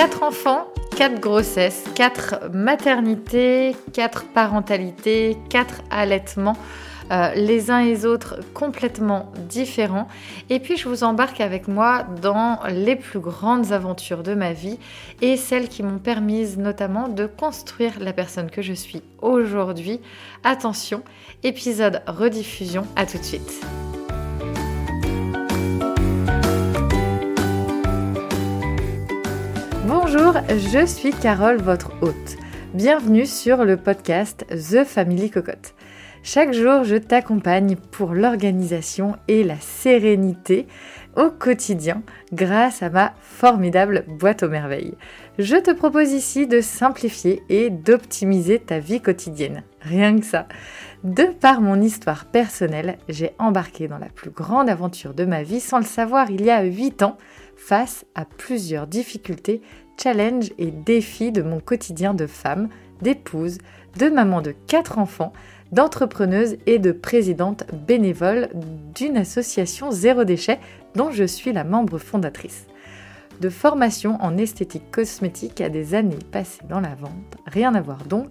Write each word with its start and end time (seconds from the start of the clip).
4 0.00 0.22
enfants, 0.22 0.66
4 0.96 1.20
grossesses, 1.20 1.84
4 1.94 2.48
maternités, 2.54 3.76
4 3.92 4.24
parentalités, 4.32 5.36
4 5.50 5.82
allaitements. 5.90 6.56
Euh, 7.10 7.34
les 7.34 7.70
uns 7.70 7.80
et 7.80 7.90
les 7.90 8.06
autres 8.06 8.40
complètement 8.54 9.30
différents. 9.50 10.08
Et 10.48 10.58
puis 10.58 10.78
je 10.78 10.88
vous 10.88 11.04
embarque 11.04 11.42
avec 11.42 11.68
moi 11.68 12.04
dans 12.22 12.60
les 12.70 12.96
plus 12.96 13.20
grandes 13.20 13.72
aventures 13.72 14.22
de 14.22 14.32
ma 14.32 14.54
vie 14.54 14.78
et 15.20 15.36
celles 15.36 15.68
qui 15.68 15.82
m'ont 15.82 15.98
permis 15.98 16.56
notamment 16.56 17.08
de 17.08 17.26
construire 17.26 18.00
la 18.00 18.14
personne 18.14 18.50
que 18.50 18.62
je 18.62 18.72
suis 18.72 19.02
aujourd'hui. 19.20 20.00
Attention, 20.44 21.02
épisode 21.42 22.00
rediffusion, 22.06 22.86
à 22.96 23.04
tout 23.04 23.18
de 23.18 23.22
suite. 23.22 23.60
Bonjour, 30.12 30.34
je 30.48 30.86
suis 30.86 31.12
Carole, 31.12 31.58
votre 31.58 31.92
hôte. 32.02 32.36
Bienvenue 32.74 33.26
sur 33.26 33.64
le 33.64 33.76
podcast 33.76 34.44
The 34.48 34.82
Family 34.84 35.30
Cocotte. 35.30 35.74
Chaque 36.24 36.52
jour, 36.52 36.82
je 36.82 36.96
t'accompagne 36.96 37.76
pour 37.76 38.12
l'organisation 38.12 39.14
et 39.28 39.44
la 39.44 39.58
sérénité 39.60 40.66
au 41.16 41.30
quotidien 41.30 42.02
grâce 42.32 42.82
à 42.82 42.90
ma 42.90 43.14
formidable 43.20 44.04
boîte 44.08 44.42
aux 44.42 44.48
merveilles. 44.48 44.96
Je 45.38 45.56
te 45.56 45.70
propose 45.70 46.12
ici 46.12 46.48
de 46.48 46.60
simplifier 46.60 47.42
et 47.48 47.70
d'optimiser 47.70 48.58
ta 48.58 48.80
vie 48.80 49.00
quotidienne. 49.00 49.62
Rien 49.80 50.18
que 50.18 50.26
ça. 50.26 50.48
De 51.04 51.24
par 51.24 51.60
mon 51.60 51.80
histoire 51.80 52.24
personnelle, 52.24 52.98
j'ai 53.08 53.30
embarqué 53.38 53.86
dans 53.86 53.98
la 53.98 54.08
plus 54.08 54.30
grande 54.30 54.68
aventure 54.68 55.14
de 55.14 55.24
ma 55.24 55.44
vie 55.44 55.60
sans 55.60 55.78
le 55.78 55.84
savoir 55.84 56.30
il 56.30 56.44
y 56.44 56.50
a 56.50 56.62
8 56.62 57.02
ans 57.02 57.16
face 57.56 58.04
à 58.14 58.24
plusieurs 58.24 58.86
difficultés, 58.86 59.62
challenges 59.96 60.52
et 60.58 60.70
défis 60.70 61.32
de 61.32 61.42
mon 61.42 61.60
quotidien 61.60 62.14
de 62.14 62.26
femme, 62.26 62.68
d'épouse, 63.02 63.58
de 63.98 64.08
maman 64.08 64.40
de 64.40 64.54
4 64.66 64.98
enfants, 64.98 65.32
d'entrepreneuse 65.72 66.56
et 66.66 66.78
de 66.78 66.92
présidente 66.92 67.64
bénévole 67.86 68.48
d'une 68.94 69.16
association 69.16 69.90
zéro 69.90 70.24
déchet 70.24 70.58
dont 70.94 71.10
je 71.10 71.24
suis 71.24 71.52
la 71.52 71.64
membre 71.64 71.98
fondatrice. 71.98 72.66
De 73.40 73.48
formation 73.48 74.18
en 74.20 74.36
esthétique 74.36 74.90
cosmétique 74.90 75.60
à 75.60 75.70
des 75.70 75.94
années 75.94 76.18
passées 76.30 76.64
dans 76.68 76.80
la 76.80 76.94
vente, 76.94 77.36
rien 77.46 77.74
à 77.74 77.80
voir 77.80 78.04
donc, 78.04 78.30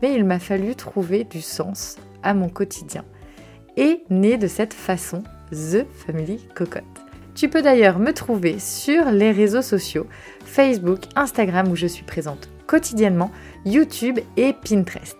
mais 0.00 0.14
il 0.14 0.24
m'a 0.24 0.38
fallu 0.38 0.74
trouver 0.74 1.24
du 1.24 1.42
sens 1.42 1.96
à 2.22 2.32
mon 2.32 2.48
quotidien. 2.48 3.04
Et 3.76 4.02
né 4.08 4.38
de 4.38 4.46
cette 4.46 4.72
façon, 4.72 5.22
The 5.50 5.86
Family 6.06 6.40
Cocotte. 6.54 7.05
Tu 7.36 7.50
peux 7.50 7.60
d'ailleurs 7.60 7.98
me 7.98 8.12
trouver 8.12 8.58
sur 8.58 9.10
les 9.10 9.30
réseaux 9.30 9.60
sociaux, 9.60 10.06
Facebook, 10.46 11.00
Instagram 11.16 11.70
où 11.70 11.76
je 11.76 11.86
suis 11.86 12.02
présente 12.02 12.48
quotidiennement, 12.66 13.30
YouTube 13.66 14.18
et 14.38 14.54
Pinterest. 14.54 15.18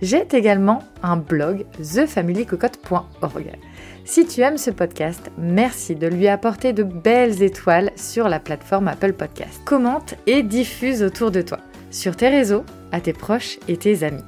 J'ai 0.00 0.24
également 0.32 0.84
un 1.02 1.16
blog 1.16 1.66
thefamilycocotte.org. 1.82 3.56
Si 4.04 4.26
tu 4.26 4.42
aimes 4.42 4.58
ce 4.58 4.70
podcast, 4.70 5.30
merci 5.38 5.96
de 5.96 6.06
lui 6.06 6.28
apporter 6.28 6.72
de 6.72 6.84
belles 6.84 7.42
étoiles 7.42 7.90
sur 7.96 8.28
la 8.28 8.38
plateforme 8.38 8.86
Apple 8.86 9.14
Podcast. 9.14 9.60
Commente 9.64 10.14
et 10.26 10.44
diffuse 10.44 11.02
autour 11.02 11.32
de 11.32 11.42
toi, 11.42 11.58
sur 11.90 12.14
tes 12.14 12.28
réseaux, 12.28 12.64
à 12.92 13.00
tes 13.00 13.12
proches 13.12 13.58
et 13.66 13.76
tes 13.76 14.04
amis. 14.04 14.24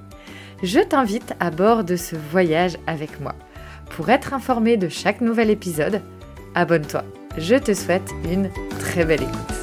Je 0.65 0.81
t'invite 0.81 1.35
à 1.39 1.53
bord 1.53 1.85
de 1.85 1.95
ce 1.95 2.17
voyage 2.17 2.77
avec 2.89 3.21
moi. 3.21 3.37
Pour 3.91 4.11
être 4.11 4.35
informé 4.35 4.77
de 4.77 4.89
chaque 4.89 5.21
nouvel 5.21 5.51
épisode, 5.51 6.03
abonne-toi. 6.57 7.05
Je 7.37 7.57
te 7.57 7.75
souhaite 7.75 8.11
une 8.25 8.51
très 8.81 9.05
belle 9.05 9.23
écoute. 9.23 9.59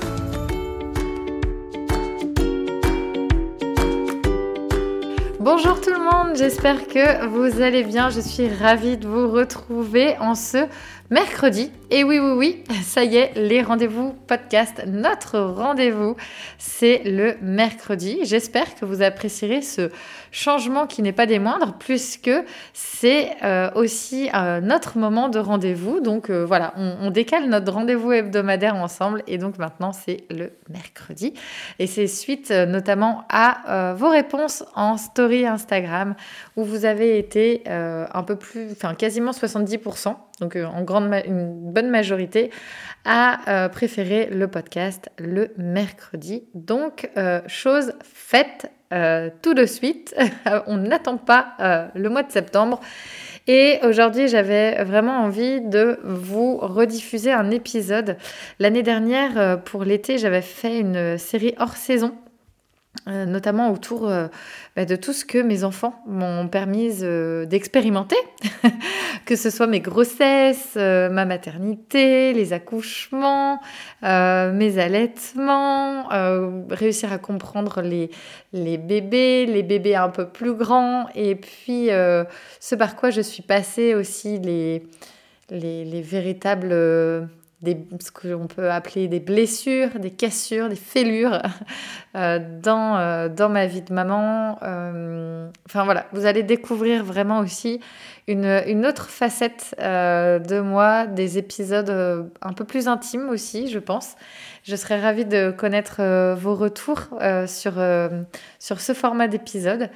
Bonjour 5.39 5.79
tout 5.79 5.91
le 5.91 6.00
monde, 6.00 6.35
j'espère 6.35 6.88
que 6.88 7.28
vous 7.28 7.62
allez 7.62 7.84
bien. 7.84 8.09
Je 8.09 8.19
suis 8.19 8.47
ravie 8.47 8.97
de 8.97 9.07
vous 9.07 9.29
retrouver 9.29 10.17
en 10.19 10.35
ce 10.35 10.66
mercredi. 11.15 11.71
Et 11.91 12.03
oui, 12.03 12.19
oui, 12.19 12.31
oui, 12.35 12.63
ça 12.83 13.05
y 13.05 13.15
est, 13.15 13.31
les 13.37 13.61
rendez-vous 13.61 14.13
podcast, 14.27 14.83
notre 14.85 15.39
rendez-vous, 15.39 16.17
c'est 16.57 17.03
le 17.05 17.35
mercredi. 17.41 18.19
J'espère 18.23 18.75
que 18.75 18.83
vous 18.83 19.01
apprécierez 19.01 19.61
ce 19.61 19.91
changement 20.33 20.87
qui 20.87 21.01
n'est 21.01 21.13
pas 21.13 21.25
des 21.25 21.39
moindres, 21.39 21.75
puisque 21.79 22.31
c'est 22.73 23.31
euh, 23.43 23.71
aussi 23.75 24.29
euh, 24.35 24.59
notre 24.59 24.97
moment 24.97 25.29
de 25.29 25.39
rendez-vous. 25.39 26.01
Donc 26.01 26.29
euh, 26.29 26.43
voilà, 26.43 26.73
on, 26.75 27.09
décale 27.11 27.47
notre 27.47 27.71
rendez-vous 27.71 28.11
hebdomadaire 28.11 28.75
ensemble, 28.75 29.23
et 29.25 29.37
donc 29.37 29.57
maintenant 29.57 29.93
c'est 29.93 30.25
le 30.29 30.51
mercredi. 30.67 31.33
Et 31.79 31.87
c'est 31.87 32.07
suite 32.07 32.51
notamment 32.51 33.23
à 33.29 33.93
vos 33.93 34.09
réponses 34.09 34.65
en 34.75 34.97
story 34.97 35.45
Instagram, 35.45 36.15
où 36.57 36.65
vous 36.65 36.83
avez 36.83 37.17
été 37.17 37.63
un 37.67 38.23
peu 38.23 38.35
plus, 38.35 38.69
enfin 38.73 38.95
quasiment 38.95 39.31
70% 39.31 40.15
donc 40.40 40.56
euh, 40.56 40.66
en 40.66 40.84
grande 40.84 41.13
une 41.25 41.72
bonne 41.72 41.90
majorité, 41.90 42.51
a 43.06 43.40
euh, 43.47 43.69
préféré 43.69 44.28
le 44.31 44.47
podcast 44.47 45.09
le 45.18 45.51
mercredi. 45.57 46.44
Donc, 46.53 47.09
euh, 47.18 47.41
chose 47.47 47.94
faite 48.03 48.72
tout 49.41 49.53
de 49.53 49.66
suite. 49.66 50.16
On 50.68 50.78
n'attend 50.78 51.18
pas 51.18 51.90
le 51.95 52.07
mois 52.07 52.24
de 52.24 52.31
septembre. 52.31 52.79
Et 53.45 53.79
aujourd'hui, 53.84 54.29
j'avais 54.29 54.81
vraiment 54.85 55.18
envie 55.24 55.59
de 55.59 56.00
vous 56.06 56.57
rediffuser 56.57 57.34
un 57.34 57.51
épisode. 57.51 58.16
L'année 58.59 58.84
dernière, 58.84 59.62
pour 59.63 59.84
l'été, 59.84 60.18
j'avais 60.18 60.44
fait 60.44 60.79
une 60.79 61.18
série 61.18 61.56
hors 61.57 61.75
saison 61.75 62.16
euh, 63.07 63.25
notamment 63.25 63.72
autour 63.72 64.09
euh, 64.09 64.28
bah, 64.75 64.85
de 64.85 64.95
tout 64.95 65.13
ce 65.13 65.25
que 65.25 65.38
mes 65.38 65.63
enfants 65.63 66.01
m'ont 66.07 66.47
permis 66.47 67.03
euh, 67.03 67.45
d'expérimenter, 67.45 68.16
que 69.25 69.35
ce 69.35 69.50
soit 69.50 69.67
mes 69.67 69.79
grossesses, 69.79 70.75
ma 70.75 71.25
maternité, 71.25 72.33
les 72.33 72.53
accouchements, 72.53 73.59
mes 74.01 74.79
allaitements, 74.79 76.07
réussir 76.69 77.11
à 77.13 77.17
comprendre 77.17 77.81
les, 77.81 78.09
les 78.53 78.78
bébés, 78.78 79.45
les 79.45 79.63
bébés 79.63 79.95
un 79.95 80.09
peu 80.09 80.27
plus 80.27 80.56
grands, 80.56 81.07
et 81.16 81.35
puis 81.35 81.88
ce 81.88 82.75
par 82.75 82.95
quoi 82.95 83.09
je 83.09 83.22
suis 83.22 83.44
passée 83.44 83.94
aussi 83.94 84.39
les, 84.39 84.83
les, 85.50 85.85
les 85.85 86.01
véritables 86.01 86.73
ce 87.99 88.11
qu'on 88.11 88.47
peut 88.47 88.69
appeler 88.71 89.07
des 89.07 89.19
blessures, 89.19 89.99
des 89.99 90.11
cassures, 90.11 90.69
des 90.69 90.75
fêlures 90.75 91.41
euh, 92.15 92.39
dans, 92.61 92.97
euh, 92.97 93.29
dans 93.29 93.49
ma 93.49 93.65
vie 93.65 93.81
de 93.81 93.93
maman. 93.93 94.57
Euh, 94.63 95.49
enfin 95.65 95.83
voilà, 95.83 96.05
vous 96.13 96.25
allez 96.25 96.43
découvrir 96.43 97.03
vraiment 97.03 97.39
aussi 97.39 97.79
une, 98.27 98.61
une 98.67 98.85
autre 98.85 99.09
facette 99.09 99.75
de 99.79 100.59
moi, 100.59 101.05
des 101.07 101.37
épisodes 101.37 102.29
un 102.41 102.53
peu 102.53 102.65
plus 102.65 102.87
intimes 102.87 103.29
aussi, 103.29 103.69
je 103.69 103.79
pense. 103.79 104.15
Je 104.63 104.75
serais 104.75 104.99
ravie 104.99 105.25
de 105.25 105.51
connaître 105.51 106.33
vos 106.33 106.55
retours 106.55 107.09
sur, 107.45 107.73
sur 108.59 108.81
ce 108.81 108.93
format 108.93 109.27
d'épisode. 109.27 109.89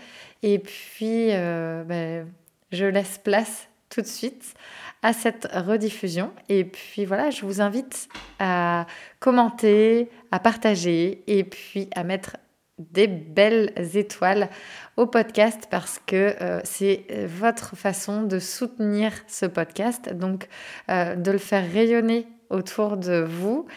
Et 0.44 0.59
puis, 0.59 1.30
ben, 1.30 2.28
je 2.72 2.86
laisse 2.86 3.18
place 3.18 3.68
tout 3.90 4.01
de 4.01 4.07
suite 4.07 4.53
à 5.02 5.14
cette 5.14 5.48
rediffusion. 5.54 6.32
Et 6.50 6.64
puis 6.64 7.06
voilà, 7.06 7.30
je 7.30 7.46
vous 7.46 7.62
invite 7.62 8.10
à 8.40 8.86
commenter, 9.20 10.10
à 10.32 10.40
partager 10.40 11.24
et 11.28 11.44
puis 11.44 11.90
à 11.96 12.04
mettre 12.04 12.38
des 12.78 13.08
belles 13.08 13.74
étoiles 13.96 14.50
au 14.96 15.06
podcast 15.06 15.68
parce 15.70 16.00
que 16.06 16.36
euh, 16.42 16.62
c'est 16.64 17.06
votre 17.28 17.75
façon 17.75 18.24
de 18.24 18.40
soutenir 18.40 19.12
ce 19.28 19.46
podcast, 19.46 20.13
donc 20.13 20.48
euh, 20.90 21.16
de 21.16 21.31
le 21.31 21.38
faire 21.38 21.69
rayonner 21.69 22.25
autour 22.50 22.98
de 22.98 23.22
vous, 23.22 23.68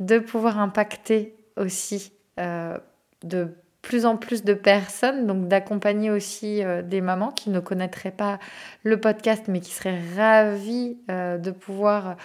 de 0.00 0.18
pouvoir 0.18 0.58
impacter 0.58 1.36
aussi 1.56 2.12
euh, 2.40 2.76
de 3.22 3.54
plus 3.88 4.04
en 4.04 4.18
plus 4.18 4.44
de 4.44 4.52
personnes, 4.52 5.26
donc 5.26 5.48
d'accompagner 5.48 6.10
aussi 6.10 6.62
euh, 6.62 6.82
des 6.82 7.00
mamans 7.00 7.30
qui 7.30 7.48
ne 7.48 7.58
connaîtraient 7.58 8.10
pas 8.10 8.38
le 8.82 9.00
podcast, 9.00 9.44
mais 9.48 9.60
qui 9.60 9.72
seraient 9.72 10.02
ravies 10.14 10.98
euh, 11.10 11.38
de 11.38 11.50
pouvoir 11.50 12.16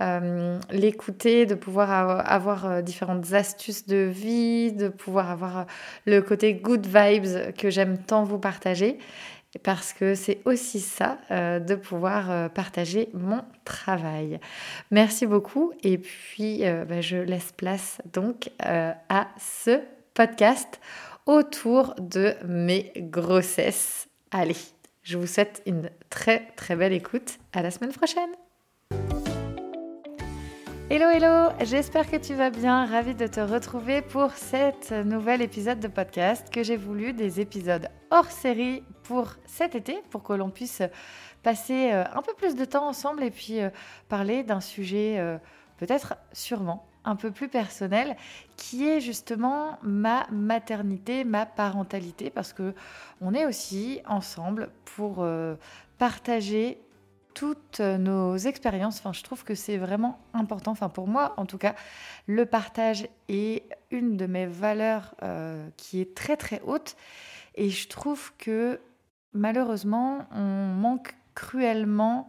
euh, 0.00 0.58
l'écouter, 0.70 1.44
de 1.44 1.54
pouvoir 1.54 1.90
avoir 2.26 2.82
différentes 2.82 3.34
astuces 3.34 3.86
de 3.86 3.98
vie, 3.98 4.72
de 4.72 4.88
pouvoir 4.88 5.30
avoir 5.30 5.66
le 6.06 6.22
côté 6.22 6.54
good 6.54 6.86
vibes 6.86 7.52
que 7.52 7.68
j'aime 7.68 7.98
tant 7.98 8.24
vous 8.24 8.38
partager. 8.38 8.98
Parce 9.62 9.92
que 9.92 10.14
c'est 10.14 10.38
aussi 10.46 10.78
ça, 10.78 11.18
de 11.28 11.74
pouvoir 11.74 12.50
partager 12.50 13.08
mon 13.12 13.42
travail. 13.64 14.38
Merci 14.92 15.26
beaucoup 15.26 15.72
et 15.82 15.98
puis 15.98 16.62
bah, 16.88 17.00
je 17.00 17.16
laisse 17.16 17.50
place 17.50 17.98
donc 18.12 18.52
à 18.60 19.26
ce 19.38 19.80
podcast 20.14 20.80
autour 21.26 21.94
de 21.98 22.34
mes 22.46 22.92
grossesses. 22.96 24.08
Allez, 24.30 24.56
je 25.02 25.18
vous 25.18 25.26
souhaite 25.26 25.62
une 25.66 25.90
très 26.08 26.46
très 26.56 26.76
belle 26.76 26.92
écoute. 26.92 27.38
À 27.52 27.62
la 27.62 27.70
semaine 27.70 27.92
prochaine. 27.92 28.30
Hello 30.92 31.08
hello, 31.08 31.50
j'espère 31.64 32.10
que 32.10 32.16
tu 32.16 32.34
vas 32.34 32.50
bien, 32.50 32.84
ravie 32.84 33.14
de 33.14 33.28
te 33.28 33.38
retrouver 33.38 34.02
pour 34.02 34.32
cet 34.32 34.90
nouvel 34.90 35.40
épisode 35.40 35.78
de 35.78 35.86
podcast 35.86 36.50
que 36.50 36.64
j'ai 36.64 36.76
voulu 36.76 37.12
des 37.12 37.40
épisodes 37.40 37.86
hors 38.10 38.28
série 38.32 38.82
pour 39.04 39.34
cet 39.46 39.76
été, 39.76 40.02
pour 40.10 40.24
que 40.24 40.32
l'on 40.32 40.50
puisse 40.50 40.82
passer 41.44 41.92
euh, 41.92 42.02
un 42.12 42.22
peu 42.22 42.34
plus 42.34 42.56
de 42.56 42.64
temps 42.64 42.88
ensemble 42.88 43.22
et 43.22 43.30
puis 43.30 43.60
euh, 43.60 43.70
parler 44.08 44.42
d'un 44.42 44.60
sujet 44.60 45.16
euh, 45.20 45.38
peut-être 45.78 46.16
sûrement 46.32 46.89
un 47.04 47.16
peu 47.16 47.30
plus 47.30 47.48
personnel 47.48 48.16
qui 48.56 48.88
est 48.88 49.00
justement 49.00 49.78
ma 49.82 50.26
maternité, 50.30 51.24
ma 51.24 51.46
parentalité 51.46 52.30
parce 52.30 52.52
que 52.52 52.74
on 53.20 53.34
est 53.34 53.46
aussi 53.46 54.00
ensemble 54.06 54.70
pour 54.84 55.26
partager 55.98 56.78
toutes 57.34 57.80
nos 57.80 58.36
expériences. 58.36 58.98
Enfin, 58.98 59.12
je 59.12 59.22
trouve 59.22 59.44
que 59.44 59.54
c'est 59.54 59.76
vraiment 59.76 60.18
important. 60.34 60.72
Enfin, 60.72 60.88
pour 60.88 61.08
moi, 61.08 61.34
en 61.36 61.46
tout 61.46 61.58
cas, 61.58 61.74
le 62.26 62.46
partage 62.46 63.08
est 63.28 63.64
une 63.90 64.16
de 64.16 64.26
mes 64.26 64.46
valeurs 64.46 65.14
euh, 65.22 65.68
qui 65.76 66.00
est 66.00 66.14
très 66.14 66.36
très 66.36 66.60
haute. 66.64 66.96
Et 67.54 67.70
je 67.70 67.88
trouve 67.88 68.32
que 68.36 68.80
malheureusement, 69.32 70.26
on 70.32 70.74
manque 70.74 71.14
cruellement 71.34 72.26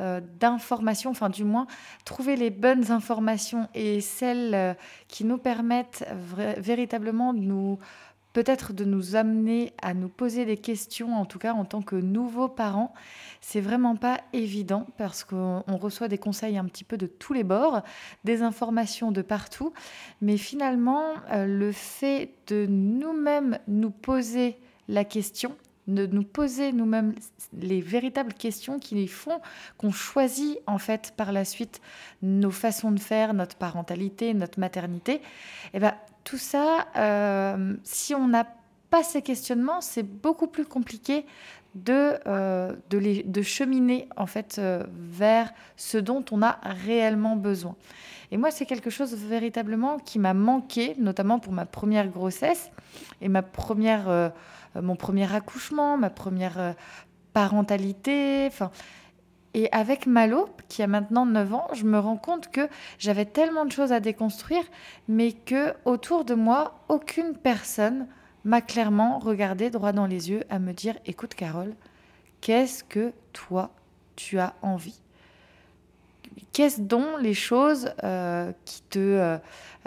euh, 0.00 0.20
d'informations, 0.40 1.10
enfin 1.10 1.30
du 1.30 1.44
moins 1.44 1.66
trouver 2.04 2.36
les 2.36 2.50
bonnes 2.50 2.90
informations 2.90 3.68
et 3.74 4.00
celles 4.00 4.54
euh, 4.54 4.74
qui 5.08 5.24
nous 5.24 5.38
permettent 5.38 6.04
véritablement 6.58 7.32
de 7.32 7.40
nous 7.40 7.78
peut-être 8.34 8.72
de 8.72 8.84
nous 8.84 9.16
amener 9.16 9.72
à 9.80 9.94
nous 9.94 10.08
poser 10.08 10.44
des 10.44 10.58
questions, 10.58 11.14
en 11.14 11.24
tout 11.24 11.38
cas 11.38 11.54
en 11.54 11.64
tant 11.64 11.80
que 11.80 11.96
nouveaux 11.96 12.48
parents. 12.48 12.92
C'est 13.40 13.60
vraiment 13.60 13.96
pas 13.96 14.20
évident 14.34 14.86
parce 14.98 15.24
qu'on 15.24 15.62
reçoit 15.68 16.08
des 16.08 16.18
conseils 16.18 16.58
un 16.58 16.64
petit 16.64 16.84
peu 16.84 16.98
de 16.98 17.06
tous 17.06 17.32
les 17.32 17.44
bords, 17.44 17.82
des 18.24 18.42
informations 18.42 19.12
de 19.12 19.22
partout, 19.22 19.72
mais 20.20 20.36
finalement, 20.36 21.14
euh, 21.30 21.46
le 21.46 21.72
fait 21.72 22.34
de 22.48 22.66
nous-mêmes 22.66 23.58
nous 23.68 23.90
poser 23.90 24.58
la 24.88 25.04
question, 25.04 25.56
de 25.86 26.06
nous 26.06 26.24
poser 26.24 26.72
nous-mêmes 26.72 27.14
les 27.60 27.80
véritables 27.80 28.32
questions 28.32 28.78
qui 28.78 29.06
font 29.06 29.40
qu'on 29.76 29.92
choisit 29.92 30.58
en 30.66 30.78
fait 30.78 31.12
par 31.16 31.32
la 31.32 31.44
suite 31.44 31.80
nos 32.22 32.50
façons 32.50 32.90
de 32.90 33.00
faire, 33.00 33.34
notre 33.34 33.56
parentalité, 33.56 34.34
notre 34.34 34.58
maternité, 34.58 35.14
et 35.14 35.20
eh 35.74 35.78
ben, 35.80 35.94
tout 36.24 36.38
ça, 36.38 36.86
euh, 36.96 37.74
si 37.84 38.14
on 38.14 38.28
n'a 38.28 38.46
pas 38.90 39.02
ces 39.02 39.22
questionnements, 39.22 39.80
c'est 39.80 40.02
beaucoup 40.02 40.46
plus 40.46 40.64
compliqué 40.64 41.26
de, 41.74 42.14
euh, 42.26 42.72
de, 42.90 43.42
cheminer 43.42 44.08
en 44.16 44.26
fait 44.26 44.56
euh, 44.58 44.84
vers 44.96 45.52
ce 45.76 45.98
dont 45.98 46.24
on 46.30 46.40
a 46.42 46.58
réellement 46.62 47.36
besoin. 47.36 47.74
Et 48.30 48.36
moi, 48.36 48.50
c'est 48.50 48.64
quelque 48.64 48.90
chose 48.90 49.14
véritablement 49.14 49.98
qui 49.98 50.18
m'a 50.18 50.34
manqué, 50.34 50.94
notamment 50.98 51.38
pour 51.38 51.52
ma 51.52 51.66
première 51.66 52.08
grossesse 52.08 52.70
et 53.20 53.28
ma 53.28 53.42
première, 53.42 54.32
mon 54.80 54.96
premier 54.96 55.32
accouchement, 55.34 55.96
ma 55.96 56.10
première 56.10 56.74
parentalité. 57.32 58.46
Enfin, 58.46 58.70
et 59.54 59.70
avec 59.70 60.06
Malo, 60.06 60.48
qui 60.68 60.82
a 60.82 60.88
maintenant 60.88 61.26
9 61.26 61.54
ans, 61.54 61.68
je 61.74 61.84
me 61.84 61.98
rends 61.98 62.16
compte 62.16 62.50
que 62.50 62.68
j'avais 62.98 63.24
tellement 63.24 63.64
de 63.64 63.72
choses 63.72 63.92
à 63.92 64.00
déconstruire, 64.00 64.64
mais 65.06 65.32
que 65.32 65.74
autour 65.84 66.24
de 66.24 66.34
moi, 66.34 66.80
aucune 66.88 67.36
personne 67.36 68.08
m'a 68.44 68.60
clairement 68.60 69.18
regardé 69.20 69.70
droit 69.70 69.92
dans 69.92 70.06
les 70.06 70.30
yeux 70.30 70.42
à 70.50 70.58
me 70.58 70.72
dire 70.72 70.96
"Écoute 71.06 71.34
Carole, 71.34 71.74
qu'est-ce 72.40 72.82
que 72.82 73.12
toi 73.32 73.70
tu 74.16 74.38
as 74.38 74.54
envie? 74.60 75.03
Qu'est-ce 76.52 76.80
dont 76.80 77.16
les 77.16 77.34
choses 77.34 77.90
euh, 78.02 78.52
qui 78.64 78.82
te 78.82 78.98
euh, 78.98 79.38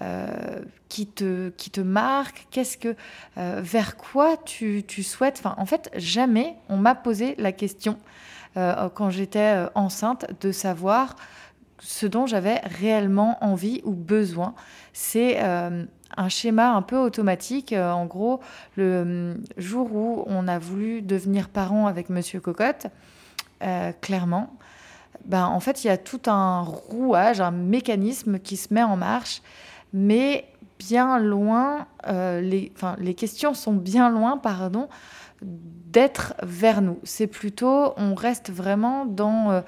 euh, 0.02 0.62
qui 0.90 1.08
te 1.08 1.50
qui 1.50 1.70
te 1.70 1.82
marquent? 1.82 2.48
Qu'est-ce 2.52 2.78
que 2.78 2.96
vers 3.36 3.98
quoi 3.98 4.38
tu, 4.38 4.84
tu 4.88 5.04
souhaites? 5.04 5.38
Enfin, 5.40 5.56
en 5.58 5.66
fait, 5.66 5.90
jamais 5.96 6.56
on 6.70 6.78
m'a 6.78 6.96
posé 6.96 7.36
la 7.38 7.52
question 7.52 7.98
quand 8.56 9.12
j'étais 9.12 9.66
enceinte 9.76 10.26
de 10.42 10.52
savoir 10.52 11.16
ce 11.80 12.08
dont 12.08 12.26
j'avais 12.26 12.60
réellement 12.64 13.38
envie 13.42 13.82
ou 13.84 13.92
besoin. 13.92 14.56
C'est 14.94 15.40
un 15.40 16.30
schéma 16.30 16.72
un 16.72 16.82
peu 16.82 16.98
automatique. 16.98 17.74
en 17.74 18.06
gros, 18.06 18.40
le 18.78 19.38
jour 19.58 19.94
où 19.94 20.24
on 20.26 20.48
a 20.48 20.58
voulu 20.58 21.04
devenir 21.04 21.50
parent 21.50 21.86
avec 21.86 22.10
Monsieur 22.10 22.40
Cocotte, 22.40 22.88
clairement, 24.02 24.58
ben, 25.26 25.46
en 25.46 25.60
fait, 25.60 25.84
il 25.84 25.88
y 25.88 25.90
a 25.90 25.98
tout 25.98 26.22
un 26.28 26.62
rouage, 26.62 27.42
un 27.42 27.52
mécanisme 27.52 28.40
qui 28.40 28.58
se 28.58 28.74
met 28.74 28.84
en 28.84 28.98
marche, 28.98 29.42
mais 29.94 30.46
bien 30.80 31.18
loin, 31.20 31.88
les, 32.08 32.72
les 33.00 33.14
questions 33.16 33.54
sont 33.54 33.74
bien 33.74 34.10
loin, 34.10 34.38
pardon, 34.38 34.90
d'être 35.42 36.34
vers 36.44 36.82
nous. 36.82 37.00
C'est 37.04 37.28
plutôt, 37.28 37.94
on 37.98 38.16
reste 38.16 38.52
vraiment 38.52 39.06
dans, 39.06 39.52
euh, 39.52 39.62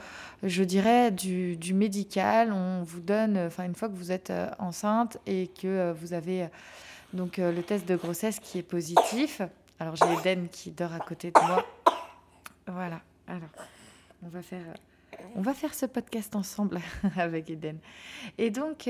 je 0.44 0.64
dirais, 0.64 1.12
du, 1.12 1.74
médical. 1.74 2.52
On 2.52 2.84
vous 2.84 3.00
donne, 3.00 3.38
enfin, 3.38 3.66
une 3.66 3.76
fois 3.76 3.90
que 3.90 3.96
vous 3.96 4.12
êtes 4.12 4.30
euh, 4.30 4.50
enceinte 4.60 5.18
et 5.26 5.48
que 5.48 5.68
euh, 5.68 5.94
vous 5.94 6.14
avez 6.14 6.48
donc 7.14 7.38
le 7.38 7.62
test 7.64 7.88
de 7.88 7.96
grossesse 7.96 8.40
qui 8.40 8.60
est 8.60 8.64
positif. 8.64 9.42
Alors, 9.80 9.96
j'ai 9.96 10.06
Eden 10.20 10.48
qui 10.50 10.72
dort 10.72 10.94
à 10.94 11.00
côté 11.00 11.32
de 11.32 11.40
moi. 11.40 11.66
Voilà. 12.68 13.02
Alors, 13.28 13.50
on 14.24 14.28
va 14.28 14.42
faire. 14.42 14.62
On 15.36 15.42
va 15.42 15.54
faire 15.54 15.74
ce 15.74 15.86
podcast 15.86 16.36
ensemble 16.36 16.80
avec 17.18 17.50
Eden. 17.50 17.78
Et 18.38 18.50
donc, 18.50 18.90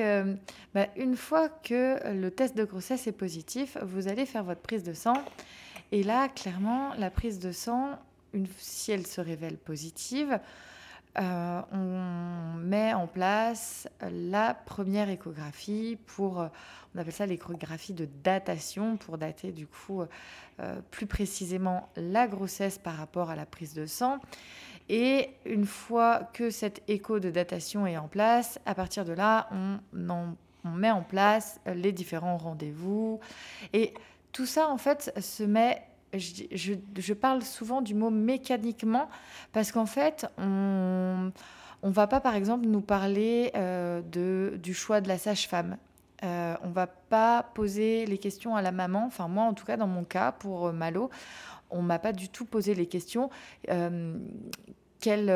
bah, 0.74 0.88
une 0.96 1.16
fois 1.16 1.50
que 1.50 2.12
le 2.12 2.32
test 2.32 2.56
de 2.56 2.64
grossesse 2.64 3.08
est 3.08 3.12
positif, 3.12 3.78
vous 3.82 4.08
allez 4.08 4.26
faire 4.26 4.44
votre 4.44 4.62
prise 4.62 4.84
de 4.84 4.94
sang. 4.94 5.24
Et 5.92 6.04
là, 6.04 6.30
clairement, 6.30 6.94
la 6.96 7.10
prise 7.10 7.40
de 7.40 7.52
sang, 7.52 7.98
une, 8.34 8.48
si 8.58 8.92
elle 8.92 9.08
se 9.08 9.22
révèle 9.22 9.58
positive, 9.58 10.40
euh, 11.18 11.62
on 11.72 12.60
met 12.60 12.94
en 12.94 13.08
place 13.08 13.88
la 14.12 14.54
première 14.54 15.10
échographie 15.10 15.98
pour, 16.06 16.40
euh, 16.40 16.48
on 16.94 17.00
appelle 17.00 17.14
ça 17.14 17.26
l'échographie 17.26 17.94
de 17.94 18.08
datation, 18.24 18.96
pour 18.98 19.18
dater 19.18 19.52
du 19.52 19.66
coup 19.66 20.04
euh, 20.60 20.80
plus 20.92 21.08
précisément 21.08 21.90
la 21.96 22.28
grossesse 22.28 22.78
par 22.78 22.96
rapport 22.96 23.32
à 23.32 23.36
la 23.36 23.48
prise 23.48 23.74
de 23.74 23.88
sang. 23.88 24.20
Et 24.90 25.30
une 25.46 25.66
fois 25.66 26.30
que 26.34 26.50
cette 26.50 26.82
écho 26.88 27.20
de 27.20 27.30
datation 27.30 27.86
est 27.86 27.98
en 27.98 28.08
place, 28.08 28.60
à 28.66 28.74
partir 28.76 29.06
de 29.06 29.14
là, 29.14 29.50
on, 29.52 30.36
met 30.76 30.92
en 30.92 31.04
place 31.04 31.60
les 31.66 31.92
différents 31.92 32.38
rendez-vous. 32.38 33.20
Et 33.74 33.94
tout 34.32 34.46
ça, 34.46 34.68
en 34.68 34.78
fait, 34.78 35.14
se 35.20 35.44
met 35.44 35.82
je, 36.14 37.14
parle 37.14 37.44
souvent 37.44 37.82
du 37.82 37.94
mot 37.94 38.10
mécaniquement 38.10 39.10
parce 39.54 39.72
qu'en 39.72 39.86
fait, 39.86 40.26
on 40.38 41.32
ne 41.84 41.92
va 41.92 42.08
pas, 42.08 42.20
par 42.20 42.36
exemple, 42.36 42.66
nous 42.66 42.82
parler 42.82 43.52
euh, 43.56 44.02
du 44.58 44.74
choix 44.74 45.02
de 45.02 45.08
la 45.08 45.18
sage-femme. 45.18 45.78
Euh, 46.24 46.56
on 46.64 46.70
va 46.70 46.88
pas 46.88 47.44
poser 47.54 48.06
les 48.06 48.18
questions 48.18 48.56
à 48.56 48.62
la 48.62 48.72
maman. 48.72 49.06
Enfin, 49.06 49.28
moi, 49.28 49.46
en 49.46 49.54
tout 49.54 49.66
cas, 49.66 49.78
dans 49.78 49.88
mon 49.88 50.04
cas, 50.04 50.32
pour 50.32 50.68
euh, 50.68 50.72
Malo, 50.74 51.10
on 51.70 51.82
m'a 51.82 52.00
pas 52.00 52.12
du 52.12 52.30
tout 52.30 52.46
posé 52.46 52.76
les 52.76 52.88
questions. 52.88 53.30
Euh, 53.70 54.18
quelle, 55.00 55.30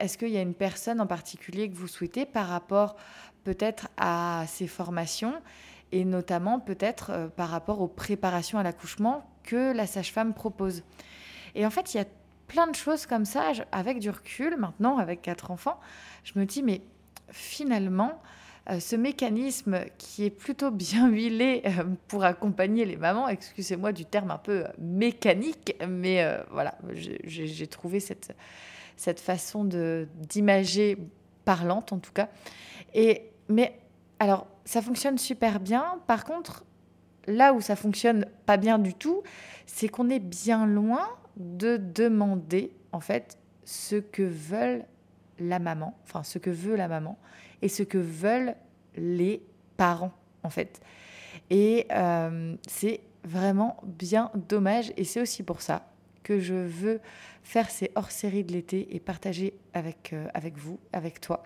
est-ce 0.00 0.18
qu'il 0.18 0.28
y 0.28 0.36
a 0.36 0.42
une 0.42 0.54
personne 0.54 1.00
en 1.00 1.06
particulier 1.06 1.70
que 1.70 1.74
vous 1.74 1.88
souhaitez 1.88 2.26
par 2.26 2.48
rapport 2.48 2.96
peut-être 3.44 3.88
à 3.96 4.44
ses 4.46 4.66
formations 4.66 5.34
et 5.92 6.04
notamment 6.04 6.60
peut-être 6.60 7.10
euh, 7.10 7.28
par 7.28 7.48
rapport 7.48 7.80
aux 7.80 7.88
préparations 7.88 8.58
à 8.58 8.62
l'accouchement 8.62 9.28
que 9.42 9.72
la 9.72 9.86
sage-femme 9.86 10.34
propose? 10.34 10.84
Et 11.54 11.66
en 11.66 11.70
fait, 11.70 11.94
il 11.94 11.96
y 11.96 12.00
a 12.00 12.06
plein 12.46 12.66
de 12.66 12.74
choses 12.74 13.06
comme 13.06 13.24
ça, 13.24 13.52
avec 13.72 13.98
du 13.98 14.10
recul, 14.10 14.56
maintenant, 14.56 14.98
avec 14.98 15.22
quatre 15.22 15.50
enfants, 15.50 15.80
je 16.24 16.38
me 16.38 16.44
dis, 16.44 16.62
mais 16.62 16.82
finalement, 17.30 18.10
euh, 18.10 18.39
ce 18.78 18.96
mécanisme 18.96 19.80
qui 19.98 20.24
est 20.24 20.30
plutôt 20.30 20.70
bien 20.70 21.08
huilé 21.08 21.62
euh, 21.64 21.84
pour 22.08 22.24
accompagner 22.24 22.84
les 22.84 22.96
mamans, 22.96 23.28
excusez-moi 23.28 23.92
du 23.92 24.04
terme 24.04 24.30
un 24.30 24.38
peu 24.38 24.64
mécanique, 24.78 25.76
mais 25.88 26.24
voilà, 26.50 26.76
j'ai 27.24 27.66
trouvé 27.66 28.00
cette, 28.00 28.34
cette 28.96 29.20
façon 29.20 29.64
d'imager 29.64 30.98
parlante 31.44 31.92
en 31.92 31.98
tout 31.98 32.12
cas. 32.12 32.28
Et, 32.94 33.30
mais 33.48 33.78
alors, 34.18 34.46
ça 34.64 34.82
fonctionne 34.82 35.18
super 35.18 35.58
bien. 35.58 35.98
Par 36.06 36.24
contre, 36.24 36.64
là 37.26 37.52
où 37.52 37.60
ça 37.60 37.76
fonctionne 37.76 38.26
pas 38.46 38.56
bien 38.56 38.78
du 38.78 38.94
tout, 38.94 39.22
c'est 39.66 39.88
qu'on 39.88 40.10
est 40.10 40.20
bien 40.20 40.66
loin 40.66 41.08
de 41.36 41.76
demander 41.76 42.72
en 42.92 43.00
fait 43.00 43.38
ce 43.64 43.96
que 43.96 44.22
veulent 44.22 44.84
la 45.38 45.58
maman, 45.58 45.98
enfin 46.04 46.22
ce 46.22 46.38
que 46.38 46.50
veut 46.50 46.76
la 46.76 46.88
maman 46.88 47.18
et 47.62 47.68
ce 47.68 47.82
que 47.82 47.98
veulent 47.98 48.54
les 48.96 49.42
parents 49.76 50.12
en 50.42 50.50
fait. 50.50 50.80
Et 51.50 51.86
euh, 51.92 52.56
c'est 52.68 53.00
vraiment 53.24 53.76
bien 53.84 54.30
dommage 54.34 54.92
et 54.96 55.04
c'est 55.04 55.20
aussi 55.20 55.42
pour 55.42 55.60
ça 55.62 55.86
que 56.22 56.38
je 56.38 56.54
veux 56.54 57.00
faire 57.42 57.70
ces 57.70 57.90
hors-séries 57.94 58.44
de 58.44 58.52
l'été 58.52 58.94
et 58.94 59.00
partager 59.00 59.54
avec, 59.74 60.12
euh, 60.12 60.26
avec 60.34 60.56
vous, 60.56 60.78
avec 60.92 61.20
toi, 61.20 61.42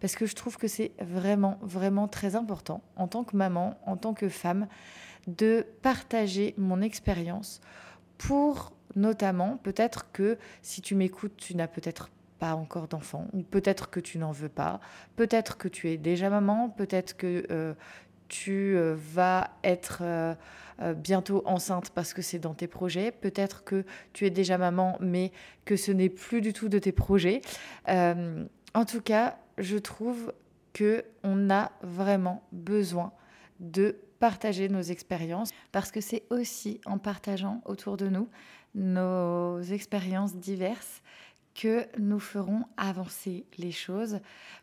parce 0.00 0.14
que 0.14 0.26
je 0.26 0.34
trouve 0.34 0.56
que 0.56 0.68
c'est 0.68 0.92
vraiment, 1.00 1.58
vraiment 1.62 2.08
très 2.08 2.36
important 2.36 2.82
en 2.96 3.08
tant 3.08 3.24
que 3.24 3.36
maman, 3.36 3.78
en 3.86 3.96
tant 3.96 4.14
que 4.14 4.28
femme, 4.28 4.68
de 5.26 5.66
partager 5.82 6.54
mon 6.58 6.80
expérience 6.80 7.60
pour 8.18 8.72
notamment, 8.96 9.56
peut-être 9.56 10.10
que 10.12 10.38
si 10.62 10.80
tu 10.80 10.94
m'écoutes, 10.94 11.36
tu 11.36 11.56
n'as 11.56 11.66
peut-être 11.66 12.10
encore 12.52 12.88
d'enfant, 12.88 13.28
ou 13.32 13.42
peut-être 13.42 13.90
que 13.90 14.00
tu 14.00 14.18
n'en 14.18 14.32
veux 14.32 14.48
pas, 14.48 14.80
peut-être 15.16 15.56
que 15.56 15.68
tu 15.68 15.90
es 15.90 15.96
déjà 15.96 16.30
maman, 16.30 16.68
peut-être 16.68 17.16
que 17.16 17.46
euh, 17.50 17.74
tu 18.28 18.76
euh, 18.76 18.94
vas 18.96 19.50
être 19.62 19.98
euh, 20.02 20.34
bientôt 20.96 21.42
enceinte 21.46 21.90
parce 21.90 22.12
que 22.12 22.22
c'est 22.22 22.38
dans 22.38 22.54
tes 22.54 22.66
projets, 22.66 23.12
peut-être 23.12 23.64
que 23.64 23.84
tu 24.12 24.26
es 24.26 24.30
déjà 24.30 24.58
maman, 24.58 24.96
mais 25.00 25.32
que 25.64 25.76
ce 25.76 25.92
n'est 25.92 26.08
plus 26.08 26.40
du 26.40 26.52
tout 26.52 26.68
de 26.68 26.78
tes 26.78 26.92
projets. 26.92 27.40
en 27.86 28.84
tout 28.86 29.00
cas, 29.00 29.38
je 29.58 29.78
trouve 29.78 30.32
que 30.72 31.04
on 31.22 31.48
a 31.50 31.70
vraiment 31.82 32.42
besoin 32.50 33.12
de 33.60 33.96
partager 34.18 34.68
nos 34.68 34.82
expériences 34.82 35.50
parce 35.70 35.92
que 35.92 36.00
c'est 36.00 36.24
aussi 36.30 36.80
en 36.86 36.98
partageant 36.98 37.62
autour 37.66 37.96
de 37.96 38.08
nous 38.08 38.28
nos 38.74 39.60
expériences 39.62 40.34
diverses 40.34 41.02
que 41.54 41.86
nous 41.98 42.20
ferons 42.20 42.64
avancer 42.76 43.46
les 43.58 43.72
choses 43.72 44.20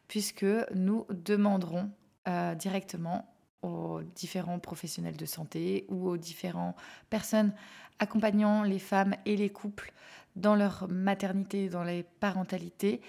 puisque 0.07 0.45
nous 0.75 1.05
demanderons 1.10 1.89
euh, 2.27 2.53
directement 2.55 3.27
aux 3.62 4.01
différents 4.15 4.60
professionnels 4.60 5.17
de 5.17 5.25
santé 5.25 5.86
ou 5.88 6.10
aux 6.10 6.17
différentes 6.17 6.75
personnes 7.10 7.53
accompagnant 8.00 8.63
les 8.63 8.79
femmes 8.79 9.15
et 9.25 9.38
les 9.38 9.50
couples 9.50 9.93
dans 10.36 10.55
leur 10.55 10.88
maternité, 10.89 11.69
dans 11.69 11.83
les 11.83 12.03
parentalités, 12.19 13.01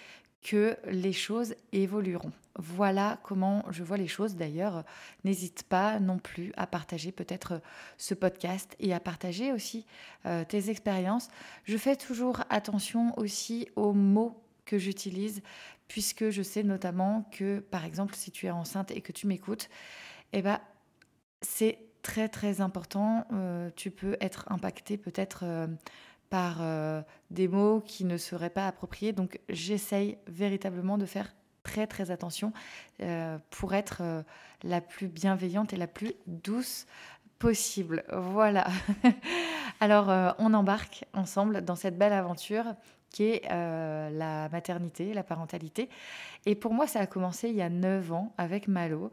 que 0.43 0.77
les 0.87 1.13
choses 1.13 1.55
évolueront. 1.73 2.33
Voilà 2.57 3.19
comment 3.23 3.65
je 3.71 3.83
vois 3.83 3.97
les 3.97 4.09
choses. 4.09 4.37
D'ailleurs, 4.37 4.85
n'hésite 5.25 5.63
pas 5.63 6.01
non 6.01 6.19
plus 6.19 6.53
à 6.57 6.67
partager 6.67 7.13
peut-être 7.13 7.61
ce 7.97 8.15
podcast 8.15 8.77
et 8.79 8.93
à 8.93 9.01
partager 9.01 9.53
aussi 9.53 9.87
euh, 10.27 10.45
tes 10.45 10.71
expériences. 10.71 11.29
Je 11.65 11.77
fais 11.77 11.97
toujours 11.97 12.43
attention 12.51 13.19
aussi 13.19 13.69
aux 13.77 13.93
mots 13.93 14.43
que 14.65 14.79
j'utilise, 14.79 15.43
puisque 15.89 16.31
je 16.31 16.43
sais 16.43 16.63
notamment 16.63 17.29
que, 17.33 17.61
par 17.61 17.85
exemple, 17.85 18.15
si 18.15 18.31
tu 18.31 18.47
es 18.47 18.51
enceinte 18.51 18.91
et 18.91 19.01
que 19.01 19.13
tu 19.13 19.27
m'écoutes, 19.27 19.69
eh 20.33 20.43
ben, 20.43 20.61
c'est 21.41 21.79
très 22.03 22.29
très 22.29 22.61
important. 22.61 23.27
Euh, 23.33 23.71
tu 23.77 23.91
peux 23.91 24.17
être 24.21 24.51
impacté 24.51 24.97
peut-être 24.97 25.41
euh, 25.45 25.67
par 26.31 26.59
euh, 26.61 27.03
des 27.31 27.49
mots 27.49 27.81
qui 27.81 28.05
ne 28.05 28.17
seraient 28.17 28.51
pas 28.51 28.67
appropriés. 28.67 29.13
Donc 29.13 29.41
j'essaye 29.49 30.19
véritablement 30.27 30.99
de 30.99 31.07
faire 31.07 31.35
très 31.63 31.87
très 31.87 32.11
attention 32.11 32.53
euh, 33.01 33.39
pour 33.51 33.75
être 33.75 33.99
euh, 34.01 34.23
la 34.63 34.81
plus 34.81 35.09
bienveillante 35.09 35.73
et 35.73 35.77
la 35.77 35.87
plus 35.87 36.15
douce 36.27 36.87
possible. 37.39 38.05
Voilà. 38.13 38.67
Alors 39.81 40.35
on 40.39 40.55
embarque 40.55 41.05
ensemble 41.13 41.65
dans 41.65 41.75
cette 41.75 41.99
belle 41.99 42.13
aventure 42.13 42.65
qui 43.11 43.25
est 43.25 43.49
la 43.49 44.49
maternité, 44.51 45.13
la 45.13 45.25
parentalité. 45.25 45.89
Et 46.47 46.55
pour 46.55 46.73
moi, 46.73 46.87
ça 46.87 47.01
a 47.01 47.07
commencé 47.07 47.49
il 47.49 47.57
y 47.57 47.63
a 47.63 47.69
9 47.69 48.13
ans 48.13 48.33
avec 48.39 48.69
Malo. 48.69 49.11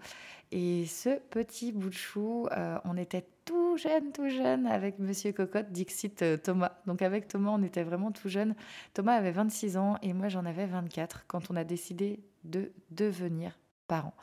Et 0.52 0.86
ce 0.86 1.18
petit 1.32 1.72
bout 1.72 1.90
de 1.90 1.96
chou, 1.96 2.48
on 2.86 2.98
était 2.98 3.26
tout 3.50 3.78
jeune, 3.78 4.12
tout 4.12 4.30
jeune 4.30 4.68
avec 4.68 5.00
Monsieur 5.00 5.32
Cocotte, 5.32 5.72
Dixit 5.72 6.22
euh, 6.22 6.38
Thomas. 6.38 6.74
Donc 6.86 7.02
avec 7.02 7.28
Thomas, 7.28 7.50
on 7.50 7.64
était 7.64 7.82
vraiment 7.82 8.12
tout 8.12 8.30
jeune. 8.30 8.54
Thomas 8.94 9.14
avait 9.14 9.32
26 9.32 9.76
ans 9.76 9.98
et 10.04 10.14
moi 10.14 10.28
j'en 10.28 10.46
avais 10.46 10.68
24 10.68 11.26
quand 11.28 11.50
on 11.50 11.56
a 11.56 11.64
décidé 11.64 12.20
de 12.44 12.72
devenir 12.92 13.58
parents. 13.88 14.16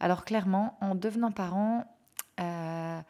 Alors 0.00 0.24
clairement, 0.24 0.76
en 0.80 0.94
devenant 0.94 1.32
parents, 1.32 1.84
euh, 2.40 3.00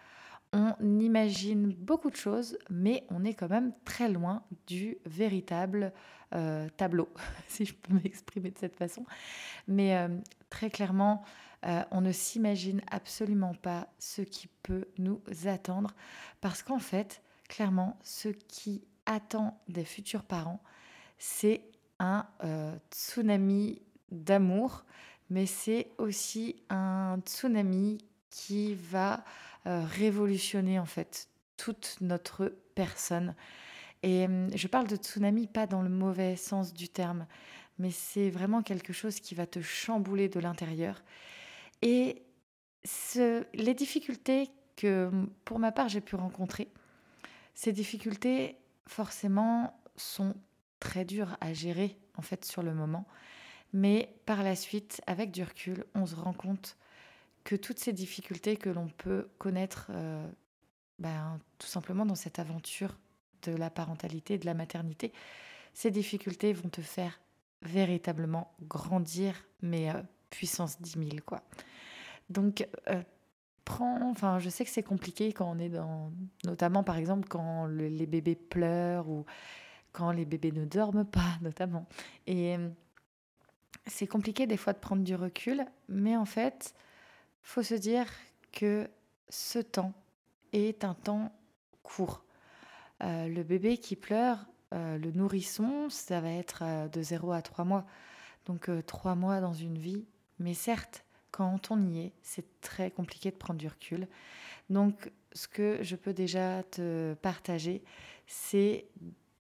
on 0.53 0.75
imagine 1.01 1.73
beaucoup 1.73 2.11
de 2.11 2.17
choses, 2.17 2.59
mais 2.71 3.05
on 3.11 3.25
est 3.25 3.35
quand 3.35 3.51
même 3.51 3.73
très 3.85 4.09
loin 4.09 4.43
du 4.67 4.99
véritable 5.05 5.93
euh, 6.35 6.69
tableau, 6.77 7.09
si 7.49 7.65
je 7.65 7.75
peux 7.75 7.95
m'exprimer 7.95 8.51
de 8.51 8.59
cette 8.59 8.77
façon. 8.77 9.05
Mais 9.67 10.09
très 10.49 10.71
clairement, 10.71 11.25
euh, 11.67 11.83
on 11.91 12.01
ne 12.01 12.13
s'imagine 12.13 12.81
absolument 12.91 13.55
pas 13.55 13.89
ce 13.99 14.23
qui 14.23 14.49
peut 14.63 14.87
nous 14.99 15.21
attendre 15.47 15.91
parce 16.41 16.63
qu'en 16.63 16.79
fait, 16.79 17.23
clairement, 17.49 17.99
ce 18.03 18.29
qui 18.29 18.85
attend 19.07 19.61
des 19.69 19.85
futurs 19.85 20.23
parents, 20.23 20.63
c'est 21.19 21.63
un 21.99 22.27
euh, 22.45 22.77
tsunami 22.93 23.83
d'amour, 24.11 24.85
mais 25.31 25.47
c'est 25.47 25.89
aussi 25.99 26.57
un 26.69 27.19
tsunami 27.25 27.99
qui 28.31 28.75
va 28.75 29.25
euh, 29.67 29.85
révolutionner 29.85 30.79
en 30.79 30.87
fait 30.87 31.29
toute 31.57 31.97
notre 32.01 32.55
personne. 32.75 33.35
Et 34.03 34.27
hum, 34.27 34.49
je 34.55 34.69
parle 34.69 34.87
de 34.87 34.97
tsunami 34.97 35.47
pas 35.47 35.67
dans 35.67 35.83
le 35.83 35.89
mauvais 35.89 36.37
sens 36.37 36.73
du 36.73 36.89
terme, 36.89 37.27
mais 37.79 37.91
c'est 37.91 38.31
vraiment 38.31 38.63
quelque 38.63 38.93
chose 38.93 39.21
qui 39.21 39.35
va 39.35 39.47
te 39.47 39.61
chambouler 39.61 40.29
de 40.29 40.41
l'intérieur 40.41 41.03
et 41.83 42.23
les 43.55 43.75
difficultés 43.75 44.51
que, 44.77 45.11
pour 45.45 45.59
ma 45.59 45.73
part, 45.73 45.89
j'ai 45.89 46.01
pu 46.01 46.17
rencontrer, 46.17 46.69
ces 47.55 47.73
difficultés, 47.73 48.57
forcément, 48.87 49.81
sont 49.97 50.35
très 50.79 51.05
dures 51.05 51.37
à 51.41 51.53
gérer, 51.53 51.99
en 52.17 52.23
fait, 52.23 52.45
sur 52.45 52.63
le 52.63 52.75
moment. 52.75 53.07
Mais 53.73 54.15
par 54.27 54.43
la 54.43 54.57
suite, 54.57 55.01
avec 55.07 55.31
du 55.31 55.43
recul, 55.43 55.85
on 55.95 56.07
se 56.07 56.15
rend 56.15 56.33
compte 56.33 56.77
que 57.45 57.57
toutes 57.57 57.79
ces 57.79 57.93
difficultés 57.93 58.57
que 58.57 58.71
l'on 58.71 58.89
peut 58.89 59.29
connaître, 59.39 59.89
euh, 59.91 60.27
ben, 60.99 61.39
tout 61.59 61.67
simplement 61.67 62.07
dans 62.07 62.15
cette 62.15 62.39
aventure 62.39 62.99
de 63.43 63.53
la 63.53 63.71
parentalité, 63.71 64.39
de 64.39 64.47
la 64.47 64.55
maternité, 64.55 65.13
ces 65.75 65.91
difficultés 65.91 66.53
vont 66.53 66.69
te 66.69 66.81
faire 66.81 67.21
véritablement 67.63 68.53
grandir, 68.63 69.47
mais 69.63 69.91
euh, 69.91 70.03
puissance 70.31 70.81
10 70.81 70.91
000, 70.93 71.09
quoi. 71.25 71.43
Donc, 72.31 72.67
euh, 72.89 73.03
prends, 73.65 74.01
enfin, 74.11 74.39
je 74.39 74.49
sais 74.49 74.65
que 74.65 74.71
c'est 74.71 74.83
compliqué 74.83 75.33
quand 75.33 75.51
on 75.51 75.59
est 75.59 75.69
dans, 75.69 76.11
notamment 76.45 76.83
par 76.83 76.97
exemple 76.97 77.29
quand 77.29 77.67
les 77.67 78.07
bébés 78.07 78.37
pleurent 78.37 79.09
ou 79.09 79.27
quand 79.93 80.13
les 80.13 80.25
bébés 80.25 80.53
ne 80.53 80.65
dorment 80.65 81.05
pas, 81.05 81.37
notamment. 81.43 81.87
Et 82.27 82.57
euh, 82.57 82.69
c'est 83.87 84.07
compliqué 84.07 84.47
des 84.47 84.57
fois 84.57 84.73
de 84.73 84.79
prendre 84.79 85.03
du 85.03 85.15
recul, 85.15 85.65
mais 85.89 86.17
en 86.17 86.25
fait, 86.25 86.75
faut 87.43 87.63
se 87.63 87.75
dire 87.75 88.07
que 88.53 88.89
ce 89.29 89.59
temps 89.59 89.93
est 90.53 90.85
un 90.85 90.95
temps 90.95 91.33
court. 91.83 92.25
Euh, 93.03 93.29
le 93.29 93.43
bébé 93.43 93.79
qui 93.79 93.97
pleure, 93.97 94.47
le 94.73 95.11
nourrisson, 95.13 95.89
ça 95.89 96.21
va 96.21 96.31
être 96.31 96.91
de 96.91 97.01
0 97.01 97.33
à 97.33 97.41
3 97.41 97.65
mois. 97.65 97.87
Donc 98.45 98.69
3 98.87 99.15
mois 99.15 99.41
dans 99.41 99.55
une 99.55 99.79
vie, 99.79 100.05
mais 100.39 100.53
certes, 100.53 101.05
quand 101.31 101.71
on 101.71 101.81
y 101.83 102.01
est, 102.01 102.13
c'est 102.23 102.61
très 102.61 102.91
compliqué 102.91 103.31
de 103.31 103.37
prendre 103.37 103.59
du 103.59 103.69
recul. 103.69 104.09
Donc, 104.71 105.13
ce 105.33 105.49
que 105.49 105.79
je 105.83 105.95
peux 105.95 106.15
déjà 106.15 106.63
te 106.65 107.15
partager, 107.15 107.83
c'est 108.27 108.87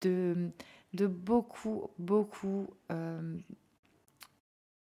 de, 0.02 0.50
de 0.92 1.06
beaucoup, 1.06 1.90
beaucoup 1.99 2.68
euh, 2.92 3.38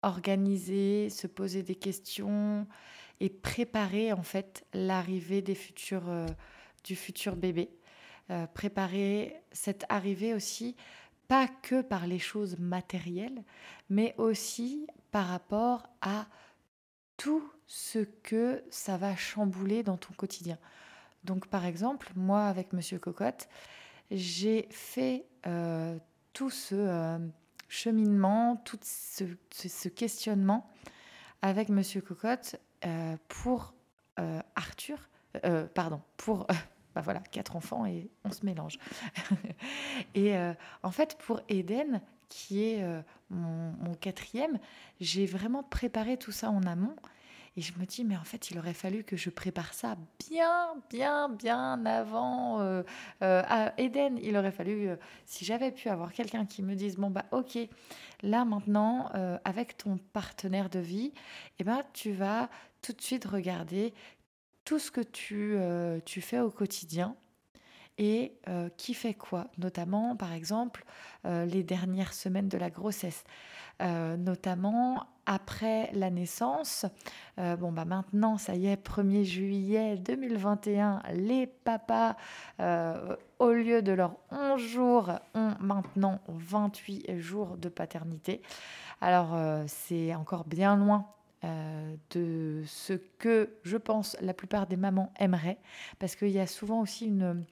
organiser, 0.04 1.10
se 1.10 1.28
poser 1.28 1.64
des 1.64 1.76
questions 1.76 2.68
et 3.20 3.30
préparer 3.30 4.14
en 4.14 4.24
fait 4.24 4.66
l'arrivée 4.74 5.44
euh, 5.94 6.28
du 6.84 6.96
futur 6.96 7.36
bébé. 7.36 7.70
Euh, 8.30 8.48
préparer 8.48 9.42
cette 9.52 9.86
arrivée 9.90 10.34
aussi, 10.34 10.76
pas 11.28 11.48
que 11.48 11.82
par 11.82 12.08
les 12.08 12.20
choses 12.20 12.58
matérielles, 12.58 13.44
mais 13.90 14.16
aussi 14.18 14.88
par 15.12 15.28
rapport 15.28 15.84
à 16.02 16.28
tout 17.18 17.44
ce 17.68 18.00
que 18.00 18.64
ça 18.70 18.98
va 18.98 19.16
chambouler 19.16 19.84
dans 19.84 19.98
ton 19.98 20.14
quotidien. 20.14 20.58
Donc 21.24 21.48
par 21.48 21.66
exemple, 21.66 22.12
moi 22.16 22.46
avec 22.46 22.74
Monsieur 22.74 23.00
Cocotte, 23.00 23.48
j'ai 24.12 24.68
fait 24.70 25.26
euh, 25.48 25.98
tout 26.34 26.50
ce 26.50 27.20
cheminement, 27.74 28.58
tout 28.58 28.80
ce, 28.82 29.88
questionnement 29.88 30.70
avec 31.42 31.70
Monsieur 31.70 32.02
Cocotte 32.02 32.56
euh, 32.86 33.18
pour 33.28 33.74
Arthur, 34.56 35.10
pardon, 35.74 36.02
pour 36.18 36.46
bah 36.94 37.02
voilà, 37.02 37.22
quatre 37.32 37.56
enfants 37.56 37.88
et 37.88 38.12
on 38.24 38.32
se 38.32 38.46
mélange. 38.46 38.78
et 40.14 40.36
en 40.84 40.92
fait, 40.92 41.18
pour 41.18 41.42
Eden, 41.50 42.00
qui 42.34 42.64
est 42.64 42.84
euh, 42.84 43.02
mon, 43.30 43.94
quatrième, 44.02 44.58
j'ai 45.00 45.28
vraiment 45.28 45.62
préparé 45.62 46.18
tout 46.18 46.32
ça 46.32 46.50
en 46.50 46.64
amont. 46.64 46.96
Et 47.56 47.62
je 47.62 47.74
me 47.78 47.86
dis, 47.86 48.04
mais 48.04 48.18
en 48.18 48.24
fait, 48.24 48.50
il 48.50 48.58
aurait 48.58 48.74
fallu 48.74 49.04
que 49.04 49.16
je 49.16 49.30
prépare 49.30 49.74
ça 49.76 49.96
bien, 50.28 50.76
bien, 50.90 51.30
bien 51.30 51.86
avant 51.86 52.62
euh, 52.62 52.82
euh, 53.22 53.44
à 53.48 53.80
Eden. 53.80 54.18
Il 54.24 54.36
aurait 54.38 54.52
fallu, 54.52 54.90
euh, 54.90 54.96
si 55.26 55.46
j'avais 55.46 55.72
pu 55.72 55.90
avoir 55.90 56.14
quelqu'un 56.14 56.48
qui 56.48 56.64
me 56.64 56.74
dise, 56.74 56.96
bon, 56.96 57.12
bah, 57.12 57.26
ok, 57.32 57.60
là 58.24 58.44
maintenant, 58.44 59.10
avec 59.44 59.78
ton 59.78 59.98
partenaire 60.14 60.70
de 60.70 60.80
vie, 60.80 61.14
eh 61.60 61.64
ben, 61.64 61.84
tu 61.94 62.12
vas 62.12 62.50
tout 62.82 62.94
de 62.94 63.02
suite 63.02 63.26
regarder 63.26 63.94
tout 64.66 64.80
ce 64.80 64.90
que 64.90 65.02
tu, 65.02 65.58
tu 66.06 66.22
fais 66.22 66.40
au 66.40 66.50
quotidien 66.50 67.16
et 67.98 68.38
qui 68.78 68.94
fait 68.94 69.14
quoi, 69.14 69.48
notamment 69.58 70.16
par 70.16 70.34
exemple 70.34 70.84
les 71.26 71.64
dernières 71.64 72.14
semaines 72.14 72.50
de 72.50 72.58
la 72.58 72.70
grossesse, 72.70 73.24
notamment 73.80 75.06
après 75.26 75.90
la 75.94 76.10
naissance. 76.10 76.86
bon 77.38 77.72
bah 77.72 77.86
maintenant 77.86 78.38
ça 78.38 78.56
y 78.56 78.68
est, 78.68 78.84
1er 78.84 79.24
juillet 79.24 79.98
2021, 79.98 81.04
les 81.14 81.48
papas 81.48 82.16
au 82.60 83.52
lieu 83.52 83.82
de 83.82 83.92
leurs 83.92 84.16
11 84.32 84.60
jours 84.60 85.12
ont 85.36 85.54
maintenant 85.60 86.20
28 86.28 87.20
jours 87.20 87.58
de 87.58 87.70
paternité. 87.70 88.42
Alors 89.02 89.38
c'est 89.68 90.16
encore 90.16 90.46
bien 90.46 90.76
loin 90.78 91.08
de 92.12 92.64
ce 92.66 92.94
que 92.94 93.50
je 93.64 93.78
pense 93.78 94.18
la 94.22 94.34
plupart 94.34 94.66
des 94.66 94.78
mamans 94.78 95.12
aimeraient, 95.20 95.60
parce 96.00 96.16
qu'il 96.16 96.30
y 96.30 96.40
a 96.40 96.48
souvent 96.48 96.82
aussi 96.82 97.08
une, 97.08 97.44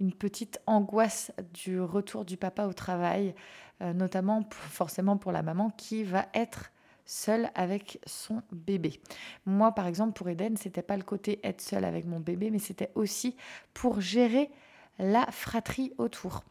une 0.00 0.12
petite 0.12 0.60
angoisse 0.66 1.32
du 1.52 1.80
retour 1.80 2.24
du 2.24 2.36
papa 2.36 2.66
au 2.66 2.72
travail, 2.72 3.34
euh, 3.82 3.92
notamment 3.92 4.48
forcément 4.50 5.16
pour 5.16 5.32
la 5.32 5.42
maman 5.42 5.70
qui 5.70 6.04
va 6.04 6.26
être 6.34 6.70
seule 7.04 7.50
avec 7.54 7.98
son 8.06 8.42
bébé. 8.52 9.00
Moi, 9.46 9.72
par 9.72 9.86
exemple, 9.86 10.12
pour 10.12 10.28
Eden, 10.28 10.56
c'était 10.56 10.82
pas 10.82 10.96
le 10.96 11.02
côté 11.02 11.40
être 11.42 11.60
seule 11.60 11.84
avec 11.84 12.04
mon 12.06 12.20
bébé, 12.20 12.50
mais 12.50 12.58
c'était 12.58 12.90
aussi 12.94 13.36
pour 13.72 14.00
gérer 14.00 14.50
la 14.98 15.26
fratrie 15.30 15.92
autour. 15.98 16.44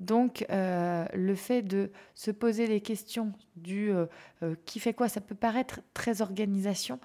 Donc, 0.00 0.46
euh, 0.48 1.04
le 1.12 1.34
fait 1.34 1.62
de 1.62 1.90
se 2.14 2.30
poser 2.30 2.68
les 2.68 2.80
questions 2.80 3.32
du 3.56 3.90
euh, 3.90 4.06
qui 4.64 4.78
fait 4.78 4.94
quoi, 4.94 5.08
ça 5.08 5.20
peut 5.20 5.34
paraître 5.34 5.80
très 5.92 6.22
organisation, 6.22 7.00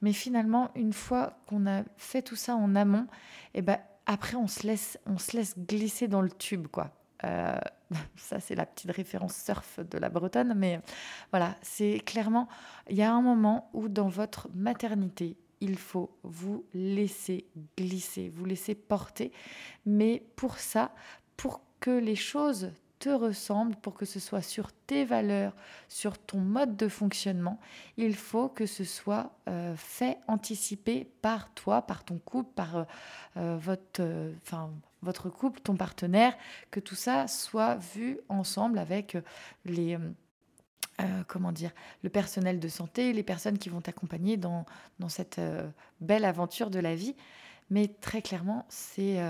mais 0.00 0.14
finalement, 0.14 0.70
une 0.74 0.94
fois 0.94 1.38
qu'on 1.46 1.66
a 1.66 1.82
fait 1.96 2.22
tout 2.22 2.36
ça 2.36 2.56
en 2.56 2.74
amont, 2.74 3.06
eh 3.54 3.60
ben, 3.60 3.78
après, 4.08 4.36
on 4.36 4.48
se 4.48 4.66
laisse, 4.66 4.98
on 5.06 5.18
se 5.18 5.36
laisse 5.36 5.56
glisser 5.58 6.08
dans 6.08 6.22
le 6.22 6.30
tube, 6.30 6.66
quoi. 6.66 6.90
Euh, 7.24 7.58
ça, 8.16 8.40
c'est 8.40 8.54
la 8.54 8.64
petite 8.64 8.90
référence 8.90 9.36
surf 9.36 9.80
de 9.80 9.98
la 9.98 10.08
Bretonne, 10.08 10.54
mais 10.56 10.80
voilà, 11.30 11.54
c'est 11.60 12.00
clairement, 12.00 12.48
il 12.88 12.96
y 12.96 13.02
a 13.02 13.12
un 13.12 13.20
moment 13.20 13.70
où 13.74 13.88
dans 13.88 14.08
votre 14.08 14.48
maternité, 14.54 15.36
il 15.60 15.76
faut 15.76 16.16
vous 16.22 16.64
laisser 16.72 17.46
glisser, 17.76 18.30
vous 18.30 18.46
laisser 18.46 18.74
porter, 18.74 19.30
mais 19.84 20.24
pour 20.36 20.58
ça, 20.58 20.94
pour 21.36 21.60
que 21.78 21.90
les 21.90 22.16
choses 22.16 22.72
te 22.98 23.08
ressemble, 23.08 23.76
pour 23.76 23.94
que 23.94 24.04
ce 24.04 24.20
soit 24.20 24.42
sur 24.42 24.72
tes 24.72 25.04
valeurs, 25.04 25.54
sur 25.88 26.18
ton 26.18 26.38
mode 26.38 26.76
de 26.76 26.88
fonctionnement, 26.88 27.60
il 27.96 28.14
faut 28.14 28.48
que 28.48 28.66
ce 28.66 28.84
soit 28.84 29.30
euh, 29.48 29.74
fait, 29.76 30.18
anticipé 30.26 31.04
par 31.22 31.52
toi, 31.54 31.82
par 31.82 32.04
ton 32.04 32.18
couple, 32.18 32.50
par 32.54 32.76
euh, 32.76 32.84
euh, 33.36 33.56
votre, 33.60 34.02
votre 35.02 35.30
couple, 35.30 35.60
ton 35.60 35.76
partenaire, 35.76 36.36
que 36.70 36.80
tout 36.80 36.94
ça 36.94 37.28
soit 37.28 37.76
vu 37.76 38.18
ensemble 38.28 38.78
avec 38.78 39.16
les... 39.64 39.98
comment 41.28 41.52
dire, 41.52 41.70
le 42.02 42.10
personnel 42.10 42.58
de 42.58 42.68
santé, 42.68 43.12
les 43.12 43.22
personnes 43.22 43.58
qui 43.58 43.68
vont 43.68 43.80
t'accompagner 43.80 44.36
dans, 44.36 44.66
dans 44.98 45.08
cette 45.08 45.40
belle 46.00 46.24
aventure 46.24 46.70
de 46.70 46.80
la 46.80 46.96
vie. 46.96 47.14
Mais 47.70 47.86
très 48.00 48.22
clairement, 48.22 48.66
c'est... 48.68 49.20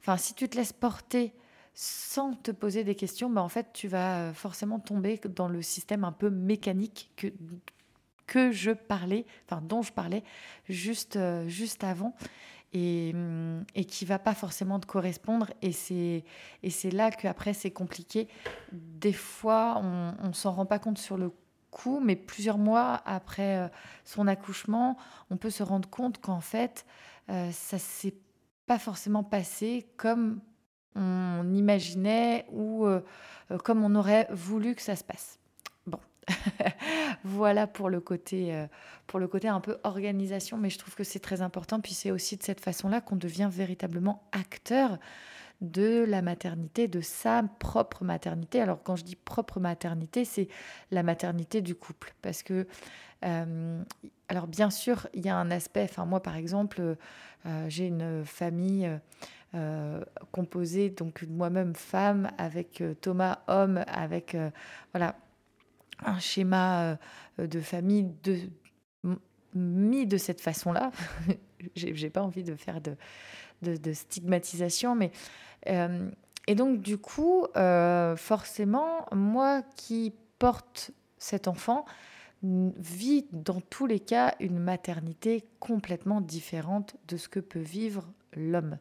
Enfin, 0.00 0.18
si 0.18 0.34
tu 0.34 0.48
te 0.48 0.56
laisses 0.56 0.74
porter 0.74 1.32
sans 1.74 2.34
te 2.34 2.50
poser 2.50 2.84
des 2.84 2.94
questions, 2.94 3.30
bah 3.30 3.42
en 3.42 3.48
fait, 3.48 3.72
tu 3.72 3.88
vas 3.88 4.18
euh, 4.18 4.32
forcément 4.34 4.78
tomber 4.78 5.20
dans 5.34 5.48
le 5.48 5.62
système 5.62 6.04
un 6.04 6.12
peu 6.12 6.28
mécanique 6.28 7.10
que, 7.16 7.28
que 8.26 8.52
je 8.52 8.72
parlais, 8.72 9.24
enfin 9.46 9.62
dont 9.62 9.82
je 9.82 9.92
parlais 9.92 10.22
juste, 10.68 11.16
euh, 11.16 11.48
juste 11.48 11.82
avant, 11.82 12.14
et, 12.74 13.12
hum, 13.14 13.64
et 13.74 13.84
qui 13.86 14.04
va 14.04 14.18
pas 14.18 14.34
forcément 14.34 14.80
te 14.80 14.86
correspondre. 14.86 15.50
Et 15.62 15.72
c'est, 15.72 16.24
et 16.62 16.70
c'est 16.70 16.90
là 16.90 17.10
qu'après, 17.10 17.54
c'est 17.54 17.70
compliqué. 17.70 18.28
Des 18.72 19.12
fois, 19.12 19.80
on 19.82 20.28
ne 20.28 20.32
s'en 20.34 20.52
rend 20.52 20.66
pas 20.66 20.78
compte 20.78 20.98
sur 20.98 21.16
le 21.16 21.32
coup, 21.70 22.00
mais 22.00 22.16
plusieurs 22.16 22.58
mois 22.58 23.00
après 23.06 23.56
euh, 23.56 23.68
son 24.04 24.26
accouchement, 24.26 24.98
on 25.30 25.38
peut 25.38 25.50
se 25.50 25.62
rendre 25.62 25.88
compte 25.88 26.20
qu'en 26.20 26.40
fait, 26.40 26.84
ça 27.28 27.78
s'est 27.78 28.14
pas 28.66 28.78
forcément 28.78 29.24
passé 29.24 29.86
comme 29.96 30.40
on 30.94 31.54
imaginait 31.54 32.46
ou 32.50 32.86
euh, 32.86 33.00
euh, 33.50 33.58
comme 33.58 33.84
on 33.84 33.94
aurait 33.94 34.28
voulu 34.30 34.74
que 34.74 34.82
ça 34.82 34.96
se 34.96 35.04
passe. 35.04 35.38
Bon, 35.86 35.98
voilà 37.24 37.66
pour 37.66 37.88
le 37.88 38.00
côté 38.00 38.54
euh, 38.54 38.66
pour 39.06 39.18
le 39.18 39.28
côté 39.28 39.48
un 39.48 39.60
peu 39.60 39.78
organisation, 39.84 40.56
mais 40.56 40.70
je 40.70 40.78
trouve 40.78 40.94
que 40.94 41.04
c'est 41.04 41.20
très 41.20 41.42
important. 41.42 41.80
Puis 41.80 41.94
c'est 41.94 42.10
aussi 42.10 42.36
de 42.36 42.42
cette 42.42 42.60
façon-là 42.60 43.00
qu'on 43.00 43.16
devient 43.16 43.48
véritablement 43.50 44.22
acteur 44.32 44.98
de 45.60 46.04
la 46.08 46.22
maternité, 46.22 46.88
de 46.88 47.00
sa 47.00 47.44
propre 47.60 48.04
maternité. 48.04 48.60
Alors 48.60 48.82
quand 48.82 48.96
je 48.96 49.04
dis 49.04 49.16
propre 49.16 49.60
maternité, 49.60 50.24
c'est 50.24 50.48
la 50.90 51.02
maternité 51.02 51.60
du 51.60 51.74
couple, 51.74 52.14
parce 52.20 52.42
que 52.42 52.66
alors 54.28 54.48
bien 54.48 54.68
sûr, 54.68 55.06
il 55.14 55.24
y 55.24 55.28
a 55.28 55.36
un 55.36 55.52
aspect. 55.52 55.84
Enfin 55.84 56.04
moi 56.04 56.20
par 56.20 56.34
exemple, 56.34 56.96
j'ai 57.68 57.86
une 57.86 58.24
famille 58.24 58.90
euh, 59.54 60.02
composé 60.30 60.88
donc 60.88 61.26
moi-même 61.28 61.74
femme 61.74 62.30
avec 62.38 62.80
euh, 62.80 62.94
Thomas 62.94 63.40
homme 63.48 63.84
avec 63.86 64.34
euh, 64.34 64.50
voilà 64.94 65.14
un 66.06 66.18
schéma 66.18 66.96
de 67.36 67.60
famille 67.60 68.10
de 68.22 68.38
mis 69.54 70.06
de 70.06 70.16
cette 70.16 70.40
façon-là. 70.40 70.90
j'ai 71.76 72.08
pas 72.08 72.22
envie 72.22 72.44
de 72.44 72.56
faire 72.56 72.80
de, 72.80 72.96
de, 73.60 73.92
stigmatisation, 73.92 74.96
mais 74.96 75.12
et 75.66 76.54
donc 76.56 76.80
du 76.80 76.98
coup, 76.98 77.46
forcément, 78.16 79.06
moi 79.12 79.62
qui 79.76 80.12
porte 80.40 80.90
cet 81.18 81.46
enfant, 81.46 81.84
vit 82.42 83.26
dans 83.30 83.60
tous 83.60 83.86
les 83.86 84.00
cas 84.00 84.34
une 84.40 84.58
maternité 84.58 85.44
complètement 85.60 86.20
différente 86.20 86.96
de 87.06 87.16
ce 87.16 87.28
que 87.28 87.38
peut 87.38 87.60
vivre 87.60 88.12
l'homme. 88.34 88.78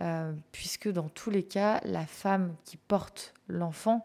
Euh, 0.00 0.32
puisque 0.52 0.88
dans 0.88 1.08
tous 1.08 1.30
les 1.30 1.42
cas, 1.42 1.80
la 1.84 2.06
femme 2.06 2.54
qui 2.64 2.76
porte 2.76 3.34
l'enfant 3.48 4.04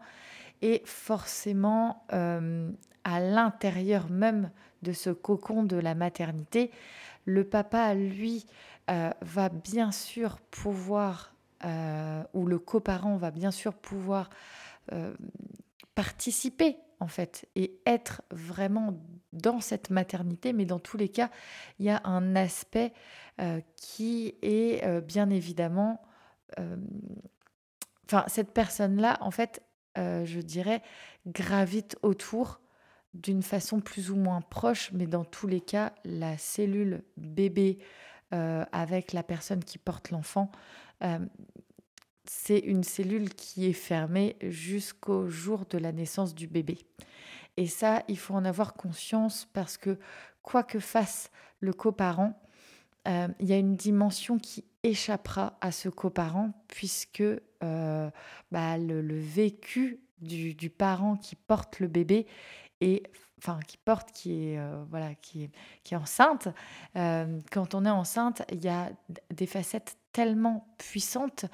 est 0.60 0.84
forcément 0.86 2.04
euh, 2.12 2.70
à 3.04 3.20
l'intérieur 3.20 4.10
même 4.10 4.50
de 4.82 4.92
ce 4.92 5.10
cocon 5.10 5.62
de 5.62 5.76
la 5.76 5.94
maternité. 5.94 6.70
Le 7.26 7.44
papa, 7.44 7.94
lui, 7.94 8.46
euh, 8.90 9.10
va 9.20 9.48
bien 9.48 9.92
sûr 9.92 10.38
pouvoir, 10.50 11.32
ou 12.34 12.46
le 12.46 12.58
coparent 12.58 13.16
va 13.16 13.30
bien 13.30 13.50
sûr 13.50 13.72
pouvoir 13.72 14.28
participer 15.94 16.76
en 17.00 17.08
fait 17.08 17.46
et 17.56 17.78
être 17.86 18.20
vraiment 18.30 18.94
dans 19.34 19.60
cette 19.60 19.90
maternité, 19.90 20.52
mais 20.52 20.64
dans 20.64 20.78
tous 20.78 20.96
les 20.96 21.08
cas, 21.08 21.30
il 21.78 21.86
y 21.86 21.90
a 21.90 22.00
un 22.04 22.36
aspect 22.36 22.92
euh, 23.40 23.60
qui 23.76 24.34
est 24.42 24.84
euh, 24.84 25.00
bien 25.00 25.28
évidemment... 25.30 26.00
Euh, 26.58 26.76
enfin, 28.06 28.24
cette 28.28 28.52
personne-là, 28.52 29.18
en 29.20 29.30
fait, 29.30 29.62
je 29.96 30.40
dirais, 30.40 30.82
gravite 31.26 31.96
autour 32.02 32.60
d'une 33.12 33.42
façon 33.42 33.80
plus 33.80 34.10
ou 34.10 34.16
moins 34.16 34.40
proche, 34.40 34.90
mais 34.92 35.06
dans 35.06 35.24
tous 35.24 35.46
les 35.46 35.60
cas, 35.60 35.92
la 36.04 36.36
cellule 36.36 37.04
bébé 37.16 37.78
avec 38.32 39.12
la 39.12 39.22
personne 39.22 39.62
qui 39.62 39.78
porte 39.78 40.10
l'enfant, 40.10 40.50
c'est 42.24 42.58
une 42.58 42.82
cellule 42.82 43.32
qui 43.34 43.66
est 43.66 43.72
fermée 43.72 44.36
jusqu'au 44.42 45.28
jour 45.28 45.64
de 45.70 45.78
la 45.78 45.92
naissance 45.92 46.34
du 46.34 46.48
bébé. 46.48 46.78
Et 47.56 47.66
ça, 47.66 48.02
il 48.08 48.18
faut 48.18 48.34
en 48.34 48.44
avoir 48.44 48.74
conscience 48.74 49.48
parce 49.52 49.76
que 49.76 49.98
quoi 50.42 50.62
que 50.62 50.78
fasse 50.78 51.30
le 51.60 51.72
coparent, 51.72 52.34
euh, 53.06 53.28
il 53.38 53.46
y 53.46 53.52
a 53.52 53.58
une 53.58 53.76
dimension 53.76 54.38
qui 54.38 54.64
échappera 54.82 55.58
à 55.60 55.72
ce 55.72 55.88
coparent 55.88 56.50
puisque 56.68 57.22
euh, 57.22 58.10
bah, 58.50 58.78
le, 58.78 59.18
vécu 59.18 60.00
du, 60.20 60.70
parent 60.70 61.16
qui 61.16 61.36
porte 61.36 61.80
le 61.80 61.88
bébé 61.88 62.26
et 62.80 63.02
enfin 63.38 63.60
qui 63.66 63.76
porte 63.76 64.10
qui 64.12 64.32
est 64.32 64.58
euh, 64.58 64.84
voilà 64.88 65.14
qui 65.16 65.44
est, 65.44 65.50
qui 65.82 65.94
est 65.94 65.96
enceinte 65.98 66.48
quand 66.94 67.74
on 67.74 67.84
est 67.84 67.90
enceinte 67.90 68.42
il 68.50 68.64
y 68.64 68.68
a 68.68 68.90
des 69.30 69.46
facettes 69.46 69.98
tellement 70.12 70.66
puissantes 70.78 71.44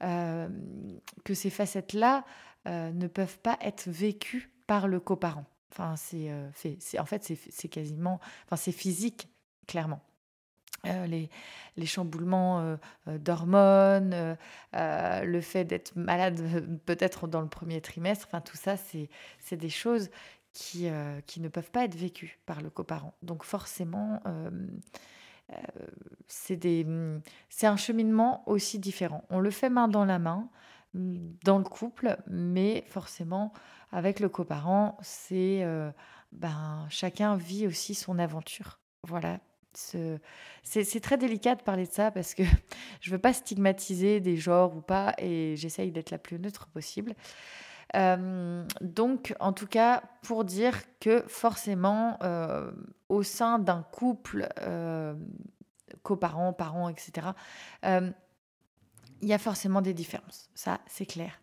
que 0.00 1.34
ces 1.34 1.50
facettes 1.50 1.94
là 1.94 2.24
ne 2.66 3.06
peuvent 3.08 3.38
pas 3.40 3.58
être 3.60 3.88
vécues 3.88 4.50
par 4.72 4.88
le 4.88 5.00
coparent 5.00 5.44
Enfin, 5.70 5.96
c'est, 5.96 6.98
en 6.98 7.04
fait, 7.04 7.32
c'est 7.50 7.68
quasiment, 7.68 8.20
enfin, 8.46 8.56
c'est 8.56 8.72
physique, 8.72 9.28
clairement. 9.66 10.00
les, 10.84 11.28
les, 11.76 11.86
chamboulements 11.86 12.78
d'hormones, 13.06 14.36
le 14.72 15.40
fait 15.40 15.64
d'être 15.64 15.94
malade 15.96 16.40
peut-être 16.86 17.26
dans 17.26 17.42
le 17.42 17.48
premier 17.48 17.82
trimestre, 17.82 18.26
enfin 18.28 18.40
tout 18.40 18.56
ça, 18.56 18.76
c'est 18.76 19.56
des 19.56 19.70
choses 19.70 20.10
qui, 20.54 20.88
qui 21.26 21.40
ne 21.40 21.48
peuvent 21.48 21.70
pas 21.70 21.84
être 21.84 21.96
vécues 21.96 22.38
par 22.44 22.62
le 22.62 22.68
coparent. 22.68 23.14
Donc 23.22 23.44
forcément, 23.44 24.22
c'est 26.28 26.76
un 27.62 27.76
cheminement 27.76 28.42
aussi 28.46 28.78
différent. 28.78 29.24
On 29.30 29.40
le 29.40 29.50
fait 29.50 29.70
main 29.70 29.88
dans 29.88 30.06
la 30.06 30.18
main 30.18 30.50
dans 30.94 31.58
le 31.58 31.64
couple, 31.64 32.16
mais 32.26 32.84
forcément 32.88 33.52
avec 33.92 34.20
le 34.20 34.28
coparent, 34.28 34.96
c'est 35.02 35.64
ben 36.32 36.86
chacun 36.88 37.36
vit 37.36 37.66
aussi 37.66 37.94
son 37.94 38.18
aventure. 38.18 38.80
Voilà. 39.04 39.38
C'est 39.74 41.00
très 41.00 41.16
délicat 41.16 41.54
de 41.54 41.62
parler 41.62 41.86
de 41.86 41.92
ça 41.92 42.10
parce 42.10 42.34
que 42.34 42.42
je 43.00 43.10
veux 43.10 43.18
pas 43.18 43.32
stigmatiser 43.32 44.20
des 44.20 44.36
genres 44.36 44.76
ou 44.76 44.80
pas 44.80 45.14
et 45.18 45.54
j'essaye 45.56 45.90
d'être 45.92 46.10
la 46.10 46.18
plus 46.18 46.38
neutre 46.38 46.66
possible. 46.68 47.14
donc, 47.94 49.34
en 49.40 49.52
tout 49.52 49.66
cas, 49.66 50.02
pour 50.22 50.44
dire 50.44 50.74
que 51.00 51.22
forcément, 51.26 52.18
au 53.08 53.22
sein 53.22 53.58
d'un 53.58 53.82
couple, 53.82 54.48
coparents, 56.02 56.52
parents, 56.52 56.88
etc., 56.88 57.28
il 59.22 59.28
y 59.28 59.32
a 59.32 59.38
forcément 59.38 59.80
des 59.80 59.94
différences. 59.94 60.50
Ça, 60.54 60.80
c'est 60.86 61.06
clair. 61.06 61.40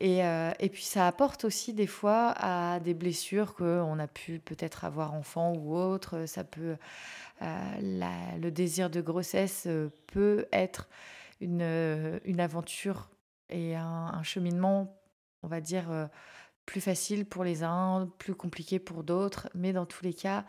Et, 0.00 0.24
euh, 0.24 0.50
et, 0.58 0.70
puis 0.70 0.82
ça 0.82 1.06
apporte 1.06 1.44
aussi 1.44 1.74
des 1.74 1.86
fois 1.86 2.32
à 2.38 2.80
des 2.80 2.94
blessures 2.94 3.54
qu'on 3.54 3.98
a 3.98 4.06
pu 4.06 4.38
peut-être 4.38 4.86
avoir 4.86 5.12
enfant 5.12 5.52
ou 5.54 5.76
autre. 5.76 6.24
Ça 6.24 6.42
peut, 6.42 6.76
euh, 7.42 8.36
le 8.40 8.50
désir 8.50 8.88
de 8.88 9.02
grossesse 9.02 9.64
euh, 9.66 9.90
peut 10.06 10.46
être 10.52 10.88
une, 11.42 12.20
une 12.24 12.40
aventure 12.40 13.10
et 13.50 13.76
un, 13.76 14.22
cheminement, 14.22 14.98
on 15.42 15.48
va 15.48 15.60
dire, 15.60 16.08
plus 16.66 16.80
facile 16.80 17.26
pour 17.26 17.44
les 17.44 17.62
uns, 17.62 18.10
plus 18.18 18.34
compliqué 18.34 18.78
pour 18.78 19.04
d'autres. 19.04 19.48
Mais 19.54 19.72
dans 19.72 19.86
tous 19.86 20.04
les 20.04 20.14
cas, 20.14 20.44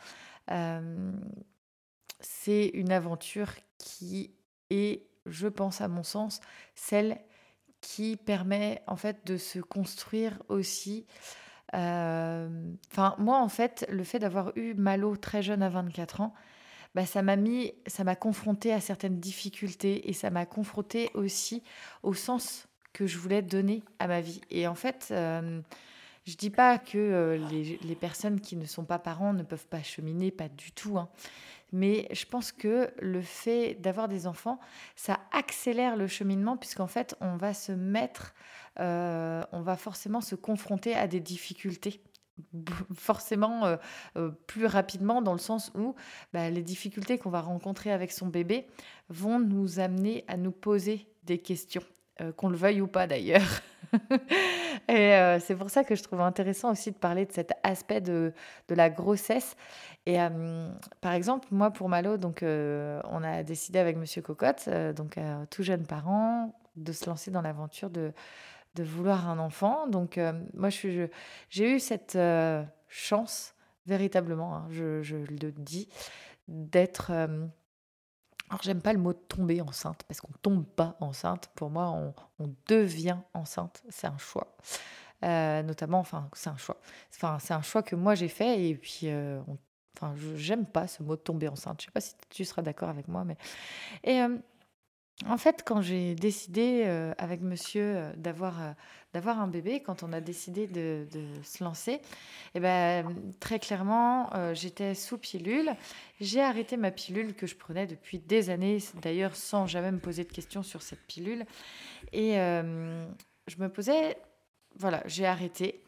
c'est 2.19 2.67
une 2.67 2.91
aventure 2.91 3.51
qui 3.77 4.31
est, 4.69 5.07
je 5.25 5.47
pense 5.47 5.81
à 5.81 5.87
mon 5.87 6.03
sens, 6.03 6.41
celle 6.75 7.17
qui 7.81 8.15
permet 8.15 8.81
en 8.87 8.95
fait 8.95 9.25
de 9.25 9.37
se 9.37 9.59
construire 9.59 10.41
aussi. 10.47 11.05
Euh, 11.73 12.49
enfin, 12.91 13.15
moi 13.17 13.39
en 13.39 13.49
fait, 13.49 13.85
le 13.89 14.03
fait 14.03 14.19
d'avoir 14.19 14.51
eu 14.55 14.73
Malo 14.73 15.15
très 15.15 15.41
jeune 15.41 15.63
à 15.63 15.69
24 15.69 16.21
ans, 16.21 16.33
bah, 16.95 17.05
ça 17.05 17.21
m'a 17.21 17.35
mis, 17.35 17.73
ça 17.87 18.03
m'a 18.03 18.15
confronté 18.15 18.73
à 18.73 18.81
certaines 18.81 19.19
difficultés 19.19 20.09
et 20.09 20.13
ça 20.13 20.29
m'a 20.29 20.45
confronté 20.45 21.09
aussi 21.13 21.63
au 22.03 22.13
sens 22.13 22.67
que 22.93 23.07
je 23.07 23.17
voulais 23.17 23.41
donner 23.41 23.83
à 23.99 24.07
ma 24.07 24.21
vie. 24.21 24.41
Et 24.49 24.67
en 24.67 24.75
fait, 24.75 25.07
euh, 25.11 25.61
je 26.25 26.35
dis 26.35 26.49
pas 26.49 26.77
que 26.77 26.97
euh, 26.97 27.37
les, 27.49 27.95
personnes 27.95 28.39
qui 28.39 28.55
ne 28.55 28.65
sont 28.65 28.85
pas 28.85 28.99
parents 28.99 29.33
ne 29.33 29.43
peuvent 29.43 29.67
pas 29.67 29.81
cheminer, 29.81 30.31
pas 30.31 30.49
du 30.49 30.71
tout. 30.71 30.97
Hein. 30.97 31.09
Mais 31.71 32.07
je 32.11 32.25
pense 32.25 32.51
que 32.51 32.91
le 32.99 33.21
fait 33.21 33.75
d'avoir 33.75 34.07
des 34.07 34.27
enfants, 34.27 34.59
ça 34.95 35.19
accélère 35.31 35.95
le 35.95 36.07
cheminement 36.07 36.57
puisqu'en 36.57 36.87
fait, 36.87 37.15
on 37.21 37.37
va 37.37 37.53
se 37.53 37.71
mettre, 37.71 38.33
euh, 38.79 39.43
on 39.51 39.61
va 39.61 39.77
forcément 39.77 40.21
se 40.21 40.35
confronter 40.35 40.95
à 40.95 41.07
des 41.07 41.19
difficultés 41.21 42.03
forcément 42.93 43.77
euh, 44.15 44.29
plus 44.47 44.65
rapidement 44.65 45.21
dans 45.21 45.33
le 45.33 45.39
sens 45.39 45.71
où 45.75 45.95
bah, 46.33 46.49
les 46.49 46.63
difficultés 46.63 47.17
qu'on 47.17 47.29
va 47.29 47.41
rencontrer 47.41 47.91
avec 47.91 48.11
son 48.11 48.27
bébé 48.27 48.67
vont 49.09 49.39
nous 49.39 49.79
amener 49.79 50.23
à 50.27 50.37
nous 50.37 50.51
poser 50.51 51.07
des 51.23 51.37
questions, 51.37 51.83
qu'on 52.37 52.49
le 52.49 52.57
veuille 52.57 52.81
ou 52.81 52.87
pas 52.87 53.07
d'ailleurs. 53.07 53.61
et 54.89 55.37
c'est 55.39 55.55
pour 55.55 55.69
ça 55.69 55.83
que 55.83 55.95
je 55.95 56.03
trouve 56.03 56.21
intéressant 56.21 56.71
aussi 56.71 56.91
de 56.91 56.97
parler 56.97 57.25
de 57.25 57.31
cet 57.31 57.51
aspect 57.63 58.01
de, 58.01 58.33
de 58.67 58.75
la 58.75 58.89
grossesse 58.89 59.55
et 60.05 60.17
par 60.99 61.13
exemple, 61.13 61.47
moi, 61.51 61.71
pour 61.71 61.87
Malo, 61.87 62.17
donc, 62.17 62.39
on 62.43 63.23
a 63.23 63.43
décidé 63.43 63.79
avec 63.79 63.97
Monsieur 63.97 64.21
Cocotte, 64.21 64.67
donc 64.95 65.17
tout 65.49 65.63
jeune 65.63 65.85
parent, 65.85 66.55
de 66.75 66.91
se 66.91 67.05
lancer 67.05 67.31
dans 67.31 67.41
l'aventure 67.41 67.89
de, 67.89 68.11
de 68.75 68.83
vouloir 68.83 69.29
un 69.29 69.37
enfant. 69.37 69.87
Donc, 69.87 70.19
moi, 70.53 70.69
je, 70.69 71.07
j'ai 71.49 71.75
eu 71.75 71.79
cette 71.79 72.17
chance, 72.87 73.53
véritablement, 73.85 74.55
hein, 74.55 74.67
je, 74.71 75.15
le 75.15 75.51
dis, 75.51 75.87
d'être. 76.47 77.11
Alors, 78.51 78.61
j'aime 78.63 78.81
pas 78.81 78.91
le 78.91 78.99
mot 78.99 79.13
tomber 79.13 79.61
enceinte, 79.61 80.03
parce 80.07 80.19
qu'on 80.19 80.33
tombe 80.41 80.65
pas 80.65 80.97
enceinte. 80.99 81.49
Pour 81.55 81.69
moi, 81.69 81.89
on, 81.89 82.13
devient 82.67 83.17
enceinte. 83.33 83.81
C'est 83.89 84.07
un 84.07 84.17
choix. 84.17 84.55
notamment, 85.21 85.99
enfin, 85.99 86.29
c'est 86.33 86.49
un 86.49 86.57
choix. 86.57 86.77
C'est 87.09 87.53
un 87.53 87.61
choix 87.61 87.81
que 87.81 87.95
moi 87.95 88.13
j'ai 88.13 88.27
fait 88.27 88.67
et 88.67 88.75
puis 88.75 89.07
Enfin, 89.97 90.15
j'aime 90.35 90.65
pas 90.65 90.87
ce 90.87 91.03
mot 91.03 91.15
tomber 91.15 91.47
enceinte. 91.47 91.81
Je 91.81 91.85
sais 91.85 91.91
pas 91.91 92.01
si 92.01 92.15
tu 92.29 92.45
seras 92.45 92.61
d'accord 92.61 92.89
avec 92.89 93.07
moi, 93.07 93.23
mais. 93.23 93.37
Et 94.03 94.21
euh, 94.21 94.37
en 95.27 95.37
fait, 95.37 95.63
quand 95.65 95.81
j'ai 95.81 96.15
décidé 96.15 96.83
euh, 96.85 97.13
avec 97.17 97.41
monsieur 97.41 97.95
euh, 97.97 98.13
d'avoir 98.17 98.75
d'avoir 99.13 99.41
un 99.41 99.47
bébé, 99.47 99.81
quand 99.81 100.03
on 100.03 100.13
a 100.13 100.21
décidé 100.21 100.67
de, 100.67 101.05
de 101.11 101.25
se 101.43 101.63
lancer, 101.63 101.99
eh 102.55 102.61
ben, 102.61 103.13
très 103.41 103.59
clairement, 103.59 104.29
j'étais 104.53 104.95
sous 104.95 105.17
pilule. 105.17 105.69
J'ai 106.21 106.39
arrêté 106.41 106.77
ma 106.77 106.91
pilule 106.91 107.33
que 107.33 107.45
je 107.45 107.57
prenais 107.57 107.87
depuis 107.87 108.19
des 108.19 108.49
années, 108.49 108.77
d'ailleurs 109.01 109.35
sans 109.35 109.67
jamais 109.67 109.91
me 109.91 109.99
poser 109.99 110.23
de 110.23 110.31
questions 110.31 110.63
sur 110.63 110.81
cette 110.81 111.05
pilule. 111.07 111.45
Et 112.13 112.35
je 112.35 113.57
me 113.57 113.67
posais, 113.67 114.15
voilà, 114.77 115.03
j'ai 115.07 115.25
arrêté. 115.25 115.83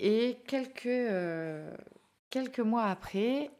Et 0.00 0.38
quelques 0.48 0.88
Quelques 2.30 2.60
mois 2.60 2.84
après, 2.84 3.50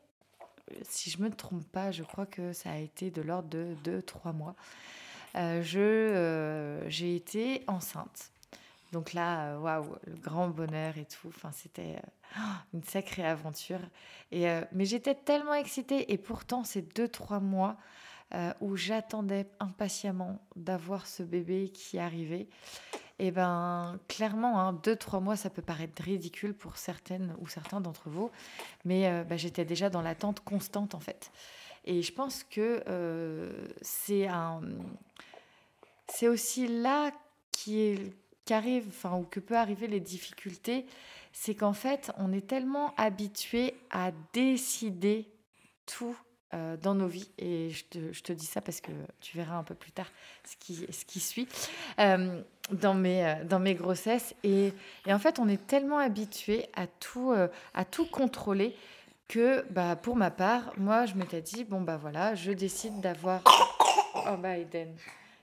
si 0.82 1.08
je 1.08 1.22
me 1.22 1.30
trompe 1.30 1.66
pas, 1.72 1.90
je 1.90 2.02
crois 2.02 2.26
que 2.26 2.52
ça 2.52 2.72
a 2.72 2.76
été 2.76 3.10
de 3.10 3.22
l'ordre 3.22 3.48
de 3.48 3.74
2-3 3.82 4.34
mois, 4.34 4.54
euh, 4.54 4.97
je, 5.34 5.78
euh, 5.78 6.88
j'ai 6.88 7.16
été 7.16 7.64
enceinte. 7.66 8.30
Donc 8.92 9.12
là, 9.12 9.52
euh, 9.52 9.58
waouh, 9.58 9.96
le 10.06 10.14
grand 10.16 10.48
bonheur 10.48 10.96
et 10.96 11.04
tout. 11.04 11.28
Enfin, 11.28 11.50
c'était 11.52 11.96
une 12.74 12.82
sacrée 12.84 13.24
aventure. 13.24 13.80
Et, 14.32 14.46
mais 14.72 14.84
j'étais 14.84 15.14
tellement 15.14 15.54
excitée. 15.54 16.12
Et 16.12 16.18
pourtant, 16.18 16.64
ces 16.64 16.82
2-3 16.82 17.40
mois 17.40 17.76
où 18.60 18.76
j'attendais 18.76 19.48
impatiemment 19.58 20.38
d'avoir 20.54 21.06
ce 21.06 21.22
bébé 21.22 21.70
qui 21.70 21.98
arrivait, 21.98 22.46
et 23.20 23.28
eh 23.28 23.30
ben 23.32 23.98
clairement, 24.06 24.60
hein, 24.60 24.72
deux, 24.72 24.94
trois 24.94 25.18
mois, 25.18 25.34
ça 25.34 25.50
peut 25.50 25.62
paraître 25.62 26.00
ridicule 26.04 26.54
pour 26.54 26.76
certaines 26.76 27.34
ou 27.40 27.48
certains 27.48 27.80
d'entre 27.80 28.08
vous, 28.10 28.30
mais 28.84 29.08
euh, 29.08 29.24
bah, 29.24 29.36
j'étais 29.36 29.64
déjà 29.64 29.90
dans 29.90 30.02
l'attente 30.02 30.38
constante 30.38 30.94
en 30.94 31.00
fait. 31.00 31.32
Et 31.88 32.02
je 32.02 32.12
pense 32.12 32.44
que 32.44 32.84
euh, 32.86 33.50
c'est 33.80 34.28
aussi 36.28 36.68
là 36.68 37.10
qui 37.50 37.98
enfin 38.88 39.16
ou 39.16 39.24
que 39.24 39.40
peut 39.40 39.56
arriver 39.56 39.88
les 39.88 40.00
difficultés, 40.00 40.86
c'est 41.32 41.54
qu'en 41.54 41.72
fait, 41.72 42.12
on 42.18 42.32
est 42.32 42.46
tellement 42.46 42.94
habitué 42.96 43.74
à 43.90 44.12
décider 44.32 45.30
tout 45.86 46.16
euh, 46.54 46.76
dans 46.76 46.94
nos 46.94 47.08
vies. 47.08 47.30
Et 47.38 47.70
je 47.70 47.84
te, 48.22 48.32
dis 48.32 48.46
ça 48.46 48.60
parce 48.60 48.80
que 48.80 48.92
tu 49.20 49.36
verras 49.36 49.56
un 49.56 49.64
peu 49.64 49.74
plus 49.74 49.92
tard 49.92 50.10
ce 50.44 50.56
qui, 50.56 51.20
suit 51.20 51.48
euh, 52.00 52.42
dans, 52.70 52.94
mes, 52.94 53.74
grossesses. 53.74 54.34
Et, 54.44 54.72
et, 55.06 55.12
en 55.12 55.18
fait, 55.18 55.38
on 55.38 55.48
est 55.48 55.66
tellement 55.66 55.98
habitué 55.98 56.66
à 56.74 56.86
tout, 56.86 57.34
à 57.74 57.84
tout 57.86 58.06
contrôler 58.06 58.74
que 59.28 59.64
bah, 59.70 59.96
pour 59.96 60.16
ma 60.16 60.30
part, 60.30 60.72
moi, 60.76 61.06
je 61.06 61.14
m'étais 61.14 61.42
dit, 61.42 61.64
bon, 61.64 61.80
bah 61.80 61.96
voilà, 61.96 62.34
je 62.34 62.52
décide 62.52 63.00
d'avoir... 63.00 63.42
Oh, 64.14 64.36
Biden. 64.36 64.94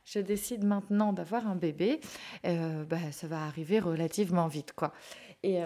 Je 0.03 0.19
décide 0.19 0.63
maintenant 0.63 1.13
d'avoir 1.13 1.47
un 1.47 1.55
bébé. 1.55 2.01
bah, 2.43 3.11
ça 3.11 3.27
va 3.27 3.43
arriver 3.43 3.79
relativement 3.79 4.47
vite, 4.47 4.73
quoi. 4.73 4.91
Et 5.43 5.63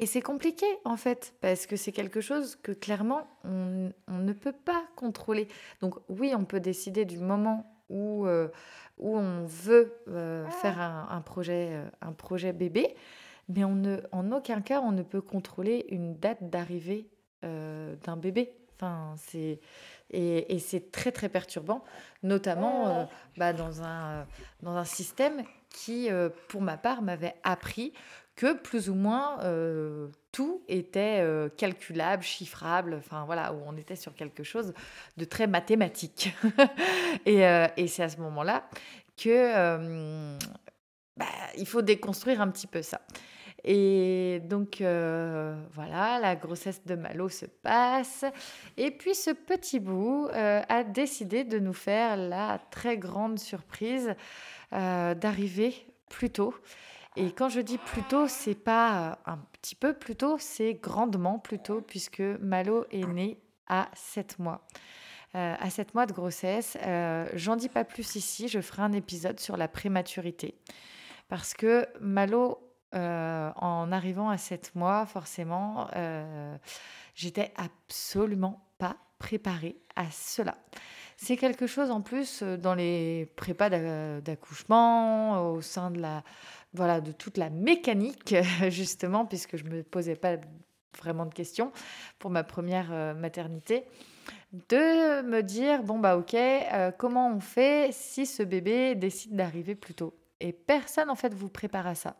et 0.00 0.06
c'est 0.06 0.22
compliqué 0.22 0.64
en 0.84 0.96
fait, 0.96 1.34
parce 1.42 1.66
que 1.66 1.76
c'est 1.76 1.92
quelque 1.92 2.22
chose 2.22 2.56
que 2.56 2.72
clairement 2.72 3.28
on, 3.44 3.92
ne 4.08 4.32
peut 4.32 4.54
pas 4.54 4.82
contrôler. 4.96 5.46
Donc 5.82 5.94
oui, 6.08 6.32
on 6.34 6.46
peut 6.46 6.58
décider 6.58 7.04
du 7.04 7.18
moment 7.18 7.70
où, 7.90 8.26
euh, 8.26 8.48
où 8.96 9.18
on 9.18 9.44
veut 9.44 9.92
euh, 10.08 10.48
faire 10.62 10.80
un, 10.80 11.20
projet, 11.20 11.68
euh, 11.72 11.84
un 12.00 12.12
projet 12.12 12.54
bébé, 12.54 12.94
mais 13.50 13.64
on 13.64 13.74
ne, 13.74 13.98
en 14.12 14.32
aucun 14.32 14.60
cas 14.60 14.80
on 14.80 14.92
ne 14.92 15.02
peut 15.02 15.20
contrôler 15.20 15.86
une 15.90 16.16
date 16.16 16.50
d'arrivée 16.50 17.08
d'un 17.42 18.16
bébé. 18.18 18.52
Enfin, 18.76 19.14
c'est, 19.16 19.60
et, 20.10 20.58
c'est 20.58 20.90
très 20.90 21.12
très 21.12 21.28
perturbant, 21.28 21.84
notamment 22.22 23.08
bah, 23.36 23.52
dans, 23.52 23.82
un, 23.82 24.26
dans 24.62 24.76
un 24.76 24.84
système 24.84 25.42
qui, 25.70 26.08
pour 26.48 26.62
ma 26.62 26.76
part, 26.76 27.02
m'avait 27.02 27.34
appris 27.42 27.92
que 28.36 28.54
plus 28.54 28.88
ou 28.88 28.94
moins 28.94 29.38
tout 30.32 30.62
était 30.68 31.24
calculable, 31.56 32.22
chiffrable, 32.22 32.94
enfin 32.98 33.24
voilà, 33.24 33.52
où 33.52 33.60
on 33.66 33.76
était 33.76 33.96
sur 33.96 34.14
quelque 34.14 34.44
chose 34.44 34.72
de 35.16 35.24
très 35.24 35.46
mathématique. 35.46 36.34
et, 37.26 37.40
et 37.76 37.86
c'est 37.86 38.02
à 38.02 38.08
ce 38.08 38.18
moment-là 38.18 38.64
que 39.16 40.38
bah, 41.16 41.26
il 41.58 41.66
faut 41.66 41.82
déconstruire 41.82 42.40
un 42.40 42.48
petit 42.48 42.66
peu 42.66 42.80
ça. 42.80 43.02
Et 43.64 44.40
donc 44.44 44.76
voilà, 44.80 46.18
la 46.20 46.36
grossesse 46.36 46.84
de 46.86 46.94
Malo 46.94 47.28
se 47.28 47.46
passe. 47.46 48.24
Et 48.76 48.90
puis 48.90 49.14
ce 49.14 49.30
petit 49.30 49.80
bout 49.80 50.28
a 50.32 50.84
décidé 50.84 51.44
de 51.44 51.58
nous 51.58 51.72
faire 51.74 52.16
la 52.16 52.58
très 52.70 52.96
grande 52.98 53.38
surprise 53.38 54.14
d'arriver 54.70 55.74
plus 56.08 56.30
tôt. 56.30 56.54
Et 57.16 57.32
quand 57.32 57.48
je 57.48 57.60
dis 57.60 57.78
plus 57.78 58.02
tôt, 58.04 58.28
c'est 58.28 58.54
pas 58.54 59.18
un 59.26 59.38
petit 59.60 59.74
peu 59.74 59.94
plus 59.94 60.14
tôt, 60.14 60.36
c'est 60.38 60.74
grandement 60.74 61.40
plus 61.40 61.58
tôt, 61.58 61.80
puisque 61.80 62.20
Malo 62.20 62.86
est 62.92 63.04
né 63.04 63.36
à 63.66 63.88
7 63.94 64.38
mois. 64.38 64.64
à 65.34 65.70
7 65.70 65.94
mois 65.94 66.06
de 66.06 66.12
grossesse. 66.12 66.76
J'en 67.34 67.56
dis 67.56 67.68
pas 67.68 67.84
plus 67.84 68.16
ici, 68.16 68.48
je 68.48 68.60
ferai 68.60 68.82
un 68.82 68.92
épisode 68.92 69.38
sur 69.40 69.56
la 69.56 69.68
prématurité. 69.68 70.54
Parce 71.28 71.54
que 71.54 71.86
Malo, 72.00 72.58
euh, 72.94 73.50
en 73.54 73.92
arrivant 73.92 74.30
à 74.30 74.36
7 74.36 74.74
mois, 74.74 75.06
forcément, 75.06 75.86
euh, 75.94 76.56
j'étais 77.14 77.52
absolument 77.56 78.66
pas 78.78 78.96
préparée 79.20 79.76
à 79.94 80.10
cela. 80.10 80.56
C'est 81.16 81.36
quelque 81.36 81.68
chose 81.68 81.92
en 81.92 82.00
plus 82.00 82.42
euh, 82.42 82.56
dans 82.56 82.74
les 82.74 83.26
prépas 83.36 83.70
d'accouchement, 84.20 85.52
au 85.52 85.60
sein 85.60 85.90
de 85.92 86.00
la 86.00 86.24
voilà 86.72 87.00
de 87.00 87.12
toute 87.12 87.36
la 87.36 87.48
mécanique 87.50 88.34
justement, 88.68 89.24
puisque 89.24 89.56
je 89.56 89.64
me 89.64 89.82
posais 89.84 90.16
pas 90.16 90.36
vraiment 90.98 91.26
de 91.26 91.34
questions 91.34 91.70
pour 92.18 92.30
ma 92.30 92.42
première 92.42 93.14
maternité, 93.14 93.84
de 94.68 95.22
me 95.22 95.42
dire 95.42 95.84
bon 95.84 95.98
bah 95.98 96.16
ok, 96.16 96.36
comment 96.98 97.32
on 97.32 97.40
fait 97.40 97.90
si 97.92 98.26
ce 98.26 98.42
bébé 98.42 98.94
décide 98.96 99.36
d'arriver 99.36 99.74
plus 99.74 99.94
tôt? 99.94 100.14
Et 100.40 100.52
personne 100.52 101.10
en 101.10 101.14
fait 101.14 101.34
vous 101.34 101.48
prépare 101.48 101.86
à 101.86 101.94
ça. 101.94 102.16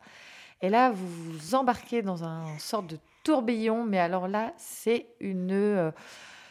Et 0.62 0.68
là, 0.68 0.90
vous 0.90 1.06
vous 1.06 1.54
embarquez 1.54 2.02
dans 2.02 2.24
un 2.24 2.58
sorte 2.58 2.86
de 2.86 2.98
tourbillon, 3.24 3.84
mais 3.84 3.98
alors 3.98 4.28
là, 4.28 4.52
c'est 4.58 5.06
une, 5.20 5.52
euh, 5.52 5.90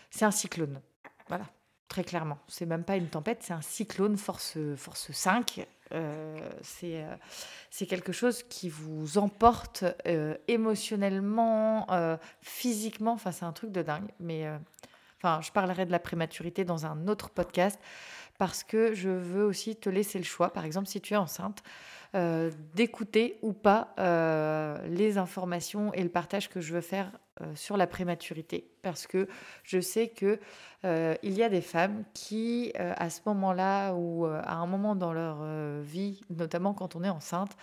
c'est 0.09 0.25
un 0.25 0.31
cyclone. 0.31 0.81
Voilà, 1.27 1.45
très 1.87 2.03
clairement. 2.03 2.39
C'est 2.47 2.65
même 2.65 2.83
pas 2.83 2.95
une 2.95 3.07
tempête, 3.07 3.39
c'est 3.41 3.53
un 3.53 3.61
cyclone 3.61 4.17
force 4.17 4.57
force 4.77 5.11
5. 5.11 5.67
Euh, 5.91 6.37
c'est 6.61 7.03
euh, 7.03 7.15
c'est 7.69 7.85
quelque 7.85 8.11
chose 8.11 8.43
qui 8.43 8.69
vous 8.69 9.17
emporte 9.19 9.83
émotionnellement, 10.47 11.87
physiquement. 12.41 13.13
Enfin, 13.13 13.31
c'est 13.31 13.45
un 13.45 13.53
truc 13.53 13.71
de 13.71 13.83
dingue. 13.83 14.09
Mais 14.19 14.47
enfin, 15.17 15.39
je 15.41 15.51
parlerai 15.51 15.85
de 15.85 15.91
la 15.91 15.99
prématurité 15.99 16.65
dans 16.65 16.87
un 16.87 17.07
autre 17.07 17.29
podcast 17.29 17.79
parce 18.39 18.63
que 18.63 18.95
je 18.95 19.09
veux 19.09 19.43
aussi 19.43 19.75
te 19.75 19.89
laisser 19.89 20.17
le 20.17 20.23
choix, 20.23 20.51
par 20.51 20.65
exemple 20.65 20.87
si 20.87 21.01
tu 21.01 21.13
es 21.13 21.17
enceinte, 21.17 21.61
euh, 22.15 22.49
d'écouter 22.73 23.37
ou 23.43 23.53
pas 23.53 23.93
euh, 23.99 24.79
les 24.87 25.19
informations 25.19 25.93
et 25.93 26.01
le 26.01 26.09
partage 26.09 26.49
que 26.49 26.59
je 26.59 26.73
veux 26.73 26.81
faire 26.81 27.11
euh, 27.41 27.53
sur 27.53 27.77
la 27.77 27.85
prématurité. 27.85 28.71
Parce 28.81 29.05
que 29.05 29.27
je 29.63 29.79
sais 29.79 30.07
que 30.07 30.39
il 31.21 31.33
y 31.33 31.43
a 31.43 31.49
des 31.49 31.61
femmes 31.61 32.05
qui, 32.13 32.71
à 32.75 33.09
ce 33.09 33.19
moment-là 33.25 33.93
ou 33.93 34.25
à 34.25 34.53
un 34.53 34.65
moment 34.65 34.95
dans 34.95 35.11
leur 35.11 35.43
vie, 35.81 36.21
notamment 36.29 36.73
quand 36.73 36.95
on 36.95 37.03
est 37.03 37.09
enceinte, 37.09 37.57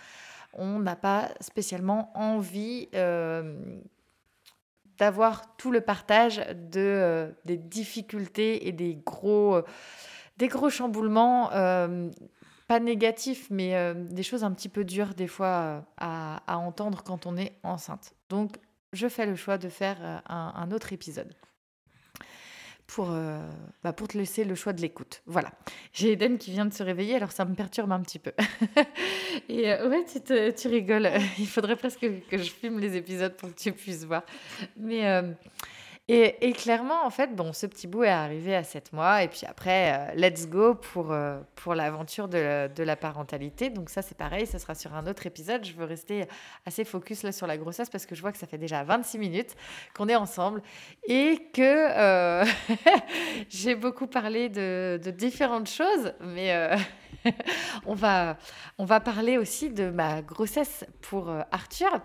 on 0.53 0.77
n'a 0.77 0.95
pas 0.95 1.31
spécialement 1.41 2.11
envie 2.15 2.87
d'avoir 4.99 5.55
tout 5.57 5.71
le 5.71 5.81
partage 5.81 6.45
de, 6.55 7.33
des 7.45 7.57
difficultés 7.57 8.67
et 8.67 8.71
des 8.71 8.99
gros 9.03 9.63
des 10.37 10.47
gros 10.47 10.69
chamboulements, 10.69 11.51
euh, 11.53 12.09
pas 12.67 12.79
négatifs, 12.79 13.47
mais 13.49 13.75
euh, 13.75 13.93
des 13.93 14.23
choses 14.23 14.43
un 14.43 14.51
petit 14.51 14.69
peu 14.69 14.83
dures 14.83 15.13
des 15.13 15.27
fois 15.27 15.47
euh, 15.47 15.79
à, 15.97 16.57
entendre 16.57 17.03
quand 17.03 17.25
on 17.25 17.37
est 17.37 17.53
enceinte. 17.63 18.13
Donc, 18.29 18.57
je 18.93 19.07
fais 19.07 19.25
le 19.25 19.35
choix 19.35 19.57
de 19.57 19.69
faire 19.69 20.21
un, 20.27 20.71
autre 20.71 20.93
épisode. 20.93 21.33
Pour, 22.87 23.13
bah, 23.83 23.91
pour 23.91 24.07
te 24.07 24.17
laisser 24.17 24.45
le 24.45 24.55
choix 24.55 24.71
de 24.71 24.79
l'écoute. 24.79 25.21
Voilà. 25.25 25.51
J'ai 25.91 26.13
Eden 26.13 26.37
qui 26.37 26.51
vient 26.51 26.65
de 26.65 26.73
se 26.73 26.83
réveiller, 26.83 27.15
alors 27.15 27.33
ça 27.33 27.43
me 27.43 27.53
perturbe 27.53 27.91
un 27.91 27.99
petit 27.99 28.17
peu. 28.17 28.31
Et 29.49 29.65
ouais, 29.65 30.05
tu, 30.05 30.53
tu, 30.53 30.67
rigoles. 30.69 31.09
Il 31.37 31.47
faudrait 31.47 31.75
presque 31.75 31.99
que 31.99 32.37
je 32.37 32.49
filme 32.49 32.79
les 32.79 32.95
épisodes 32.95 33.35
pour 33.35 33.53
que 33.53 33.59
tu 33.59 33.73
puisses 33.73 34.05
voir. 34.05 34.23
Mais 34.77 35.21
et, 36.09 36.53
clairement, 36.53 37.05
en 37.05 37.09
fait, 37.09 37.35
bon, 37.35 37.51
ce 37.51 37.65
petit 37.65 37.85
bout 37.85 38.05
est 38.05 38.09
arrivé 38.09 38.55
à 38.55 38.63
7 38.63 38.93
mois. 38.93 39.23
Et 39.23 39.27
puis 39.27 39.41
après, 39.45 39.91
euh, 39.93 40.13
let's 40.15 40.47
go 40.47 40.73
pour, 40.73 41.11
euh, 41.11 41.41
pour 41.55 41.75
l'aventure 41.75 42.29
de, 42.29 42.69
de, 42.73 42.83
la 42.83 42.95
parentalité. 42.95 43.69
Donc 43.69 43.89
ça, 43.89 44.01
c'est 44.01 44.17
pareil, 44.17 44.47
ça 44.47 44.57
sera 44.57 44.73
sur 44.73 44.93
un 44.95 45.05
autre 45.05 45.25
épisode. 45.25 45.65
Je 45.65 45.73
veux 45.73 45.83
rester 45.83 46.25
assez 46.65 46.85
focus 46.85 47.23
là 47.23 47.33
sur 47.33 47.45
la 47.45 47.57
grossesse 47.57 47.89
parce 47.89 48.05
que 48.05 48.15
je 48.15 48.21
vois 48.21 48.31
que 48.31 48.37
ça 48.37 48.47
fait 48.47 48.57
déjà 48.57 48.85
26 48.85 49.17
minutes 49.17 49.55
qu'on 49.93 50.07
est 50.07 50.15
ensemble 50.15 50.61
et 51.05 51.39
que 51.53 51.61
euh, 51.61 52.45
j'ai 53.49 53.75
beaucoup 53.75 54.07
parlé 54.07 54.47
de, 54.47 55.01
de, 55.03 55.11
différentes 55.11 55.69
choses. 55.69 56.13
Mais 56.21 56.69
on, 57.85 57.95
va, 57.95 58.37
on 58.77 58.85
va 58.85 59.01
parler 59.01 59.37
aussi 59.37 59.71
de 59.71 59.89
ma 59.89 60.21
grossesse 60.21 60.85
pour 61.01 61.29
Arthur. 61.51 62.01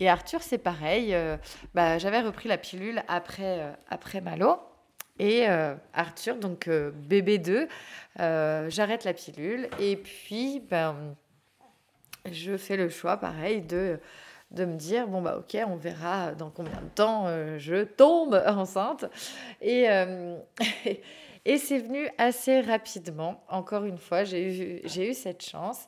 Et 0.00 0.08
Arthur, 0.08 0.42
c'est 0.42 0.58
pareil. 0.58 1.14
Euh, 1.14 1.36
bah, 1.74 1.98
j'avais 1.98 2.20
repris 2.20 2.48
la 2.48 2.58
pilule 2.58 3.02
après, 3.08 3.60
euh, 3.60 3.72
après 3.88 4.20
Malo. 4.20 4.58
Et 5.20 5.48
euh, 5.48 5.74
Arthur, 5.92 6.36
donc 6.36 6.68
bébé 6.68 7.38
2, 7.38 7.68
j'arrête 8.16 9.04
la 9.04 9.12
pilule. 9.12 9.68
Et 9.78 9.96
puis, 9.96 10.60
ben, 10.68 11.14
je 12.32 12.56
fais 12.56 12.76
le 12.76 12.88
choix, 12.88 13.16
pareil, 13.16 13.62
de, 13.62 14.00
de 14.50 14.64
me 14.64 14.74
dire, 14.74 15.06
bon, 15.06 15.22
bah 15.22 15.38
ok, 15.38 15.56
on 15.68 15.76
verra 15.76 16.32
dans 16.32 16.50
combien 16.50 16.80
de 16.80 16.88
temps 16.88 17.28
je 17.58 17.84
tombe 17.84 18.42
enceinte. 18.44 19.04
Et, 19.60 19.84
et 21.44 21.58
c'est 21.58 21.78
venu 21.78 22.08
assez 22.18 22.60
rapidement. 22.60 23.44
Encore 23.48 23.84
une 23.84 23.98
fois, 23.98 24.24
j'ai 24.24 24.82
eu, 24.82 25.10
eu 25.10 25.14
cette 25.14 25.44
chance. 25.44 25.86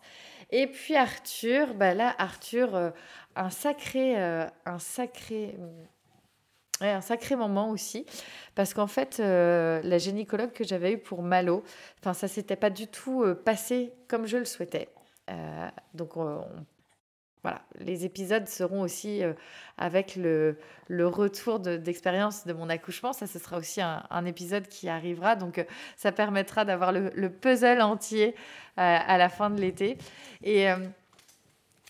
Et 0.50 0.68
puis 0.68 0.94
Arthur, 0.94 1.74
bah 1.74 1.94
là, 1.94 2.14
Arthur, 2.18 2.92
un 3.36 3.50
sacré, 3.50 4.20
euh, 4.20 4.46
un 4.64 4.78
sacré, 4.78 5.56
un 6.80 7.00
sacré 7.00 7.36
moment 7.36 7.70
aussi, 7.70 8.06
parce 8.54 8.74
qu'en 8.74 8.86
fait, 8.86 9.18
euh, 9.20 9.80
la 9.82 9.98
gynécologue 9.98 10.52
que 10.52 10.64
j'avais 10.64 10.92
eue 10.92 10.98
pour 10.98 11.22
Malo, 11.22 11.62
enfin, 12.00 12.14
ça 12.14 12.28
s'était 12.28 12.56
pas 12.56 12.70
du 12.70 12.88
tout 12.88 13.22
euh, 13.22 13.34
passé 13.34 13.92
comme 14.08 14.26
je 14.26 14.38
le 14.38 14.44
souhaitais. 14.44 14.88
donc, 15.94 16.14
voilà, 17.42 17.62
les 17.78 18.04
épisodes 18.04 18.48
seront 18.48 18.80
aussi 18.80 19.22
avec 19.78 20.16
le, 20.16 20.56
retour 20.90 21.60
d'expérience 21.60 22.46
de, 22.46 22.52
mon 22.52 22.68
accouchement. 22.68 23.12
Ça, 23.12 23.26
ce 23.26 23.38
sera 23.38 23.58
aussi 23.58 23.80
un, 23.80 24.24
épisode 24.24 24.66
qui 24.66 24.88
arrivera. 24.88 25.36
Donc, 25.36 25.64
ça 25.96 26.10
permettra 26.10 26.64
d'avoir 26.64 26.90
le, 26.90 27.10
le, 27.14 27.30
puzzle 27.30 27.82
entier 27.82 28.34
à 28.76 29.16
la 29.16 29.28
fin 29.28 29.50
de 29.50 29.60
l'été. 29.60 29.96
Et 30.42 30.68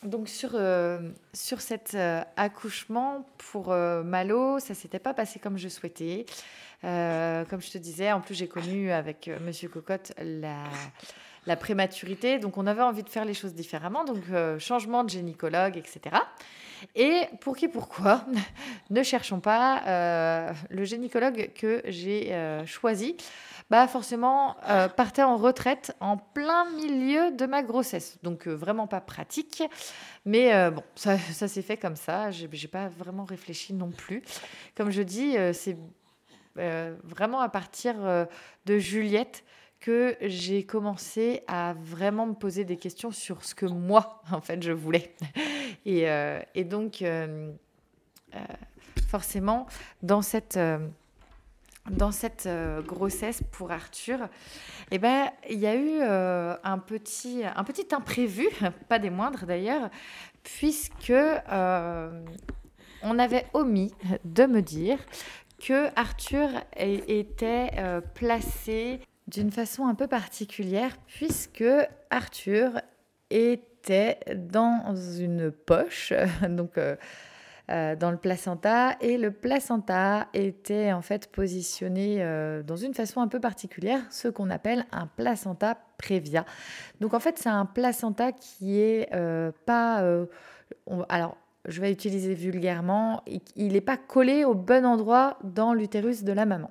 donc 0.06 0.28
sur, 0.28 0.50
euh, 0.54 1.00
sur 1.32 1.60
cet 1.60 1.94
euh, 1.94 2.22
accouchement 2.36 3.26
pour 3.38 3.72
euh, 3.72 4.02
Malo, 4.02 4.58
ça 4.58 4.74
s'était 4.74 4.98
pas 4.98 5.14
passé 5.14 5.38
comme 5.38 5.58
je 5.58 5.68
souhaitais. 5.68 6.26
comme 6.82 7.60
je 7.60 7.70
te 7.70 7.78
disais, 7.78 8.12
en 8.12 8.20
plus 8.20 8.34
j'ai 8.34 8.48
connu 8.48 8.92
avec 8.92 9.30
Monsieur 9.40 9.68
Cocotte 9.68 10.12
la, 10.18 10.64
la, 11.46 11.56
prématurité, 11.56 12.38
donc 12.38 12.58
on 12.58 12.66
avait 12.66 12.82
envie 12.82 13.02
de 13.02 13.08
faire 13.08 13.24
les 13.24 13.34
choses 13.34 13.54
différemment, 13.54 14.04
donc 14.04 14.22
changement 14.58 15.04
de 15.04 15.10
gynécologue, 15.10 15.76
etc. 15.76 16.16
Et 16.94 17.22
pour 17.40 17.56
qui, 17.56 17.68
pourquoi 17.68 18.24
Ne 18.90 19.02
cherchons 19.02 19.40
pas 19.40 20.52
le 20.70 20.84
gynécologue 20.84 21.50
que 21.54 21.82
j'ai 21.86 22.64
choisi? 22.66 23.16
Bah 23.68 23.88
forcément 23.88 24.56
euh, 24.68 24.88
partait 24.88 25.24
en 25.24 25.36
retraite 25.36 25.96
en 25.98 26.16
plein 26.16 26.70
milieu 26.70 27.32
de 27.32 27.46
ma 27.46 27.64
grossesse. 27.64 28.16
Donc 28.22 28.46
euh, 28.46 28.54
vraiment 28.54 28.86
pas 28.86 29.00
pratique. 29.00 29.62
Mais 30.24 30.54
euh, 30.54 30.70
bon, 30.70 30.84
ça, 30.94 31.18
s'est 31.18 31.62
fait 31.62 31.76
comme 31.76 31.96
ça. 31.96 32.30
J'ai 32.30 32.68
pas 32.68 32.88
vraiment 32.88 33.24
réfléchi 33.24 33.74
non 33.74 33.90
plus. 33.90 34.22
Comme 34.76 34.90
je 34.90 35.02
dis, 35.02 35.36
c'est 35.52 35.76
vraiment 36.54 37.40
à 37.40 37.48
partir 37.48 37.96
de 38.66 38.78
Juliette 38.78 39.44
que 39.86 40.16
j'ai 40.20 40.64
commencé 40.64 41.44
à 41.46 41.72
vraiment 41.80 42.26
me 42.26 42.34
poser 42.34 42.64
des 42.64 42.76
questions 42.76 43.12
sur 43.12 43.44
ce 43.44 43.54
que 43.54 43.66
moi, 43.66 44.20
en 44.32 44.40
fait, 44.40 44.60
je 44.60 44.72
voulais. 44.72 45.14
Et, 45.84 46.06
et 46.56 46.64
donc, 46.64 47.04
forcément, 49.08 49.66
dans 50.02 50.22
cette 50.22 50.58
dans 51.88 52.10
cette 52.10 52.48
grossesse 52.84 53.44
pour 53.52 53.70
Arthur, 53.70 54.28
eh 54.90 54.98
ben, 54.98 55.30
il 55.48 55.60
y 55.60 55.68
a 55.68 55.76
eu 55.76 56.02
un, 56.02 56.78
petit, 56.78 57.44
un 57.44 57.62
petit 57.62 57.94
imprévu, 57.94 58.48
pas 58.88 58.98
des 58.98 59.10
moindres 59.10 59.46
d'ailleurs, 59.46 59.88
puisque 60.42 61.12
on 61.52 63.18
avait 63.20 63.46
omis 63.54 63.94
de 64.24 64.46
me 64.46 64.62
dire 64.62 64.98
que 65.64 65.86
Arthur 65.94 66.48
était 66.76 67.70
placé 68.14 69.00
d'une 69.28 69.50
façon 69.50 69.86
un 69.86 69.94
peu 69.94 70.06
particulière, 70.06 70.96
puisque 71.06 71.64
Arthur 72.10 72.80
était 73.30 74.18
dans 74.36 74.94
une 74.94 75.50
poche, 75.50 76.12
donc 76.48 76.78
euh, 76.78 76.96
euh, 77.70 77.96
dans 77.96 78.12
le 78.12 78.16
placenta, 78.16 78.96
et 79.00 79.18
le 79.18 79.32
placenta 79.32 80.28
était 80.32 80.92
en 80.92 81.02
fait 81.02 81.30
positionné 81.32 82.18
euh, 82.20 82.62
dans 82.62 82.76
une 82.76 82.94
façon 82.94 83.20
un 83.20 83.28
peu 83.28 83.40
particulière, 83.40 84.00
ce 84.10 84.28
qu'on 84.28 84.50
appelle 84.50 84.86
un 84.92 85.08
placenta 85.08 85.76
prévia. 85.98 86.44
Donc 87.00 87.14
en 87.14 87.20
fait, 87.20 87.38
c'est 87.38 87.48
un 87.48 87.66
placenta 87.66 88.30
qui 88.32 88.78
est 88.78 89.10
pas, 89.64 90.04
alors 91.08 91.36
je 91.64 91.80
vais 91.80 91.90
utiliser 91.90 92.34
vulgairement, 92.34 93.24
il 93.56 93.72
n'est 93.72 93.80
pas 93.80 93.96
collé 93.96 94.44
au 94.44 94.54
bon 94.54 94.86
endroit 94.86 95.38
dans 95.42 95.74
l'utérus 95.74 96.22
de 96.22 96.32
la 96.32 96.46
maman. 96.46 96.70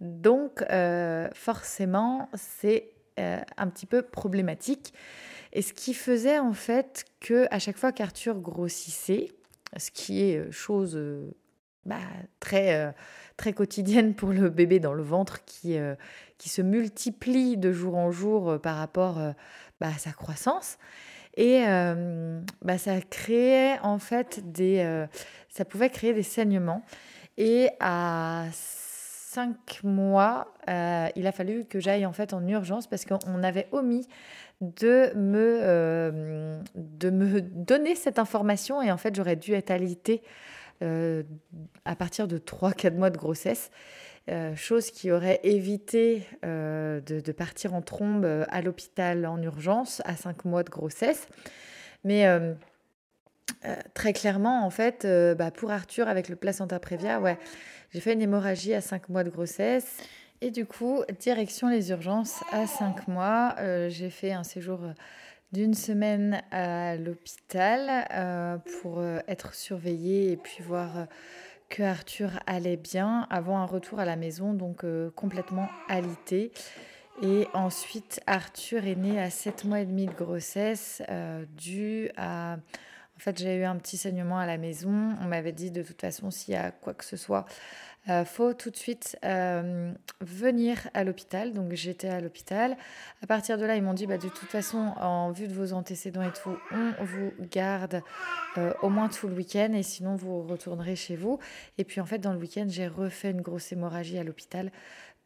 Donc 0.00 0.64
euh, 0.70 1.28
forcément, 1.34 2.28
c'est 2.34 2.90
euh, 3.18 3.40
un 3.56 3.68
petit 3.68 3.86
peu 3.86 4.02
problématique. 4.02 4.94
Et 5.52 5.62
ce 5.62 5.72
qui 5.72 5.94
faisait 5.94 6.38
en 6.38 6.52
fait 6.52 7.04
que 7.20 7.46
à 7.50 7.58
chaque 7.58 7.78
fois 7.78 7.92
qu'Arthur 7.92 8.38
grossissait, 8.38 9.32
ce 9.76 9.90
qui 9.90 10.22
est 10.22 10.38
euh, 10.38 10.50
chose 10.50 10.98
bah, 11.84 11.96
très, 12.38 12.94
très 13.36 13.52
quotidienne 13.52 14.14
pour 14.14 14.30
le 14.30 14.50
bébé 14.50 14.78
dans 14.78 14.92
le 14.92 15.02
ventre 15.02 15.44
qui, 15.44 15.76
qui 16.36 16.48
se 16.48 16.60
multiplie 16.60 17.56
de 17.56 17.72
jour 17.72 17.96
en 17.96 18.10
jour 18.10 18.60
par 18.60 18.76
rapport 18.76 19.14
bah, 19.80 19.88
à 19.94 19.98
sa 19.98 20.12
croissance. 20.12 20.76
Et 21.34 21.64
bah, 22.60 22.76
ça 22.76 23.00
créait 23.00 23.78
en 23.80 23.98
fait 23.98 24.52
des, 24.52 25.06
ça 25.48 25.64
pouvait 25.64 25.88
créer 25.88 26.12
des 26.12 26.22
saignements. 26.22 26.82
Et 27.38 27.70
à 27.80 28.44
cinq 29.38 29.84
mois, 29.84 30.52
euh, 30.68 31.06
il 31.14 31.28
a 31.28 31.30
fallu 31.30 31.64
que 31.64 31.78
j'aille 31.78 32.04
en 32.06 32.12
fait 32.12 32.32
en 32.32 32.44
urgence 32.48 32.88
parce 32.88 33.04
qu'on 33.04 33.44
avait 33.44 33.68
omis 33.70 34.08
de 34.60 35.12
me, 35.14 35.60
euh, 35.62 36.60
de 36.74 37.10
me 37.10 37.40
donner 37.40 37.94
cette 37.94 38.18
information 38.18 38.82
et 38.82 38.90
en 38.90 38.96
fait 38.96 39.14
j'aurais 39.14 39.36
dû 39.36 39.52
être 39.52 39.70
alitée 39.70 40.22
euh, 40.82 41.22
à 41.84 41.94
partir 41.94 42.26
de 42.26 42.36
3-4 42.36 42.96
mois 42.96 43.10
de 43.10 43.16
grossesse. 43.16 43.70
chose 44.56 44.90
qui 44.90 45.12
aurait 45.12 45.38
évité 45.44 46.26
de, 46.42 47.00
de, 47.20 47.32
partir 47.32 47.74
en 47.74 47.80
trombe 47.80 48.26
à 48.48 48.60
l'hôpital 48.60 49.24
en 49.24 49.40
urgence 49.40 50.02
à 50.04 50.16
5 50.16 50.44
mois 50.46 50.64
de 50.64 50.70
grossesse. 50.70 51.28
Mais 52.02 52.26
très 53.94 54.12
clairement, 54.12 54.64
en 54.64 54.70
fait, 54.70 55.06
bah, 55.36 55.50
pour 55.50 55.70
Arthur, 55.70 56.08
avec 56.08 56.28
le 56.28 56.36
placenta 56.36 56.78
prévia, 56.78 57.20
ouais, 57.20 57.38
j'ai 57.92 58.00
fait 58.00 58.12
une 58.12 58.22
hémorragie 58.22 58.74
à 58.74 58.80
5 58.80 59.08
mois 59.08 59.24
de 59.24 59.30
grossesse. 59.30 60.02
Et 60.40 60.50
du 60.50 60.66
coup, 60.66 61.02
direction 61.18 61.68
les 61.68 61.90
urgences 61.90 62.44
à 62.52 62.66
5 62.66 63.08
mois. 63.08 63.56
Euh, 63.58 63.88
j'ai 63.88 64.10
fait 64.10 64.32
un 64.32 64.44
séjour 64.44 64.80
d'une 65.52 65.74
semaine 65.74 66.42
à 66.52 66.96
l'hôpital 66.96 68.06
euh, 68.12 68.58
pour 68.80 69.00
euh, 69.00 69.18
être 69.26 69.54
surveillée 69.54 70.30
et 70.30 70.36
puis 70.36 70.62
voir 70.62 71.06
que 71.68 71.82
Arthur 71.82 72.30
allait 72.46 72.76
bien 72.76 73.26
avant 73.30 73.58
un 73.58 73.66
retour 73.66 73.98
à 74.00 74.04
la 74.04 74.16
maison, 74.16 74.54
donc 74.54 74.86
complètement 75.14 75.68
alité. 75.88 76.50
Et 77.20 77.46
ensuite, 77.52 78.20
Arthur 78.26 78.86
est 78.86 78.94
né 78.94 79.20
à 79.20 79.28
7 79.28 79.64
mois 79.64 79.80
et 79.80 79.84
demi 79.84 80.06
de 80.06 80.14
grossesse, 80.14 81.02
dû 81.58 82.10
à 82.16 82.56
en 83.18 83.20
fait, 83.20 83.36
j'ai 83.36 83.56
eu 83.56 83.64
un 83.64 83.74
petit 83.76 83.96
saignement 83.96 84.38
à 84.38 84.46
la 84.46 84.58
maison. 84.58 85.16
On 85.20 85.24
m'avait 85.24 85.50
dit 85.50 85.72
de 85.72 85.82
toute 85.82 86.00
façon, 86.00 86.30
s'il 86.30 86.54
y 86.54 86.56
a 86.56 86.70
quoi 86.70 86.94
que 86.94 87.04
ce 87.04 87.16
soit, 87.16 87.46
euh, 88.08 88.24
faut 88.24 88.54
tout 88.54 88.70
de 88.70 88.76
suite 88.76 89.18
euh, 89.24 89.92
venir 90.20 90.88
à 90.94 91.02
l'hôpital. 91.02 91.52
Donc 91.52 91.72
j'étais 91.72 92.08
à 92.08 92.20
l'hôpital. 92.20 92.76
À 93.20 93.26
partir 93.26 93.58
de 93.58 93.66
là, 93.66 93.74
ils 93.74 93.82
m'ont 93.82 93.92
dit, 93.92 94.06
bah, 94.06 94.18
de 94.18 94.28
toute 94.28 94.48
façon, 94.48 94.92
en 95.00 95.32
vue 95.32 95.48
de 95.48 95.52
vos 95.52 95.72
antécédents 95.72 96.22
et 96.22 96.32
tout, 96.32 96.56
on 96.70 97.04
vous 97.04 97.32
garde 97.50 98.02
euh, 98.56 98.72
au 98.82 98.88
moins 98.88 99.08
tout 99.08 99.26
le 99.26 99.34
week-end 99.34 99.72
et 99.74 99.82
sinon 99.82 100.14
vous 100.14 100.42
retournerez 100.42 100.94
chez 100.94 101.16
vous. 101.16 101.40
Et 101.76 101.82
puis 101.82 102.00
en 102.00 102.06
fait, 102.06 102.18
dans 102.18 102.32
le 102.32 102.38
week-end, 102.38 102.66
j'ai 102.68 102.86
refait 102.86 103.32
une 103.32 103.42
grosse 103.42 103.72
hémorragie 103.72 104.18
à 104.18 104.22
l'hôpital. 104.22 104.70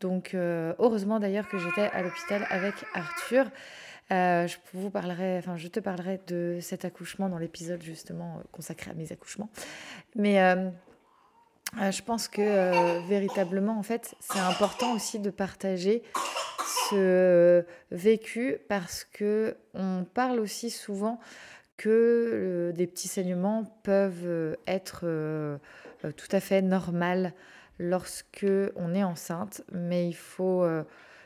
Donc 0.01 0.35
heureusement 0.35 1.21
d'ailleurs 1.21 1.47
que 1.47 1.59
j'étais 1.59 1.89
à 1.93 2.03
l'hôpital 2.03 2.45
avec 2.51 2.75
Arthur. 2.93 3.45
Euh, 4.13 4.47
je 4.47 4.57
vous 4.75 4.91
parlerai, 4.91 5.39
enfin, 5.39 5.57
je 5.57 5.69
te 5.69 5.81
parlerai 5.81 6.21
de 6.27 6.59
cet 6.61 6.85
accouchement 6.85 7.29
dans 7.29 7.39
l'épisode 7.39 7.83
justement 7.83 8.37
euh, 8.37 8.43
consacré 8.53 8.91
à 8.91 8.95
mes 8.95 9.11
accouchements. 9.11 9.49
Mais 10.17 10.43
euh, 10.43 10.69
je 11.91 12.03
pense 12.03 12.29
que 12.29 13.07
véritablement, 13.09 13.79
en 13.79 13.83
fait, 13.83 14.15
c'est 14.21 14.41
important 14.41 14.93
aussi 14.93 15.19
de 15.19 15.31
partager 15.31 16.03
ce 16.91 17.65
vécu 17.91 18.59
parce 18.69 19.05
que 19.05 19.57
on 19.73 20.05
parle 20.05 20.41
aussi 20.41 20.69
souvent 20.69 21.19
que 21.79 22.73
des 22.77 22.87
petits 22.87 23.09
saignements 23.09 23.65
peuvent 23.83 24.57
être 24.67 25.07
tout 26.03 26.29
à 26.31 26.41
fait 26.41 26.61
normales 26.61 27.33
lorsque 27.79 28.47
on 28.77 28.95
est 28.95 29.03
enceinte, 29.03 29.63
mais 29.73 30.07
il 30.07 30.15
faut, 30.15 30.67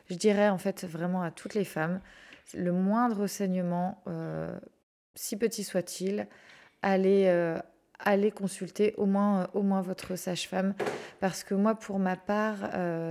je 0.08 0.14
dirais 0.14 0.48
en 0.48 0.58
fait 0.58 0.84
vraiment 0.84 1.22
à 1.22 1.32
toutes 1.32 1.54
les 1.54 1.64
femmes, 1.64 2.00
le 2.54 2.72
moindre 2.72 3.26
saignement, 3.26 4.02
euh, 4.06 4.58
si 5.14 5.36
petit 5.36 5.64
soit-il, 5.64 6.26
allez, 6.82 7.24
euh, 7.26 7.58
consulter 8.34 8.94
au 8.96 9.06
moins, 9.06 9.42
euh, 9.42 9.46
au 9.54 9.62
moins 9.62 9.82
votre 9.82 10.16
sage-femme. 10.16 10.74
Parce 11.20 11.44
que 11.44 11.54
moi, 11.54 11.74
pour 11.74 11.98
ma 11.98 12.16
part, 12.16 12.58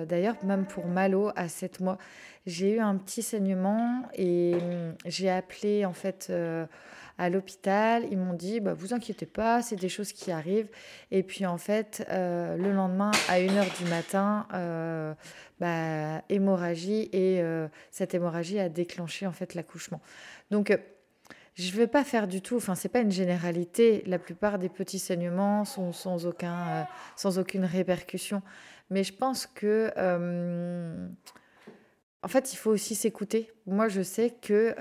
d'ailleurs, 0.08 0.36
même 0.44 0.66
pour 0.66 0.86
Malo, 0.86 1.32
à 1.36 1.48
7 1.48 1.80
mois, 1.80 1.98
j'ai 2.46 2.76
eu 2.76 2.80
un 2.80 2.96
petit 2.98 3.24
saignement 3.24 4.04
et 4.14 4.56
hum, 4.56 4.94
j'ai 5.06 5.30
appelé 5.30 5.86
en 5.86 5.94
fait 5.94 6.32
à 7.18 7.30
l'hôpital. 7.30 8.06
Ils 8.12 8.18
m'ont 8.18 8.34
dit, 8.34 8.60
bah, 8.60 8.74
vous 8.74 8.94
inquiétez 8.94 9.26
pas, 9.26 9.62
c'est 9.62 9.76
des 9.76 9.90
choses 9.90 10.12
qui 10.12 10.32
arrivent. 10.32 10.70
Et 11.12 11.24
puis 11.24 11.46
en 11.46 11.58
fait, 11.58 12.06
euh, 12.10 12.58
le 12.58 12.72
lendemain, 12.74 13.12
à 13.30 13.40
1h 13.40 13.78
du 13.78 13.90
matin, 13.90 14.48
euh, 14.54 15.14
bah, 15.60 16.24
hémorragie. 16.30 17.10
Et 17.14 17.42
euh, 17.42 17.68
cette 17.92 18.14
hémorragie 18.14 18.60
a 18.60 18.70
déclenché 18.70 19.28
en 19.28 19.32
fait 19.32 19.54
l'accouchement. 19.54 20.02
Donc, 20.52 20.78
je 21.56 21.72
ne 21.72 21.78
vais 21.78 21.88
pas 21.88 22.04
faire 22.04 22.28
du 22.28 22.42
tout, 22.42 22.58
enfin, 22.58 22.76
c'est 22.76 22.90
pas 22.90 23.00
une 23.00 23.12
généralité. 23.12 24.04
La 24.08 24.20
plupart 24.20 24.60
des 24.60 24.68
petits 24.68 25.00
saignements 25.00 25.64
sont 25.64 25.94
sans, 25.94 26.26
aucun, 26.26 26.86
sans 27.16 27.40
aucune 27.40 27.64
répercussion. 27.64 28.42
Mais 28.90 29.04
je 29.06 29.14
pense 29.14 29.48
que. 29.48 29.90
en 32.22 32.28
fait, 32.28 32.52
il 32.52 32.58
faut 32.58 32.72
aussi 32.72 32.94
s'écouter. 32.94 33.54
Moi, 33.68 33.88
je 33.88 34.02
sais 34.02 34.32
que 34.42 34.76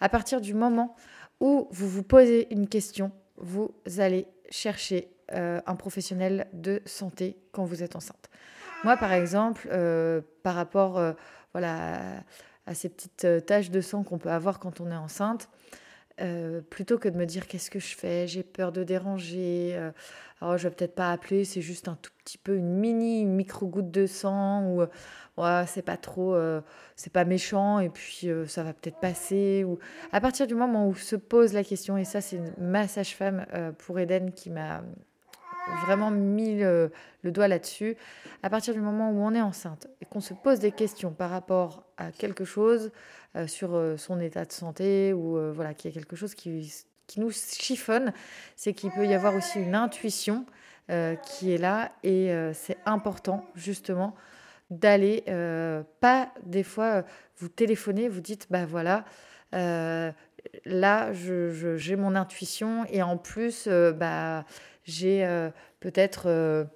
à 0.00 0.08
partir 0.08 0.40
du 0.40 0.54
moment 0.54 0.94
où 1.40 1.68
vous 1.70 1.88
vous 1.88 2.02
posez 2.02 2.52
une 2.52 2.68
question, 2.68 3.12
vous 3.36 3.74
allez 3.98 4.26
chercher 4.50 5.08
euh, 5.32 5.60
un 5.66 5.76
professionnel 5.76 6.48
de 6.52 6.80
santé 6.86 7.36
quand 7.52 7.64
vous 7.64 7.82
êtes 7.82 7.96
enceinte. 7.96 8.30
Moi, 8.84 8.96
par 8.96 9.12
exemple, 9.12 9.68
euh, 9.70 10.22
par 10.42 10.54
rapport 10.54 10.98
euh, 10.98 11.12
voilà, 11.52 12.22
à 12.66 12.74
ces 12.74 12.88
petites 12.88 13.44
taches 13.46 13.70
de 13.70 13.80
sang 13.80 14.04
qu'on 14.04 14.18
peut 14.18 14.30
avoir 14.30 14.58
quand 14.58 14.80
on 14.80 14.90
est 14.90 14.96
enceinte, 14.96 15.48
plutôt 16.70 16.98
que 16.98 17.08
de 17.08 17.16
me 17.16 17.26
dire 17.26 17.46
qu'est-ce 17.46 17.70
que 17.70 17.78
je 17.78 17.96
fais, 17.96 18.26
j'ai 18.26 18.42
peur 18.42 18.72
de 18.72 18.84
déranger, 18.84 19.76
alors 20.40 20.58
je 20.58 20.68
vais 20.68 20.74
peut-être 20.74 20.94
pas 20.94 21.12
appeler, 21.12 21.44
c'est 21.44 21.60
juste 21.62 21.88
un 21.88 21.96
tout 22.00 22.10
petit 22.24 22.38
peu 22.38 22.56
une 22.56 22.74
mini, 22.74 23.22
une 23.22 23.34
micro 23.34 23.66
goutte 23.66 23.90
de 23.90 24.06
sang 24.06 24.64
ou 24.64 24.82
ouais, 25.38 25.64
c'est 25.66 25.82
pas 25.82 25.96
trop, 25.96 26.34
euh, 26.34 26.60
c'est 26.96 27.12
pas 27.12 27.24
méchant 27.24 27.78
et 27.78 27.88
puis 27.88 28.22
euh, 28.24 28.46
ça 28.46 28.62
va 28.62 28.72
peut-être 28.72 28.98
passer. 29.00 29.64
Ou 29.64 29.78
à 30.12 30.20
partir 30.20 30.46
du 30.46 30.54
moment 30.54 30.88
où 30.88 30.94
se 30.94 31.16
pose 31.16 31.52
la 31.52 31.64
question, 31.64 31.96
et 31.96 32.04
ça 32.04 32.20
c'est 32.20 32.40
ma 32.58 32.88
sage-femme 32.88 33.46
euh, 33.54 33.72
pour 33.72 33.98
Eden 33.98 34.32
qui 34.32 34.50
m'a 34.50 34.82
vraiment 35.84 36.10
mis 36.10 36.60
le, 36.60 36.90
doigt 37.24 37.48
là-dessus, 37.48 37.96
à 38.42 38.50
partir 38.50 38.74
du 38.74 38.80
moment 38.80 39.10
où 39.10 39.20
on 39.20 39.34
est 39.34 39.40
enceinte 39.40 39.86
et 40.00 40.04
qu'on 40.04 40.20
se 40.20 40.34
pose 40.34 40.60
des 40.60 40.72
questions 40.72 41.12
par 41.12 41.30
rapport 41.30 41.84
à 41.96 42.10
quelque 42.10 42.44
chose 42.44 42.90
sur 43.46 43.78
son 43.98 44.20
état 44.20 44.44
de 44.44 44.52
santé 44.52 45.12
ou 45.12 45.38
voilà 45.52 45.74
qu'il 45.74 45.90
y 45.90 45.94
a 45.94 45.94
quelque 45.94 46.16
chose 46.16 46.34
qui, 46.34 46.72
qui 47.06 47.20
nous 47.20 47.30
chiffonne, 47.30 48.12
c'est 48.56 48.72
qu'il 48.72 48.90
peut 48.92 49.06
y 49.06 49.14
avoir 49.14 49.34
aussi 49.34 49.60
une 49.60 49.74
intuition 49.74 50.46
qui 51.22 51.52
est 51.52 51.58
là 51.58 51.92
et 52.02 52.32
c'est 52.54 52.78
important 52.86 53.44
justement 53.54 54.14
d'aller, 54.70 55.24
euh, 55.28 55.82
pas 56.00 56.32
des 56.44 56.62
fois, 56.62 56.84
euh, 56.84 57.02
vous 57.38 57.48
téléphonez, 57.48 58.08
vous 58.08 58.20
dites, 58.20 58.46
bah 58.50 58.66
voilà, 58.66 59.04
euh, 59.54 60.12
là, 60.64 61.12
j'ai 61.12 61.96
mon 61.96 62.14
intuition 62.14 62.84
et 62.90 63.02
en 63.02 63.16
plus, 63.16 63.68
bah, 63.68 64.44
j'ai 64.88 65.26
peut-être 65.80 66.66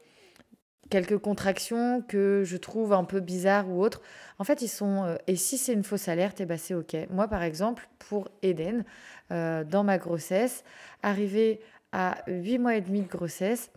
quelques 0.92 1.16
contractions 1.16 2.02
que 2.06 2.42
je 2.44 2.58
trouve 2.58 2.92
un 2.92 3.04
peu 3.04 3.20
bizarres 3.20 3.66
ou 3.70 3.82
autres, 3.82 4.02
en 4.38 4.44
fait, 4.44 4.60
ils 4.60 4.68
sont. 4.68 5.04
Euh, 5.04 5.16
et 5.26 5.36
si 5.36 5.56
c'est 5.56 5.72
une 5.72 5.84
fausse 5.84 6.06
alerte, 6.06 6.40
et 6.40 6.42
eh 6.42 6.46
ben 6.46 6.58
c'est 6.58 6.74
OK. 6.74 6.94
Moi, 7.08 7.28
par 7.28 7.42
exemple, 7.42 7.88
pour 7.98 8.28
Eden, 8.42 8.84
euh, 9.30 9.64
dans 9.64 9.84
ma 9.84 9.96
grossesse, 9.96 10.64
arrivé 11.02 11.60
à 11.92 12.22
8 12.26 12.58
mois 12.58 12.76
et 12.76 12.82
demi 12.82 13.00
de 13.00 13.08
grossesse, 13.08 13.70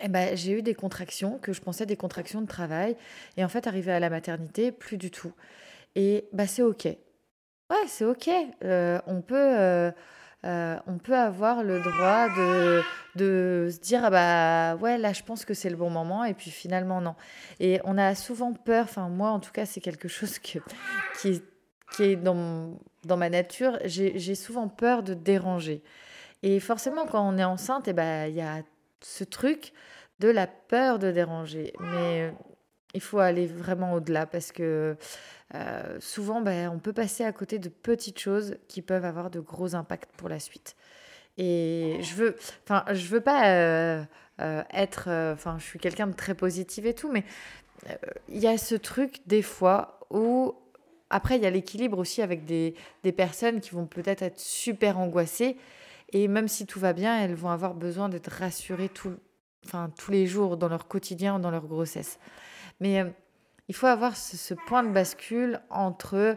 eh 0.00 0.08
ben, 0.08 0.34
j'ai 0.34 0.52
eu 0.52 0.62
des 0.62 0.74
contractions 0.74 1.38
que 1.38 1.52
je 1.52 1.60
pensais 1.60 1.84
des 1.84 1.96
contractions 1.96 2.40
de 2.40 2.46
travail. 2.46 2.96
Et 3.36 3.44
en 3.44 3.48
fait, 3.50 3.66
arrivé 3.66 3.92
à 3.92 4.00
la 4.00 4.08
maternité, 4.08 4.72
plus 4.72 4.96
du 4.96 5.10
tout. 5.10 5.32
Et 5.94 6.26
bah, 6.32 6.46
c'est 6.46 6.62
OK. 6.62 6.86
Ouais, 6.86 7.86
c'est 7.86 8.06
OK. 8.06 8.30
Euh, 8.64 8.98
on 9.06 9.20
peut. 9.20 9.92
Euh, 10.44 10.76
on 10.86 10.98
peut 10.98 11.16
avoir 11.16 11.62
le 11.62 11.80
droit 11.80 12.28
de, 12.28 12.82
de 13.16 13.70
se 13.72 13.78
dire 13.78 14.04
ah 14.04 14.10
bah 14.10 14.76
ouais 14.76 14.98
là 14.98 15.14
je 15.14 15.22
pense 15.22 15.46
que 15.46 15.54
c'est 15.54 15.70
le 15.70 15.76
bon 15.76 15.88
moment 15.88 16.24
et 16.24 16.34
puis 16.34 16.50
finalement 16.50 17.00
non. 17.00 17.14
Et 17.60 17.80
on 17.84 17.96
a 17.96 18.14
souvent 18.14 18.52
peur 18.52 18.84
enfin 18.84 19.08
moi 19.08 19.30
en 19.30 19.40
tout 19.40 19.52
cas 19.52 19.64
c'est 19.64 19.80
quelque 19.80 20.08
chose 20.08 20.38
que, 20.38 20.58
qui, 21.18 21.42
qui 21.96 22.02
est 22.02 22.16
dans, 22.16 22.78
dans 23.04 23.16
ma 23.16 23.30
nature 23.30 23.78
j'ai 23.84 24.34
souvent 24.34 24.68
peur 24.68 25.02
de 25.02 25.14
déranger. 25.14 25.82
Et 26.42 26.60
forcément 26.60 27.06
quand 27.06 27.26
on 27.26 27.38
est 27.38 27.44
enceinte 27.44 27.88
eh 27.88 27.94
bah 27.94 28.28
il 28.28 28.34
y 28.34 28.42
a 28.42 28.62
ce 29.00 29.24
truc 29.24 29.72
de 30.18 30.28
la 30.28 30.46
peur 30.46 30.98
de 30.98 31.10
déranger. 31.10 31.72
Mais 31.80 32.34
il 32.94 33.00
faut 33.00 33.18
aller 33.18 33.46
vraiment 33.46 33.94
au-delà 33.94 34.26
parce 34.26 34.52
que 34.52 34.96
euh, 35.54 35.96
souvent, 36.00 36.40
ben, 36.40 36.70
on 36.70 36.78
peut 36.78 36.92
passer 36.92 37.24
à 37.24 37.32
côté 37.32 37.58
de 37.58 37.68
petites 37.68 38.18
choses 38.18 38.56
qui 38.68 38.82
peuvent 38.82 39.04
avoir 39.04 39.30
de 39.30 39.40
gros 39.40 39.74
impacts 39.74 40.10
pour 40.16 40.28
la 40.28 40.40
suite. 40.40 40.76
Et 41.36 41.98
je 42.00 42.14
veux, 42.14 42.36
enfin, 42.64 42.84
je 42.92 43.06
veux 43.08 43.20
pas 43.20 43.48
euh, 43.48 44.04
euh, 44.40 44.62
être, 44.72 45.08
enfin, 45.32 45.56
je 45.58 45.64
suis 45.64 45.78
quelqu'un 45.78 46.06
de 46.06 46.14
très 46.14 46.34
positif 46.34 46.84
et 46.84 46.94
tout, 46.94 47.10
mais 47.10 47.24
il 48.28 48.38
y 48.38 48.46
a 48.46 48.56
ce 48.56 48.74
truc 48.74 49.20
des 49.26 49.42
fois 49.42 50.00
où 50.10 50.54
après 51.10 51.36
il 51.36 51.42
y 51.42 51.46
a 51.46 51.50
l'équilibre 51.50 51.98
aussi 51.98 52.22
avec 52.22 52.46
des, 52.46 52.74
des 53.02 53.12
personnes 53.12 53.60
qui 53.60 53.72
vont 53.72 53.84
peut-être 53.84 54.22
être 54.22 54.40
super 54.40 54.98
angoissées 54.98 55.58
et 56.12 56.28
même 56.28 56.48
si 56.48 56.64
tout 56.64 56.80
va 56.80 56.92
bien, 56.92 57.20
elles 57.20 57.34
vont 57.34 57.50
avoir 57.50 57.74
besoin 57.74 58.08
d'être 58.08 58.30
rassurées 58.30 58.88
tout, 58.88 59.14
enfin, 59.66 59.90
tous 59.98 60.12
les 60.12 60.26
jours 60.26 60.56
dans 60.56 60.68
leur 60.68 60.86
quotidien, 60.88 61.38
dans 61.38 61.50
leur 61.50 61.66
grossesse. 61.66 62.18
Mais 62.80 63.04
il 63.68 63.74
faut 63.74 63.86
avoir 63.86 64.16
ce, 64.16 64.54
point 64.54 64.82
de 64.82 64.90
bascule 64.90 65.60
entre 65.70 66.36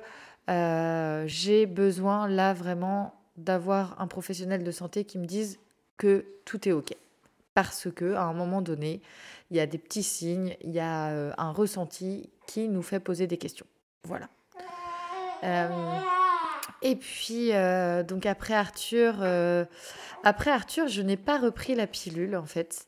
euh, 0.49 1.23
j'ai 1.27 1.65
besoin 1.65 2.27
là 2.27 2.53
vraiment 2.53 3.13
d'avoir 3.35 3.99
un 4.01 4.07
professionnel 4.07 4.63
de 4.63 4.71
santé 4.71 5.03
qui 5.03 5.17
me 5.17 5.25
dise 5.25 5.59
que 5.97 6.25
tout 6.45 6.67
est 6.67 6.71
OK. 6.71 6.95
Parce 7.53 7.89
que 7.91 8.13
à 8.13 8.23
un 8.23 8.33
moment 8.33 8.61
donné, 8.61 9.01
il 9.51 9.57
y 9.57 9.59
a 9.59 9.65
des 9.65 9.77
petits 9.77 10.03
signes, 10.03 10.55
il 10.61 10.71
y 10.71 10.79
a 10.79 11.09
euh, 11.09 11.33
un 11.37 11.51
ressenti 11.51 12.29
qui 12.45 12.69
nous 12.69 12.81
fait 12.81 12.99
poser 12.99 13.27
des 13.27 13.37
questions. 13.37 13.65
Voilà. 14.03 14.29
Euh, 15.43 15.99
et 16.81 16.95
puis, 16.95 17.51
donc 18.07 18.25
après 18.25 18.53
Arthur, 18.53 19.15
après 20.23 20.51
Arthur, 20.51 20.87
je 20.87 21.01
n'ai 21.01 21.17
pas 21.17 21.39
repris 21.39 21.75
la 21.75 21.87
pilule 21.87 22.35
en 22.35 22.45
fait. 22.45 22.87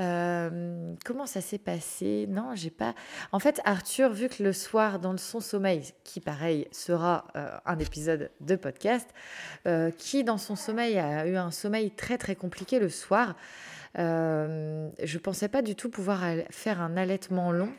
Euh, 0.00 0.94
comment 1.04 1.26
ça 1.26 1.40
s'est 1.40 1.58
passé? 1.58 2.26
Non, 2.28 2.54
j'ai 2.54 2.70
pas. 2.70 2.94
En 3.32 3.38
fait, 3.38 3.60
Arthur, 3.64 4.10
vu 4.10 4.28
que 4.28 4.42
le 4.42 4.52
soir, 4.52 4.98
dans 4.98 5.16
son 5.16 5.40
sommeil, 5.40 5.82
qui 6.04 6.20
pareil 6.20 6.68
sera 6.72 7.26
euh, 7.36 7.50
un 7.66 7.78
épisode 7.78 8.30
de 8.40 8.56
podcast, 8.56 9.08
euh, 9.66 9.90
qui 9.90 10.24
dans 10.24 10.38
son 10.38 10.56
sommeil 10.56 10.98
a 10.98 11.26
eu 11.26 11.36
un 11.36 11.50
sommeil 11.50 11.90
très 11.90 12.16
très 12.16 12.34
compliqué 12.34 12.78
le 12.78 12.88
soir, 12.88 13.36
je 13.96 15.18
pensais 15.18 15.48
pas 15.48 15.62
du 15.62 15.74
tout 15.74 15.90
pouvoir 15.90 16.20
faire 16.50 16.80
un 16.80 16.96
allaitement 16.96 17.50
long. 17.52 17.72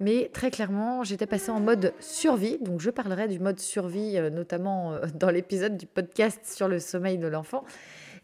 Mais 0.00 0.30
très 0.32 0.50
clairement, 0.50 1.02
j'étais 1.02 1.26
passée 1.26 1.50
en 1.50 1.60
mode 1.60 1.92
survie. 2.00 2.56
Donc, 2.60 2.80
je 2.80 2.88
parlerai 2.88 3.28
du 3.28 3.38
mode 3.38 3.58
survie, 3.58 4.18
notamment 4.30 4.98
dans 5.14 5.28
l'épisode 5.28 5.76
du 5.76 5.86
podcast 5.86 6.40
sur 6.46 6.68
le 6.68 6.78
sommeil 6.78 7.18
de 7.18 7.26
l'enfant. 7.26 7.64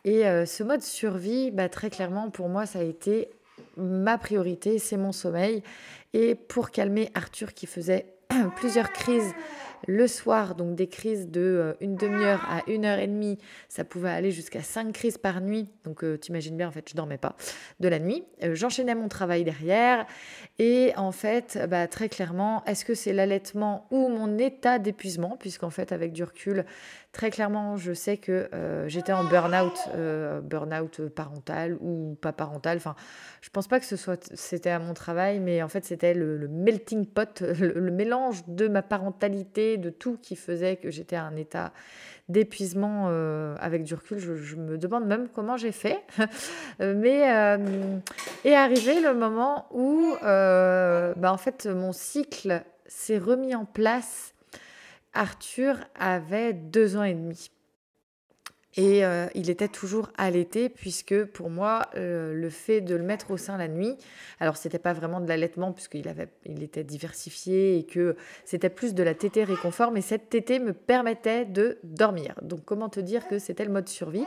Et 0.04 0.22
ce 0.22 0.62
mode 0.62 0.82
survie, 0.82 1.50
bah, 1.50 1.68
très 1.68 1.90
clairement, 1.90 2.30
pour 2.30 2.48
moi, 2.48 2.64
ça 2.64 2.78
a 2.78 2.82
été 2.82 3.28
ma 3.76 4.18
priorité, 4.18 4.78
c'est 4.78 4.96
mon 4.96 5.12
sommeil. 5.12 5.62
Et 6.12 6.34
pour 6.34 6.70
calmer 6.70 7.10
Arthur 7.14 7.54
qui 7.54 7.66
faisait 7.66 8.06
plusieurs 8.56 8.92
crises 8.92 9.34
le 9.86 10.06
soir, 10.06 10.54
donc 10.54 10.76
des 10.76 10.88
crises 10.88 11.28
de 11.28 11.40
euh, 11.40 11.72
une 11.80 11.96
demi-heure 11.96 12.44
à 12.48 12.62
une 12.68 12.84
heure 12.84 12.98
et 12.98 13.06
demie, 13.06 13.38
ça 13.68 13.84
pouvait 13.84 14.10
aller 14.10 14.30
jusqu'à 14.30 14.62
cinq 14.62 14.92
crises 14.92 15.18
par 15.18 15.40
nuit. 15.40 15.68
Donc 15.84 16.04
euh, 16.04 16.16
t'imagines 16.16 16.56
bien, 16.56 16.68
en 16.68 16.70
fait, 16.70 16.88
je 16.88 16.94
dormais 16.94 17.18
pas 17.18 17.36
de 17.80 17.88
la 17.88 17.98
nuit. 17.98 18.24
Euh, 18.42 18.54
j'enchaînais 18.54 18.94
mon 18.94 19.08
travail 19.08 19.44
derrière. 19.44 20.06
Et 20.58 20.92
en 20.96 21.12
fait, 21.12 21.58
bah, 21.68 21.86
très 21.86 22.08
clairement, 22.08 22.64
est-ce 22.64 22.84
que 22.84 22.94
c'est 22.94 23.12
l'allaitement 23.12 23.86
ou 23.90 24.08
mon 24.08 24.38
état 24.38 24.78
d'épuisement? 24.78 25.36
Puisqu'en 25.38 25.70
fait, 25.70 25.92
avec 25.92 26.12
du 26.12 26.24
recul, 26.24 26.64
très 27.14 27.30
clairement, 27.30 27.78
je 27.78 27.94
sais 27.94 28.18
que 28.18 28.50
j'étais 28.86 29.12
en 29.12 29.24
burn-out, 29.24 29.88
burn-out 30.42 31.08
parental 31.08 31.78
ou 31.80 32.18
pas 32.20 32.32
parental. 32.32 32.76
Enfin, 32.76 32.94
je 33.40 33.48
pense 33.48 33.68
pas 33.68 33.80
que 33.80 33.86
ce 33.86 33.96
soit 33.96 34.30
c'était 34.34 34.70
à 34.70 34.78
mon 34.78 34.92
travail, 34.92 35.40
mais 35.40 35.62
en 35.62 35.68
fait, 35.68 35.84
c'était 35.84 36.12
le, 36.12 36.46
melting 36.48 37.06
pot, 37.06 37.40
le 37.60 37.90
mélange 37.90 38.42
de 38.48 38.68
ma 38.68 38.82
parentalité 38.82 39.78
de 39.78 39.90
tout 39.90 40.18
qui 40.20 40.36
faisait 40.36 40.76
que 40.76 40.90
j'étais 40.90 41.16
à 41.16 41.24
un 41.24 41.36
état 41.36 41.72
d'épuisement 42.28 43.06
euh, 43.08 43.54
avec 43.60 43.84
du 43.84 43.94
recul. 43.94 44.18
Je, 44.18 44.56
me 44.56 44.78
demande 44.78 45.06
même 45.06 45.28
comment 45.28 45.56
j'ai 45.56 45.72
fait. 45.72 46.00
Mais 46.80 47.32
euh, 47.32 47.98
est 48.44 48.54
arrivé 48.54 49.00
le 49.00 49.14
moment 49.14 49.66
où, 49.72 50.14
euh, 50.22 51.12
bah, 51.16 51.32
en 51.32 51.36
fait, 51.36 51.66
mon 51.66 51.92
cycle 51.92 52.62
s'est 52.86 53.18
remis 53.18 53.54
en 53.54 53.64
place. 53.64 54.33
Arthur 55.14 55.76
avait 55.94 56.52
deux 56.52 56.96
ans 56.96 57.04
et 57.04 57.14
demi. 57.14 57.50
Et 58.76 59.04
euh, 59.04 59.26
il 59.34 59.50
était 59.50 59.68
toujours 59.68 60.10
allaité, 60.18 60.68
puisque 60.68 61.24
pour 61.26 61.48
moi, 61.48 61.82
euh, 61.94 62.32
le 62.32 62.50
fait 62.50 62.80
de 62.80 62.96
le 62.96 63.04
mettre 63.04 63.30
au 63.30 63.36
sein 63.36 63.56
la 63.56 63.68
nuit, 63.68 63.96
alors 64.40 64.56
c'était 64.56 64.80
pas 64.80 64.92
vraiment 64.92 65.20
de 65.20 65.28
l'allaitement, 65.28 65.72
puisqu'il 65.72 66.08
avait, 66.08 66.28
il 66.44 66.62
était 66.62 66.82
diversifié 66.82 67.78
et 67.78 67.84
que 67.84 68.16
c'était 68.44 68.70
plus 68.70 68.94
de 68.94 69.02
la 69.04 69.14
tétée 69.14 69.44
réconfort, 69.44 69.92
mais 69.92 70.00
cette 70.00 70.28
tétée 70.28 70.58
me 70.58 70.72
permettait 70.72 71.44
de 71.44 71.78
dormir. 71.84 72.34
Donc, 72.42 72.64
comment 72.64 72.88
te 72.88 73.00
dire 73.00 73.28
que 73.28 73.38
c'était 73.38 73.64
le 73.64 73.72
mode 73.72 73.88
survie? 73.88 74.24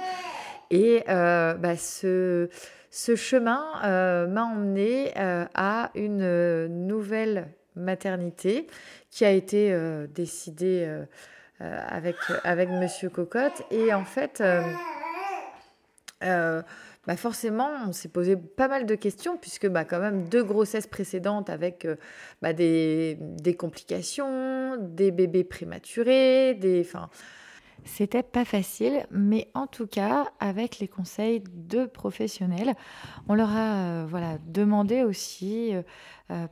Et 0.72 1.04
euh, 1.10 1.54
bah, 1.56 1.76
ce, 1.76 2.50
ce, 2.90 3.16
chemin 3.18 3.66
m'a 4.28 4.44
emmené 4.46 5.12
à 5.16 5.92
une 5.96 6.68
nouvelle 6.68 7.50
maternité 7.76 8.68
qui 9.10 9.26
a 9.26 9.32
été 9.32 9.76
décidée 10.14 11.06
euh, 11.60 11.82
avec, 11.88 12.18
avec 12.44 12.70
Monsieur 12.70 13.10
Cocotte. 13.10 13.64
Et 13.72 13.92
en 13.92 14.06
fait, 14.06 14.42
euh, 14.42 14.62
euh, 16.24 16.62
bah 17.08 17.18
forcément, 17.18 17.72
on 17.88 17.94
s'est 17.94 18.10
posé 18.10 18.38
pas 18.38 18.68
mal 18.68 18.86
de 18.86 18.94
questions, 18.94 19.38
puisque 19.38 19.68
bah, 19.68 19.84
quand 19.84 20.00
même 20.00 20.30
deux 20.30 20.44
grossesses 20.44 20.86
précédentes 20.86 21.50
avec 21.50 21.88
bah, 22.44 22.54
des, 22.54 23.18
des, 23.20 23.56
complications, 23.56 24.78
des 24.78 25.10
bébés 25.10 25.44
prématurés, 25.44 26.54
des... 26.54 26.82
Enfin, 26.86 27.10
c'était 27.88 28.24
pas 28.24 28.46
facile, 28.46 29.06
mais 29.12 29.50
en 29.54 29.66
tout 29.66 29.88
cas, 29.88 30.26
avec 30.40 30.80
les 30.80 30.88
conseils 30.88 31.44
de 31.54 31.86
professionnels, 31.86 32.76
on 33.28 33.34
leur 33.34 33.56
a 33.56 34.06
voilà, 34.06 34.38
demandé 34.46 35.04
aussi 35.04 35.76
euh, 35.76 35.82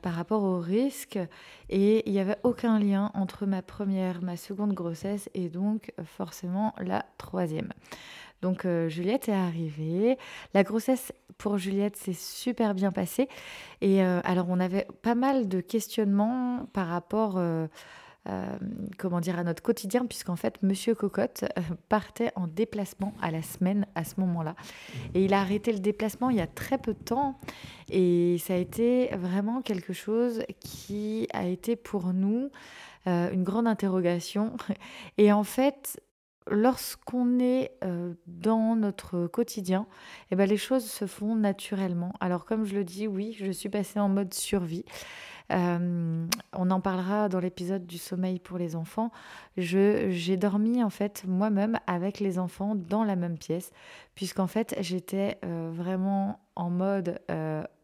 par 0.02 0.14
rapport 0.14 0.42
au 0.42 0.58
risque. 0.58 1.18
Et 1.68 2.02
il 2.08 2.12
n'y 2.12 2.20
avait 2.20 2.38
aucun 2.42 2.78
lien 2.78 3.10
entre 3.14 3.46
ma 3.46 3.62
première, 3.62 4.22
ma 4.22 4.36
seconde 4.36 4.72
grossesse 4.72 5.28
et 5.34 5.48
donc 5.48 5.92
forcément 6.04 6.74
la 6.78 7.04
troisième. 7.18 7.72
Donc 8.42 8.64
euh, 8.64 8.88
Juliette 8.88 9.28
est 9.28 9.34
arrivée. 9.34 10.18
La 10.54 10.62
grossesse 10.62 11.12
pour 11.38 11.58
Juliette 11.58 11.96
s'est 11.96 12.12
super 12.12 12.74
bien 12.74 12.92
passée. 12.92 13.28
Et 13.80 14.02
euh, 14.02 14.20
alors 14.24 14.46
on 14.48 14.60
avait 14.60 14.86
pas 15.02 15.14
mal 15.14 15.48
de 15.48 15.60
questionnements 15.60 16.66
par 16.72 16.88
rapport 16.88 17.40
euh, 18.28 18.44
comment 18.98 19.20
dire, 19.20 19.38
à 19.38 19.44
notre 19.44 19.62
quotidien, 19.62 20.04
puisqu'en 20.04 20.36
fait, 20.36 20.60
Monsieur 20.62 20.94
Cocotte 20.94 21.44
euh, 21.56 21.62
partait 21.88 22.32
en 22.34 22.48
déplacement 22.48 23.12
à 23.22 23.30
la 23.30 23.42
semaine 23.42 23.86
à 23.94 24.04
ce 24.04 24.18
moment-là. 24.20 24.56
Et 25.14 25.24
il 25.24 25.34
a 25.34 25.40
arrêté 25.40 25.72
le 25.72 25.78
déplacement 25.78 26.30
il 26.30 26.36
y 26.36 26.40
a 26.40 26.46
très 26.46 26.78
peu 26.78 26.94
de 26.94 26.98
temps. 26.98 27.38
Et 27.88 28.38
ça 28.38 28.54
a 28.54 28.56
été 28.56 29.10
vraiment 29.16 29.62
quelque 29.62 29.92
chose 29.92 30.42
qui 30.60 31.28
a 31.32 31.46
été 31.46 31.76
pour 31.76 32.12
nous 32.12 32.50
euh, 33.06 33.30
une 33.30 33.44
grande 33.44 33.68
interrogation. 33.68 34.56
Et 35.18 35.30
en 35.30 35.44
fait, 35.44 36.00
lorsqu'on 36.50 37.38
est 37.38 37.72
dans 38.26 38.74
notre 38.76 39.26
quotidien, 39.28 39.86
eh 40.30 40.36
ben, 40.36 40.48
les 40.48 40.56
choses 40.56 40.84
se 40.84 41.06
font 41.06 41.36
naturellement. 41.36 42.12
Alors 42.20 42.44
comme 42.44 42.64
je 42.64 42.74
le 42.74 42.84
dis, 42.84 43.06
oui, 43.06 43.36
je 43.38 43.52
suis 43.52 43.68
passée 43.68 44.00
en 44.00 44.08
mode 44.08 44.34
survie. 44.34 44.84
On 45.50 46.28
en 46.70 46.80
parlera 46.80 47.28
dans 47.28 47.38
l'épisode 47.38 47.86
du 47.86 47.98
sommeil 47.98 48.38
pour 48.38 48.58
les 48.58 48.76
enfants. 48.76 49.10
J'ai 49.56 50.36
dormi 50.36 50.82
en 50.82 50.90
fait 50.90 51.24
moi-même 51.26 51.78
avec 51.86 52.20
les 52.20 52.38
enfants 52.38 52.74
dans 52.74 53.04
la 53.04 53.16
même 53.16 53.38
pièce, 53.38 53.70
puisqu'en 54.14 54.46
fait 54.46 54.76
j'étais 54.80 55.38
vraiment 55.42 56.40
en 56.56 56.70
mode 56.70 57.20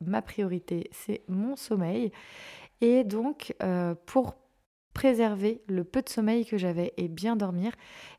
ma 0.00 0.22
priorité 0.22 0.88
c'est 0.92 1.22
mon 1.28 1.56
sommeil. 1.56 2.12
Et 2.80 3.04
donc 3.04 3.54
pour 4.06 4.34
préserver 4.92 5.62
le 5.68 5.84
peu 5.84 6.02
de 6.02 6.08
sommeil 6.08 6.44
que 6.44 6.58
j'avais 6.58 6.92
et 6.96 7.08
bien 7.08 7.36
dormir, 7.36 7.72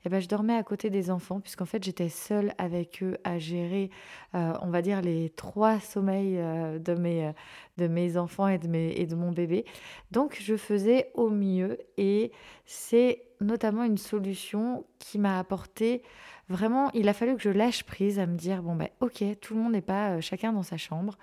eh 0.06 0.10
ben, 0.10 0.20
je 0.20 0.28
dormais 0.28 0.56
à 0.56 0.64
côté 0.64 0.90
des 0.90 1.12
enfants 1.12 1.40
puisqu'en 1.40 1.66
fait 1.66 1.84
j'étais 1.84 2.10
seule 2.10 2.54
avec 2.58 3.04
eux 3.04 3.18
à 3.24 3.38
gérer, 3.38 3.90
euh, 4.36 4.54
on 4.62 4.70
va 4.70 4.82
dire, 4.82 5.02
les 5.02 5.30
trois 5.30 5.80
sommeils 5.80 6.38
euh, 6.38 6.80
de, 6.80 6.94
mes, 6.96 7.28
euh, 7.28 7.32
de 7.78 7.88
mes 7.88 8.18
enfants 8.18 8.48
et 8.48 8.58
de, 8.58 8.68
mes, 8.68 8.92
et 8.94 9.06
de 9.06 9.16
mon 9.16 9.32
bébé. 9.32 9.66
Donc 10.12 10.38
je 10.42 10.56
faisais 10.56 11.12
au 11.14 11.30
mieux 11.30 11.78
et 11.98 12.32
c'est 12.66 13.24
notamment 13.40 13.84
une 13.84 13.98
solution 13.98 14.86
qui 15.00 15.20
m'a 15.20 15.38
apporté 15.38 16.02
vraiment, 16.50 16.92
il 16.94 17.08
a 17.08 17.14
fallu 17.14 17.36
que 17.36 17.42
je 17.42 17.50
lâche 17.50 17.84
prise 17.84 18.20
à 18.20 18.26
me 18.26 18.36
dire, 18.36 18.64
bon 18.64 18.76
ben 18.76 18.90
ok, 19.00 19.24
tout 19.42 19.54
le 19.54 19.62
monde 19.62 19.74
n'est 19.74 19.82
pas 19.82 20.22
chacun 20.22 20.54
dans 20.54 20.64
sa 20.64 20.78
chambre, 20.78 21.18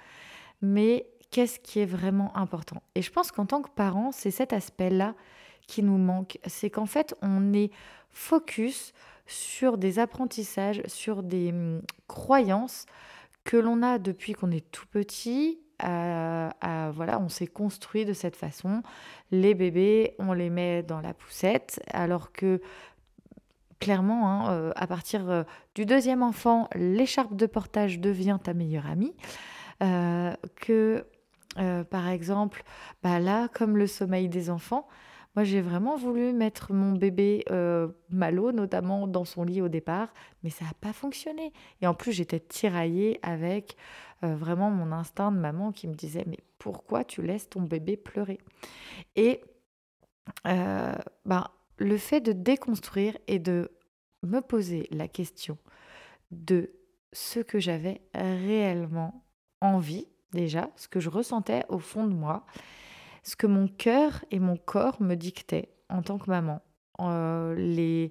mais 0.63 1.07
qu'est-ce 1.31 1.59
qui 1.59 1.81
est 1.81 1.87
vraiment 1.87 2.37
important? 2.37 2.83
Et 2.95 3.03
je 3.03 3.11
pense 3.11 3.33
qu'en 3.33 3.47
tant 3.47 3.63
que 3.63 3.71
parent, 3.71 4.13
c'est 4.13 4.31
cet 4.31 4.53
aspect-là 4.53 5.15
nous 5.79 5.99
manque. 5.99 6.39
C'est 6.47 6.71
qu'en 6.71 6.87
fait, 6.87 7.15
on 7.23 7.53
est 7.53 7.71
focus 8.11 8.93
sur 9.27 9.79
des 9.79 9.99
apprentissages, 9.99 10.83
sur 10.87 11.23
des 11.23 11.51
hum, 11.51 11.83
croyances 12.09 12.87
que 13.45 13.57
l'on 13.57 13.83
a 13.83 13.99
depuis 13.99 14.33
qu'on 14.33 14.51
est 14.51 14.71
tout 14.71 14.87
petit. 14.91 15.61
voilà, 15.81 17.19
on 17.21 17.29
s'est 17.29 17.47
construit 17.47 18.05
de 18.05 18.13
cette 18.13 18.37
façon. 18.37 18.83
Les 19.31 19.55
bébés, 19.55 20.15
on 20.19 20.33
les 20.33 20.51
met 20.51 20.83
dans 20.83 21.01
la 21.01 21.15
poussette, 21.15 21.81
alors 21.93 22.33
que 22.33 22.61
clairement, 23.81 24.29
hein, 24.29 24.53
euh, 24.53 24.73
à 24.77 24.87
partir 24.87 25.29
euh, 25.29 25.43
du 25.75 25.87
deuxième 25.87 26.23
enfant, 26.23 26.69
l'écharpe 26.75 27.35
de 27.35 27.47
portage 27.47 27.99
devient 27.99 28.39
ta 28.41 28.55
meilleure 28.55 28.87
amie. 28.87 29.15
Euh, 29.83 30.35
que, 30.57 31.07
par 31.91 32.09
exemple, 32.09 32.63
bah 33.03 33.19
là, 33.19 33.49
comme 33.49 33.77
le 33.77 33.87
sommeil 33.87 34.29
des 34.29 34.51
enfants, 34.51 34.87
moi, 35.37 35.45
j'ai 35.45 35.61
vraiment 35.61 35.97
voulu 35.97 36.33
mettre 36.33 36.73
mon 36.73 36.93
bébé 36.93 37.45
euh, 37.51 37.89
Malo, 38.09 38.51
notamment 38.51 39.07
dans 39.07 39.25
son 39.25 39.45
lit 39.45 39.63
au 39.63 39.69
départ, 39.69 40.13
mais 40.43 40.51
ça 40.51 40.65
n'a 40.65 40.73
pas 40.81 40.93
fonctionné. 40.93 41.53
Et 41.81 41.87
en 41.87 41.95
plus, 41.95 42.13
j'étais 42.13 42.41
tiraillée 42.41 43.21
avec 43.23 43.77
euh, 44.25 44.35
vraiment 44.35 44.71
mon 44.71 44.91
instinct 44.91 45.31
de 45.31 45.39
maman 45.39 45.71
qui 45.71 45.87
me 45.87 45.95
disait 45.95 46.25
Mais 46.27 46.39
pourquoi 46.59 47.05
tu 47.05 47.23
laisses 47.23 47.49
ton 47.49 47.63
bébé 47.63 47.97
pleurer? 47.97 48.39
Et 49.15 49.41
euh, 50.49 50.95
ben, 51.25 51.47
le 51.77 51.97
fait 51.97 52.21
de 52.21 52.33
déconstruire 52.33 53.17
et 53.29 53.39
de 53.39 53.71
me 54.25 54.41
poser 54.41 54.89
la 54.91 55.07
question 55.07 55.59
de 56.33 56.73
ce 57.13 57.39
que 57.39 57.61
j'avais 57.61 58.03
réellement 58.15 59.25
envie, 59.61 60.07
déjà, 60.33 60.71
ce 60.77 60.89
que 60.89 61.01
je 61.01 61.09
ressentais 61.09 61.65
au 61.69 61.79
fond 61.79 62.07
de 62.07 62.15
moi, 62.15 62.45
ce 63.23 63.37
que 63.37 63.47
mon 63.47 63.69
cœur 63.69 64.25
et 64.31 64.39
mon 64.39 64.57
corps 64.57 65.01
me 65.01 65.15
dictaient 65.15 65.69
en 65.89 66.03
tant 66.03 66.19
que 66.19 66.31
maman. 66.31 66.63
Euh, 67.01 67.55
les, 67.55 68.11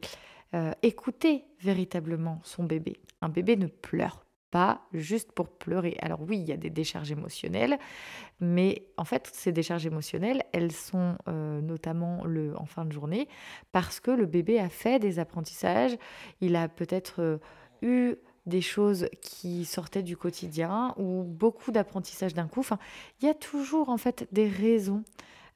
euh, 0.56 0.72
écouter 0.82 1.46
véritablement 1.62 2.40
son 2.44 2.64
bébé. 2.64 2.98
Un 3.22 3.30
bébé 3.30 3.56
ne 3.56 3.68
pleure 3.68 4.26
pas 4.52 4.82
juste 4.94 5.32
pour 5.32 5.50
pleurer. 5.50 5.96
Alors 6.02 6.22
oui, 6.22 6.40
il 6.40 6.46
y 6.46 6.52
a 6.52 6.58
des 6.58 6.72
décharges 6.72 7.12
émotionnelles, 7.12 7.78
mais 8.40 8.88
en 8.98 9.06
fait, 9.06 9.30
ces 9.32 9.52
décharges 9.52 9.86
émotionnelles, 9.86 10.44
elles 10.54 10.72
sont 10.72 11.18
euh, 11.28 11.62
notamment 11.62 12.26
le, 12.26 12.58
en 12.58 12.66
fin 12.66 12.84
de 12.86 12.92
journée 12.92 13.28
parce 13.72 14.00
que 14.00 14.10
le 14.10 14.26
bébé 14.26 14.60
a 14.60 14.70
fait 14.70 14.98
des 14.98 15.20
apprentissages, 15.20 15.96
il 16.42 16.56
a 16.56 16.68
peut-être 16.68 17.40
eu 17.84 18.16
des 18.50 18.62
choses 18.62 19.08
qui 19.22 19.64
sortaient 19.64 20.04
du 20.04 20.18
quotidien 20.18 20.94
ou 20.98 21.24
beaucoup 21.24 21.72
d'apprentissage 21.72 22.34
d'un 22.34 22.48
coup. 22.48 22.66
Il 23.22 23.28
y 23.28 23.30
a 23.30 23.34
toujours 23.34 23.90
en 23.90 23.98
fait 23.98 24.28
des 24.32 24.48
raisons 24.48 25.04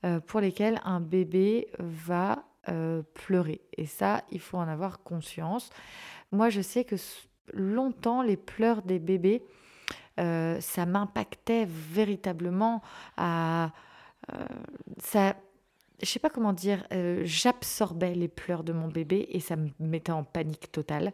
euh, 0.05 0.19
pour 0.19 0.39
lesquelles 0.41 0.81
un 0.83 0.99
bébé 0.99 1.67
va 1.79 2.43
euh, 2.69 3.03
pleurer. 3.13 3.61
Et 3.77 3.85
ça, 3.85 4.23
il 4.31 4.39
faut 4.39 4.57
en 4.57 4.67
avoir 4.67 5.01
conscience. 5.01 5.69
Moi, 6.31 6.49
je 6.49 6.61
sais 6.61 6.83
que 6.83 6.95
longtemps, 7.53 8.21
les 8.21 8.37
pleurs 8.37 8.81
des 8.81 8.99
bébés, 8.99 9.43
euh, 10.19 10.59
ça 10.59 10.85
m'impactait 10.85 11.65
véritablement 11.67 12.81
à... 13.17 13.71
ça, 14.99 15.35
je 16.01 16.07
sais 16.07 16.19
pas 16.19 16.29
comment 16.29 16.53
dire, 16.53 16.85
j'absorbais 17.23 18.13
les 18.13 18.27
pleurs 18.27 18.63
de 18.63 18.73
mon 18.73 18.89
bébé 18.89 19.27
et 19.29 19.39
ça 19.39 19.55
me 19.55 19.69
mettait 19.79 20.11
en 20.11 20.23
panique 20.23 20.71
totale 20.71 21.13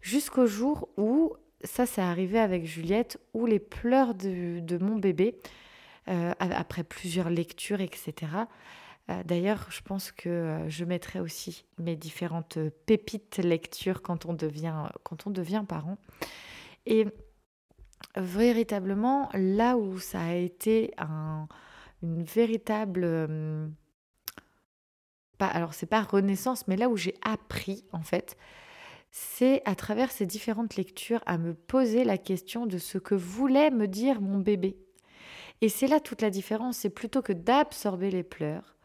jusqu'au 0.00 0.46
jour 0.46 0.88
où, 0.96 1.34
ça 1.64 1.86
c'est 1.86 2.00
arrivé 2.00 2.38
avec 2.38 2.64
Juliette, 2.64 3.18
où 3.34 3.46
les 3.46 3.58
pleurs 3.58 4.14
de, 4.14 4.78
mon 4.80 4.96
bébé, 4.96 5.38
euh, 6.08 6.32
après 6.38 6.84
plusieurs 6.84 7.30
lectures, 7.30 7.80
etc. 7.80 8.14
Euh, 9.10 9.22
d'ailleurs, 9.24 9.66
je 9.70 9.80
pense 9.82 10.12
que 10.12 10.28
euh, 10.28 10.68
je 10.68 10.84
mettrai 10.84 11.20
aussi 11.20 11.64
mes 11.78 11.96
différentes 11.96 12.58
pépites 12.86 13.38
lectures 13.38 14.02
quand 14.02 14.26
on 14.26 14.34
devient, 14.34 14.88
quand 15.02 15.26
on 15.26 15.30
devient 15.30 15.64
parent. 15.68 15.98
Et 16.86 17.06
véritablement, 18.16 19.28
là 19.34 19.76
où 19.76 19.98
ça 19.98 20.20
a 20.22 20.32
été 20.34 20.94
une 22.02 22.22
véritable... 22.22 23.70
pas, 25.36 25.46
alors, 25.46 25.74
c'est 25.74 25.86
pas 25.86 26.02
renaissance, 26.02 26.66
mais 26.66 26.76
là 26.76 26.88
où 26.88 26.96
j'ai 26.96 27.14
appris, 27.22 27.84
en 27.92 28.02
fait, 28.02 28.38
c'est 29.10 29.62
à 29.64 29.74
travers 29.74 30.10
ces 30.10 30.26
différentes 30.26 30.76
lectures 30.76 31.22
à 31.26 31.38
me 31.38 31.54
poser 31.54 32.04
la 32.04 32.18
question 32.18 32.66
de 32.66 32.78
ce 32.78 32.98
que 32.98 33.14
voulait 33.14 33.70
me 33.70 33.88
dire 33.88 34.20
mon 34.20 34.38
bébé. 34.38 34.76
Et 35.60 35.68
c'est 35.68 35.88
là 35.88 36.00
toute 36.00 36.22
la 36.22 36.30
différence, 36.30 36.78
c'est 36.78 36.90
plutôt 36.90 37.20
que 37.22 37.32
d'absorber 37.32 38.10
les 38.10 38.22
pleurs, 38.22 38.76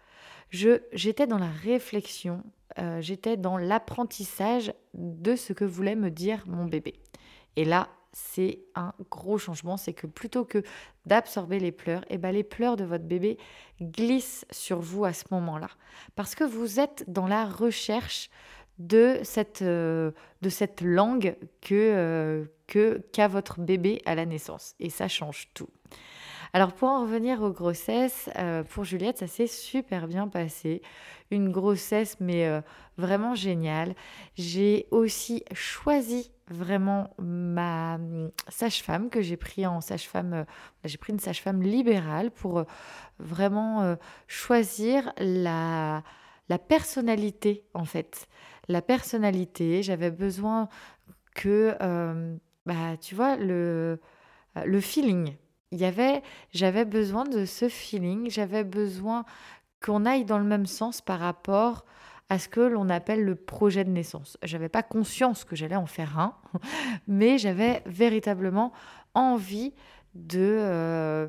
j'étais 0.50 1.28
dans 1.28 1.38
la 1.38 1.50
réflexion, 1.50 2.44
euh, 2.80 3.02
j'étais 3.02 3.38
dans 3.38 3.58
l'apprentissage 3.58 4.74
de 4.94 5.36
ce 5.36 5.54
que 5.54 5.66
voulait 5.66 5.96
me 5.96 6.12
dire 6.12 6.44
mon 6.48 6.66
bébé. 6.66 7.00
Et 7.56 7.66
là, 7.66 7.88
c'est 8.12 8.60
un 8.76 8.94
gros 9.12 9.38
changement, 9.38 9.76
c'est 9.76 9.94
que 9.94 10.08
plutôt 10.08 10.46
que 10.46 10.64
d'absorber 11.06 11.60
les 11.60 11.74
pleurs, 11.74 12.06
eh 12.10 12.18
ben 12.18 12.32
les 12.32 12.44
pleurs 12.44 12.78
de 12.78 12.86
votre 12.86 13.04
bébé 13.04 13.38
glissent 13.82 14.46
sur 14.52 14.80
vous 14.80 15.04
à 15.04 15.12
ce 15.12 15.26
moment-là. 15.32 15.70
Parce 16.16 16.34
que 16.34 16.46
vous 16.46 16.80
êtes 16.80 17.04
dans 17.10 17.28
la 17.28 17.46
recherche 17.46 18.30
de 18.80 19.20
cette, 19.24 19.62
euh, 19.62 20.12
de 20.42 20.50
cette 20.50 20.82
langue 20.82 21.36
euh, 21.72 22.46
que 22.68 23.02
qu'a 23.14 23.28
votre 23.28 23.60
bébé 23.60 24.02
à 24.06 24.16
la 24.16 24.26
naissance. 24.26 24.76
Et 24.80 24.90
ça 24.90 25.08
change 25.08 25.50
tout. 25.54 25.70
Alors 26.54 26.74
pour 26.74 26.88
en 26.88 27.02
revenir 27.02 27.42
aux 27.42 27.52
grossesses, 27.52 28.30
euh, 28.38 28.64
pour 28.64 28.86
Juliette, 28.86 29.18
ça 29.18 29.28
s'est 29.28 29.48
super 29.48 30.08
bien 30.08 30.28
passé. 30.28 30.82
Une 31.32 31.52
grossesse, 31.52 32.18
mais 32.20 32.48
vraiment 32.98 33.34
géniale. 33.34 33.96
J'ai 34.36 34.88
aussi 34.92 35.44
choisi 35.54 36.32
vraiment 36.50 37.10
ma 37.18 37.96
hum, 37.96 38.30
sage-femme 38.48 39.10
que 39.10 39.22
j'ai 39.22 39.38
pris 39.38 39.66
en 39.66 39.82
sage-femme, 39.82 40.46
j'ai 40.84 40.98
pris 40.98 41.12
une 41.12 41.20
sage-femme 41.20 41.64
libérale 41.64 42.30
pour 42.30 42.64
vraiment 43.18 43.98
choisir 44.28 45.12
la, 45.18 46.04
la 46.48 46.60
personnalité 46.60 47.64
en 47.74 47.86
fait 47.86 48.28
la 48.68 48.82
personnalité, 48.82 49.84
j'avais 49.84 50.12
besoin 50.12 50.70
que, 51.36 51.76
euh, 51.82 52.36
bah, 52.66 52.98
tu 53.00 53.16
vois, 53.16 53.36
le, 53.36 54.00
le 54.64 54.82
feeling. 54.82 55.36
Il 55.72 55.80
y 55.80 55.86
avait, 55.86 56.22
j'avais 56.52 56.86
besoin 56.86 57.26
de 57.26 57.46
ce 57.46 57.68
feeling, 57.70 58.30
j'avais 58.30 58.64
besoin 58.64 59.26
qu'on 59.84 60.06
aille 60.06 60.26
dans 60.26 60.38
le 60.38 60.46
même 60.46 60.66
sens 60.66 61.02
par 61.02 61.20
rapport 61.20 61.86
à 62.30 62.40
ce 62.40 62.48
que 62.50 62.62
l'on 62.62 62.90
appelle 62.90 63.24
le 63.24 63.36
projet 63.36 63.84
de 63.84 63.92
naissance. 63.92 64.38
J'avais 64.42 64.70
pas 64.70 64.84
conscience 64.84 65.44
que 65.44 65.56
j'allais 65.56 65.76
en 65.76 65.86
faire 65.86 66.18
un, 66.18 66.36
mais 67.08 67.38
j'avais 67.38 67.84
véritablement 67.86 68.72
envie 69.14 69.74
de, 70.16 70.40
euh, 70.40 71.28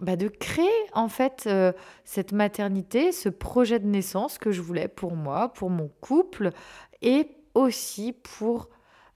bah, 0.00 0.16
de 0.16 0.28
créer 0.28 0.68
en 0.92 1.08
fait 1.08 1.44
euh, 1.46 1.72
cette 2.04 2.32
maternité, 2.32 3.10
ce 3.12 3.28
projet 3.28 3.80
de 3.80 3.86
naissance 3.86 4.38
que 4.38 4.52
je 4.52 4.62
voulais 4.62 4.88
pour 4.88 5.16
moi, 5.16 5.52
pour 5.52 5.70
mon 5.70 5.88
couple 6.00 6.50
et 7.02 7.28
aussi 7.54 8.12
pour 8.12 8.68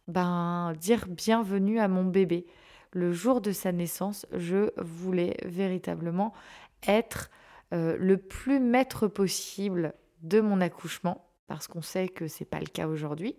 ben, 0.08 0.72
dire 0.80 1.06
bienvenue 1.08 1.78
à 1.78 1.88
mon 1.88 2.04
bébé. 2.04 2.46
Le 2.92 3.12
jour 3.12 3.40
de 3.40 3.52
sa 3.52 3.72
naissance, 3.72 4.26
je 4.32 4.70
voulais 4.76 5.36
véritablement 5.44 6.32
être 6.86 7.30
euh, 7.72 7.96
le 7.98 8.18
plus 8.18 8.60
maître 8.60 9.06
possible 9.06 9.94
de 10.22 10.40
mon 10.40 10.60
accouchement, 10.60 11.28
parce 11.46 11.68
qu'on 11.68 11.82
sait 11.82 12.08
que 12.08 12.26
c'est 12.26 12.44
pas 12.44 12.60
le 12.60 12.66
cas 12.66 12.86
aujourd'hui. 12.86 13.36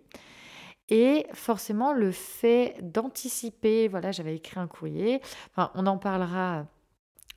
Et 0.88 1.26
forcément, 1.32 1.92
le 1.92 2.10
fait 2.10 2.76
d'anticiper, 2.82 3.88
voilà, 3.88 4.12
j'avais 4.12 4.36
écrit 4.36 4.58
un 4.58 4.66
courrier, 4.66 5.20
on 5.56 5.86
en 5.86 5.98
parlera 5.98 6.66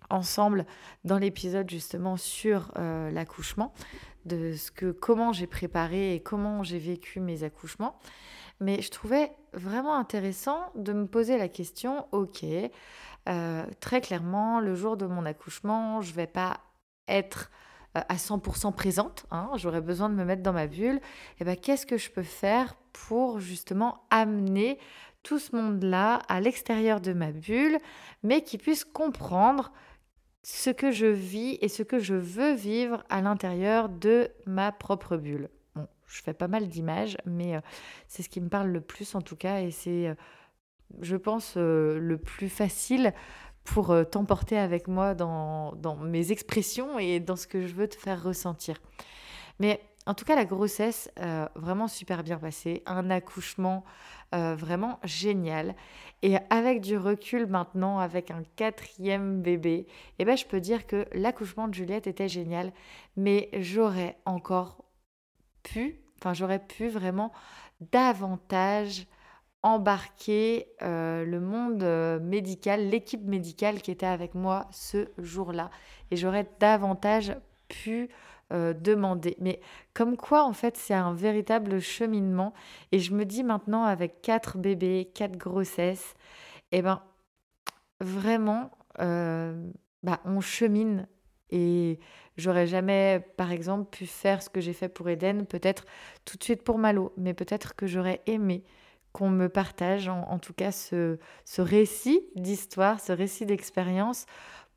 ensemble 0.10 0.66
dans 1.03 1.18
l'épisode 1.18 1.70
justement 1.70 2.18
sur 2.18 2.72
l'accouchement, 2.76 3.74
de 4.26 4.53
ce 4.53 4.72
que 4.72 4.91
comment 4.91 5.34
j'ai 5.34 5.47
préparé 5.47 6.16
et 6.16 6.20
comment 6.20 6.64
j'ai 6.64 6.80
vécu 6.80 7.20
mes 7.20 7.43
accouchements. 7.43 7.97
Mais 8.60 8.82
je 8.82 8.89
trouvais 8.89 9.32
vraiment 9.53 9.95
intéressant 9.95 10.72
de 10.76 10.93
me 10.93 11.05
poser 11.05 11.38
la 11.38 11.47
question, 11.47 12.08
ok, 12.12 12.45
très 13.80 14.01
clairement, 14.01 14.60
le 14.60 14.76
jour 14.76 14.97
de 14.97 15.05
mon 15.05 15.26
accouchement, 15.26 16.01
je 16.01 16.14
vais 16.14 16.28
pas 16.28 16.60
être 17.08 17.51
à 17.93 18.16
100% 18.16 18.74
présente, 18.74 19.26
hein, 19.32 19.49
j'aurais 19.55 19.82
besoin 19.82 20.10
de 20.10 20.16
me 20.16 20.24
mettre 20.24 20.43
dans 20.43 20.53
ma 20.53 20.68
bulle, 20.68 20.97
et 20.97 21.41
eh 21.41 21.43
ben, 21.45 21.55
qu'est-ce 21.55 21.86
que 21.86 21.97
je 21.97 22.12
peux 22.12 22.24
faire 22.24 22.76
pour 22.93 23.39
justement 23.39 24.03
amener 24.10 24.78
tout 25.24 25.39
ce 25.39 25.55
monde-là 25.55 26.22
à 26.28 26.39
l'extérieur 26.39 27.01
de 27.01 27.14
ma 27.14 27.32
bulle, 27.32 27.80
mais 28.24 28.41
qui 28.41 28.58
puisse 28.58 28.86
comprendre 28.86 29.72
ce 30.49 30.69
que 30.69 30.91
je 30.91 31.07
vis 31.07 31.57
et 31.59 31.67
ce 31.67 31.83
que 31.83 31.99
je 31.99 32.13
veux 32.13 32.53
vivre 32.53 33.03
à 33.09 33.19
l'intérieur 33.19 33.89
de 33.89 34.31
ma 34.45 34.71
propre 34.71 35.17
bulle. 35.17 35.49
Je 35.75 36.21
fais 36.21 36.33
pas 36.33 36.47
mal 36.47 36.69
d'images, 36.69 37.17
mais 37.25 37.57
euh, 37.57 37.59
c'est 38.07 38.23
ce 38.23 38.29
qui 38.29 38.39
me 38.39 38.47
parle 38.47 38.69
le 38.69 38.79
plus 38.79 39.13
en 39.13 39.21
tout 39.21 39.35
cas, 39.35 39.59
et 39.59 39.71
c'est, 39.71 40.07
euh, 40.07 40.15
je 41.01 41.17
pense, 41.17 41.55
euh, 41.57 41.99
le 41.99 42.17
plus 42.17 42.47
facile 42.47 43.13
pour 43.65 43.93
t'emporter 44.09 44.57
avec 44.57 44.87
moi 44.87 45.15
dans, 45.15 45.97
mes 46.01 46.31
expressions 46.31 46.97
et 46.97 47.19
dans 47.19 47.35
ce 47.35 47.45
que 47.47 47.67
je 47.67 47.73
veux 47.73 47.89
te 47.89 47.97
faire 47.97 48.23
ressentir. 48.23 48.77
Mais 49.59 49.81
en 50.08 50.14
tout 50.14 50.24
cas, 50.24 50.36
la 50.36 50.45
grossesse, 50.45 51.12
euh, 51.20 51.47
vraiment 51.55 51.89
super 51.89 52.24
bien 52.24 52.38
passée. 52.38 52.82
Un 52.86 53.10
accouchement 53.10 53.84
euh, 54.34 54.55
vraiment 54.55 54.99
génial. 55.03 55.76
Et 56.22 56.38
avec 56.49 56.80
du 56.80 56.97
recul 56.97 57.45
maintenant, 57.45 57.99
avec 57.99 58.32
un 58.32 58.43
quatrième 58.55 59.41
bébé, 59.41 59.86
eh 60.18 60.26
ben, 60.26 60.38
je 60.38 60.45
peux 60.45 60.62
dire 60.62 60.88
que 60.88 61.05
l'accouchement 61.12 61.68
de 61.68 61.74
Juliette 61.74 62.08
était 62.08 62.30
génial. 62.30 62.72
Mais 63.18 63.49
j'aurais 63.53 64.18
encore 64.26 64.86
pu, 65.62 65.99
enfin, 66.20 66.34
j'aurais 66.34 66.66
pu 66.66 66.88
vraiment 66.88 67.34
davantage 67.91 69.08
embarquer 69.64 70.68
euh, 70.84 71.26
le 71.26 71.41
monde 71.41 71.84
médical, 72.24 72.88
l'équipe 72.88 73.26
médicale 73.26 73.82
qui 73.82 73.91
était 73.91 74.05
avec 74.05 74.36
moi 74.36 74.68
ce 74.72 75.10
jour-là. 75.18 75.70
Et 76.12 76.16
j'aurais 76.16 76.47
davantage 76.60 77.36
pu 77.68 78.10
euh, 78.53 78.73
demander. 78.73 79.35
Mais 79.39 79.59
comme 79.93 80.17
quoi, 80.17 80.43
en 80.43 80.53
fait, 80.53 80.77
c'est 80.77 80.93
un 80.93 81.13
véritable 81.13 81.79
cheminement. 81.79 82.53
Et 82.91 82.99
je 82.99 83.13
me 83.13 83.25
dis 83.25 83.43
maintenant, 83.43 83.83
avec 83.83 84.21
quatre 84.21 84.57
bébés, 84.57 85.09
quatre 85.13 85.37
grossesses, 85.37 86.15
eh 86.71 86.81
ben, 86.81 87.01
vraiment, 87.99 88.71
bah, 88.97 90.19
on 90.25 90.41
chemine. 90.41 91.07
Et 91.49 91.99
j'aurais 92.37 92.67
jamais, 92.67 93.25
par 93.37 93.51
exemple, 93.51 93.89
pu 93.89 94.05
faire 94.05 94.41
ce 94.41 94.49
que 94.49 94.61
j'ai 94.61 94.73
fait 94.73 94.89
pour 94.89 95.09
Eden, 95.09 95.45
peut-être 95.45 95.85
tout 96.25 96.37
de 96.37 96.43
suite 96.43 96.63
pour 96.63 96.77
Malo, 96.77 97.13
mais 97.17 97.33
peut-être 97.33 97.75
que 97.75 97.87
j'aurais 97.87 98.21
aimé 98.25 98.63
qu'on 99.13 99.29
me 99.29 99.49
partage 99.49 100.09
en, 100.09 100.37
tout 100.37 100.53
cas 100.53 100.71
ce, 100.71 101.17
récit 101.57 102.21
d'histoire, 102.35 102.99
ce 102.99 103.11
récit 103.11 103.45
d'expérience 103.47 104.27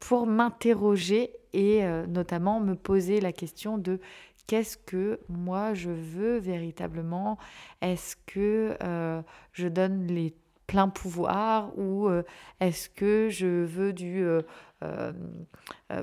pour 0.00 0.26
m'interroger 0.26 1.30
et 1.52 1.84
euh, 1.84 2.06
notamment 2.06 2.60
me 2.60 2.74
poser 2.74 3.20
la 3.20 3.32
question 3.32 3.78
de 3.78 4.00
qu'est-ce 4.46 4.76
que 4.76 5.20
moi 5.28 5.74
je 5.74 5.90
veux 5.90 6.38
véritablement? 6.38 7.38
Est-ce 7.80 8.16
que 8.26 8.76
euh, 8.82 9.22
je 9.52 9.68
donne 9.68 10.06
les 10.06 10.34
pleins 10.66 10.88
pouvoirs 10.88 11.76
ou 11.78 12.08
euh, 12.08 12.22
est-ce 12.60 12.88
que 12.88 13.28
je 13.28 13.64
veux 13.64 13.92
du 13.92 14.24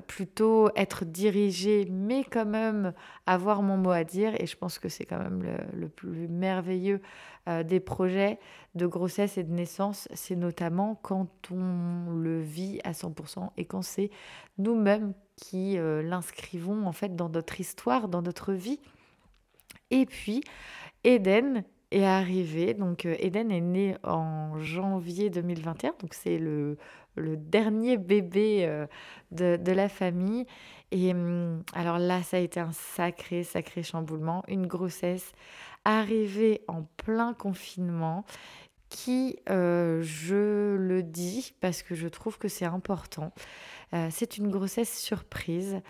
plutôt 0.06 0.70
être 0.76 1.04
dirigée, 1.04 1.88
mais 1.90 2.24
quand 2.24 2.46
même 2.46 2.94
avoir 3.26 3.64
mon 3.64 3.76
mot 3.76 3.90
à 3.90 4.04
dire? 4.04 4.40
Et 4.40 4.46
je 4.46 4.56
pense 4.56 4.78
que 4.78 4.88
c'est 4.88 5.06
quand 5.06 5.18
même 5.18 5.44
le, 5.74 5.90
plus 5.90 6.28
merveilleux 6.28 7.02
euh, 7.48 7.64
des 7.64 7.80
projets 7.80 8.40
de 8.76 8.86
grossesse 8.86 9.38
et 9.38 9.44
de 9.44 9.52
naissance. 9.52 10.08
C'est 10.14 10.36
notamment 10.36 10.96
quand 11.02 11.30
on 11.52 12.12
le 12.12 12.42
vit 12.42 12.80
à 12.84 12.92
100% 12.92 13.50
et 13.58 13.66
quand 13.66 13.82
c'est 13.82 14.12
nous-mêmes 14.58 15.14
qui 15.36 15.78
l'inscrivons 15.78 16.88
en 16.88 16.92
fait 16.92 17.16
dans 17.16 17.30
notre 17.30 17.60
histoire, 17.60 18.08
dans 18.08 18.24
notre 18.24 18.54
vie. 18.54 18.80
Et 19.92 20.08
puis, 20.08 20.42
Eden, 21.04 21.64
est 21.92 22.06
arrivé. 22.06 22.74
Donc, 22.74 23.06
Eden 23.06 23.52
est 23.52 23.62
né 23.62 23.96
en 24.04 24.60
janvier 24.60 25.30
2021. 25.30 25.94
Donc, 26.00 26.14
c'est 26.14 26.38
le, 26.38 26.78
dernier 27.16 27.98
bébé 27.98 28.66
euh, 28.66 28.86
de, 29.32 29.72
la 29.72 29.90
famille. 29.90 30.46
Et 30.92 31.12
hum, 31.12 31.64
alors 31.74 31.98
là, 31.98 32.24
ça 32.24 32.38
a 32.38 32.40
été 32.40 32.60
un 32.60 32.72
sacré, 32.72 33.44
sacré 33.44 33.84
chamboulement. 33.84 34.44
Une 34.48 34.68
grossesse 34.68 35.32
arrivée 35.88 36.62
en 36.68 36.84
plein 36.98 37.34
confinement 37.34 38.26
qui, 38.90 39.38
euh, 39.50 40.02
je 40.02 40.76
le 40.76 41.04
dis 41.04 41.54
parce 41.60 41.84
que 41.84 41.96
je 41.96 42.08
trouve 42.08 42.38
que 42.38 42.48
c'est 42.48 42.66
important, 42.66 43.34
euh, 43.94 44.08
c'est 44.12 44.38
une 44.38 44.50
grossesse 44.50 45.00
surprise 45.00 45.82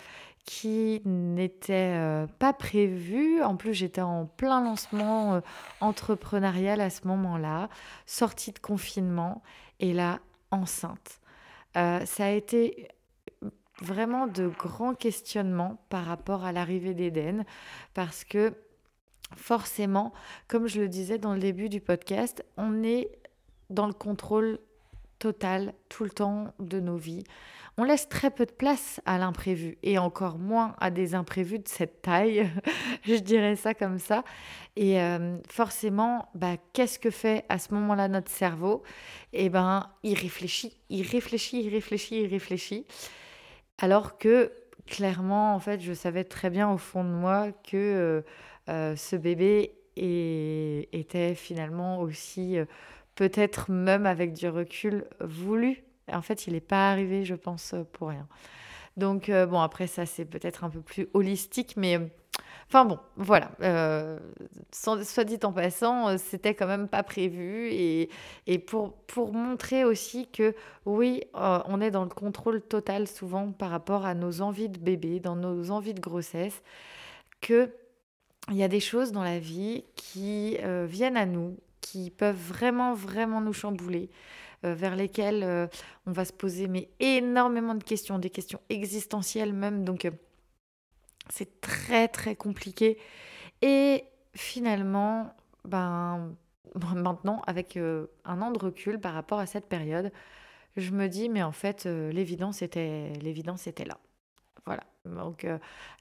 qui 0.46 1.02
n'était 1.04 2.26
pas 2.40 2.54
prévue. 2.54 3.44
En 3.44 3.58
plus, 3.58 3.74
j'étais 3.74 4.00
en 4.00 4.26
plein 4.26 4.64
lancement 4.64 5.42
entrepreneurial 5.82 6.80
à 6.80 6.90
ce 6.90 7.06
moment-là, 7.06 7.68
sortie 8.06 8.54
de 8.54 8.60
confinement. 8.60 9.44
Et 9.82 9.92
là, 9.92 10.22
enceinte. 10.52 11.20
Euh, 11.76 12.06
ça 12.06 12.26
a 12.26 12.30
été 12.30 12.88
vraiment 13.82 14.28
de 14.28 14.48
grands 14.48 14.96
questionnements 14.96 15.78
par 15.90 16.06
rapport 16.06 16.44
à 16.44 16.52
l'arrivée 16.52 16.94
d'Éden, 16.94 17.46
parce 17.94 18.24
que 18.24 18.54
forcément, 19.36 20.14
comme 20.48 20.68
je 20.68 20.82
le 20.82 20.88
disais 20.88 21.18
dans 21.18 21.34
le 21.34 21.40
début 21.40 21.70
du 21.70 21.82
podcast, 21.82 22.46
on 22.58 22.84
est 22.84 23.10
dans 23.70 23.88
le 23.88 23.94
contrôle 23.94 24.60
total 25.20 25.74
tout 25.90 26.04
le 26.04 26.10
temps 26.10 26.54
de 26.60 26.80
nos 26.80 26.98
vies. 26.98 27.24
On 27.80 27.84
laisse 27.84 28.10
très 28.10 28.32
peu 28.32 28.46
de 28.46 28.52
place 28.52 29.02
à 29.06 29.20
l'imprévu 29.20 29.78
et 29.84 30.00
encore 30.00 30.40
moins 30.40 30.76
à 30.80 30.90
des 30.90 31.14
imprévus 31.14 31.60
de 31.60 31.68
cette 31.68 32.02
taille, 32.02 32.50
je 33.04 33.16
dirais 33.16 33.56
ça 33.56 33.76
comme 33.76 34.00
ça. 34.00 34.24
Et 34.76 35.00
euh, 35.00 35.38
forcément, 35.48 36.30
bah, 36.34 36.56
qu'est-ce 36.74 36.98
que 36.98 37.12
fait 37.12 37.46
à 37.50 37.60
ce 37.60 37.74
moment-là 37.76 38.08
notre 38.08 38.32
cerveau? 38.32 38.82
Eh 39.34 39.50
ben, 39.50 39.92
il 40.02 40.18
réfléchit, 40.18 40.80
il 40.90 41.06
réfléchit, 41.06 41.62
il 41.62 41.70
réfléchit, 41.70 42.22
il 42.22 42.28
réfléchit. 42.28 42.86
Alors 43.78 44.18
que 44.18 44.52
clairement, 44.88 45.54
en 45.54 45.60
fait, 45.60 45.80
je 45.80 45.94
savais 45.94 46.24
très 46.24 46.50
bien 46.50 46.72
au 46.72 46.78
fond 46.78 47.04
de 47.04 47.10
moi 47.10 47.52
que 47.52 47.78
euh, 47.78 48.22
ce 48.68 49.16
bébé 49.16 49.74
était 49.96 51.34
finalement 51.36 52.00
aussi 52.02 52.58
peut-être 53.16 53.72
même 53.72 54.06
avec 54.06 54.34
du 54.34 54.48
recul 54.48 55.06
voulu. 55.20 55.84
En 56.12 56.22
fait, 56.22 56.48
il 56.48 56.54
n'est 56.54 56.62
pas 56.62 56.92
arrivé, 56.92 57.26
je 57.26 57.36
pense, 57.36 57.76
pour 57.94 58.10
rien. 58.10 58.28
Donc, 58.98 59.30
euh, 59.30 59.46
bon, 59.46 59.60
après, 59.60 59.88
ça, 59.88 60.06
c'est 60.06 60.26
peut-être 60.26 60.64
un 60.64 60.70
peu 60.70 60.82
plus 60.82 61.08
holistique, 61.14 61.76
mais. 61.78 62.10
Enfin 62.68 62.84
bon, 62.84 63.00
voilà. 63.16 63.52
Euh, 63.62 64.20
soit 64.74 65.24
dit 65.24 65.40
en 65.44 65.54
passant, 65.54 66.10
euh, 66.10 66.18
c'était 66.18 66.54
quand 66.54 66.68
même 66.68 66.90
pas 66.90 67.02
prévu. 67.02 67.70
Et, 67.72 68.10
et 68.46 68.60
pour, 68.60 68.94
pour 69.06 69.32
montrer 69.32 69.86
aussi 69.86 70.28
que 70.28 70.54
oui, 70.86 71.24
on 71.34 71.80
est 71.80 71.92
dans 71.92 72.04
le 72.04 72.10
contrôle 72.10 72.62
total 72.62 73.08
souvent 73.08 73.52
par 73.52 73.70
rapport 73.70 74.06
à 74.06 74.14
nos 74.14 74.42
envies 74.42 74.68
de 74.68 74.80
bébé, 74.80 75.22
dans 75.22 75.38
nos 75.38 75.72
envies 75.72 75.94
de 75.94 76.02
grossesse, 76.02 76.62
que 77.40 77.72
il 78.50 78.56
y 78.56 78.64
a 78.64 78.68
des 78.68 78.80
choses 78.80 79.12
dans 79.12 79.24
la 79.24 79.40
vie 79.40 79.84
qui 79.96 80.58
viennent 80.88 81.18
à 81.18 81.26
nous 81.26 81.58
qui 81.88 82.12
peuvent 82.12 82.36
vraiment, 82.36 82.94
vraiment 82.94 83.40
nous 83.40 83.54
chambouler, 83.54 84.10
euh, 84.66 84.74
vers 84.74 84.96
lesquelles 84.96 85.44
euh, 85.44 85.68
on 86.06 86.12
va 86.12 86.26
se 86.26 86.34
poser 86.34 86.68
mais 86.68 86.90
énormément 87.00 87.76
de 87.76 87.84
questions, 87.84 88.20
des 88.20 88.30
questions 88.30 88.60
existentielles 88.70 89.54
même. 89.54 89.86
Donc, 89.86 90.06
euh, 90.06 90.12
c'est 91.30 91.62
très, 91.62 92.08
très 92.08 92.36
compliqué. 92.36 92.98
Et 93.62 94.04
finalement, 94.34 95.34
ben, 95.64 96.36
maintenant, 96.96 97.42
avec 97.48 97.78
un 97.78 98.42
an 98.42 98.52
de 98.52 98.60
recul 98.60 99.00
par 99.00 99.14
rapport 99.14 99.40
à 99.40 99.46
cette 99.46 99.68
période, 99.68 100.12
je 100.76 100.92
me 100.92 101.08
dis, 101.08 101.30
mais 101.30 101.44
en 101.44 101.52
fait, 101.52 101.86
l'évidence 101.86 102.62
était, 102.62 103.14
l'évidence 103.22 103.68
était 103.68 103.86
là. 103.86 103.98
Voilà. 104.68 104.84
Donc, 105.06 105.48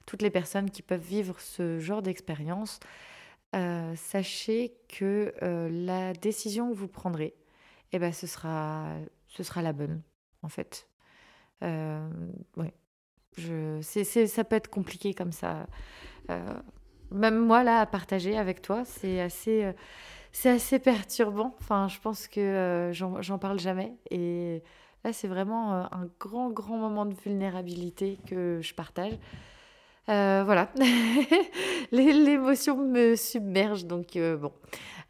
toutes 0.05 0.21
les 0.21 0.29
personnes 0.29 0.69
qui 0.69 0.81
peuvent 0.81 1.01
vivre 1.01 1.39
ce 1.39 1.79
genre 1.79 2.01
d'expérience, 2.01 2.79
euh, 3.55 3.95
sachez 3.95 4.73
que 4.89 5.33
euh, 5.41 5.69
la 5.69 6.13
décision 6.13 6.69
que 6.69 6.75
vous 6.75 6.87
prendrez, 6.87 7.33
eh 7.93 7.99
ben, 7.99 8.11
ce, 8.11 8.27
sera, 8.27 8.87
ce 9.27 9.41
sera 9.41 9.61
la 9.61 9.71
bonne, 9.73 10.01
en 10.43 10.49
fait. 10.49 10.87
Euh, 11.63 12.09
ouais. 12.57 12.73
Ça 13.81 14.43
peut 14.43 14.55
être 14.55 14.69
compliqué 14.69 15.13
comme 15.13 15.31
ça. 15.31 15.67
même 17.11 17.39
moi, 17.39 17.63
là, 17.63 17.81
à 17.81 17.85
partager 17.85 18.37
avec 18.37 18.61
toi, 18.61 18.83
c'est 18.83 19.21
assez, 19.21 19.71
c'est 20.31 20.49
assez 20.49 20.79
perturbant. 20.79 21.55
Enfin, 21.59 21.87
je 21.87 21.99
pense 21.99 22.27
que 22.27 22.91
j'en 22.93 23.37
parle 23.37 23.59
jamais. 23.59 23.93
Et 24.09 24.63
C'est 25.13 25.27
vraiment 25.27 25.73
un 25.73 26.07
grand, 26.19 26.49
grand 26.49 26.77
moment 26.77 27.05
de 27.05 27.13
vulnérabilité 27.13 28.17
que 28.27 28.59
je 28.61 28.73
partage. 28.73 29.13
voilà, 30.07 30.71
l'émotion 31.91 32.77
me 32.77 33.15
submerge, 33.15 33.85
donc 33.85 34.17
bon. 34.17 34.51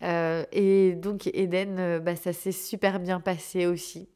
et 0.02 0.94
donc 0.96 1.28
Eden, 1.28 2.00
bah, 2.00 2.16
ça 2.16 2.34
s'est 2.34 2.52
super 2.52 3.00
bien 3.00 3.20
passé 3.20 3.66
aussi. 3.66 4.10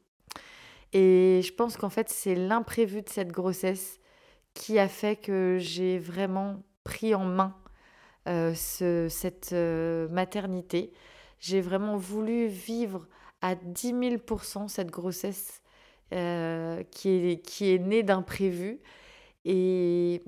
Et 0.92 1.40
je 1.42 1.52
pense 1.52 1.76
qu'en 1.76 1.88
fait, 1.88 2.08
c'est 2.08 2.34
l'imprévu 2.34 3.02
de 3.02 3.08
cette 3.08 3.32
grossesse 3.32 3.98
qui 4.54 4.78
a 4.78 4.88
fait 4.88 5.16
que 5.16 5.56
j'ai 5.58 5.98
vraiment 5.98 6.62
pris 6.84 7.14
en 7.14 7.24
main 7.24 7.56
euh, 8.28 8.54
ce, 8.54 9.08
cette 9.08 9.52
euh, 9.52 10.08
maternité. 10.08 10.92
J'ai 11.38 11.60
vraiment 11.60 11.96
voulu 11.96 12.46
vivre 12.46 13.08
à 13.40 13.54
10 13.54 13.94
000% 13.94 14.68
cette 14.68 14.90
grossesse 14.90 15.61
euh, 16.12 16.82
qui, 16.90 17.08
est, 17.08 17.42
qui 17.42 17.72
est 17.72 17.78
née 17.78 18.02
d'imprévu. 18.02 18.80
Et, 19.44 20.22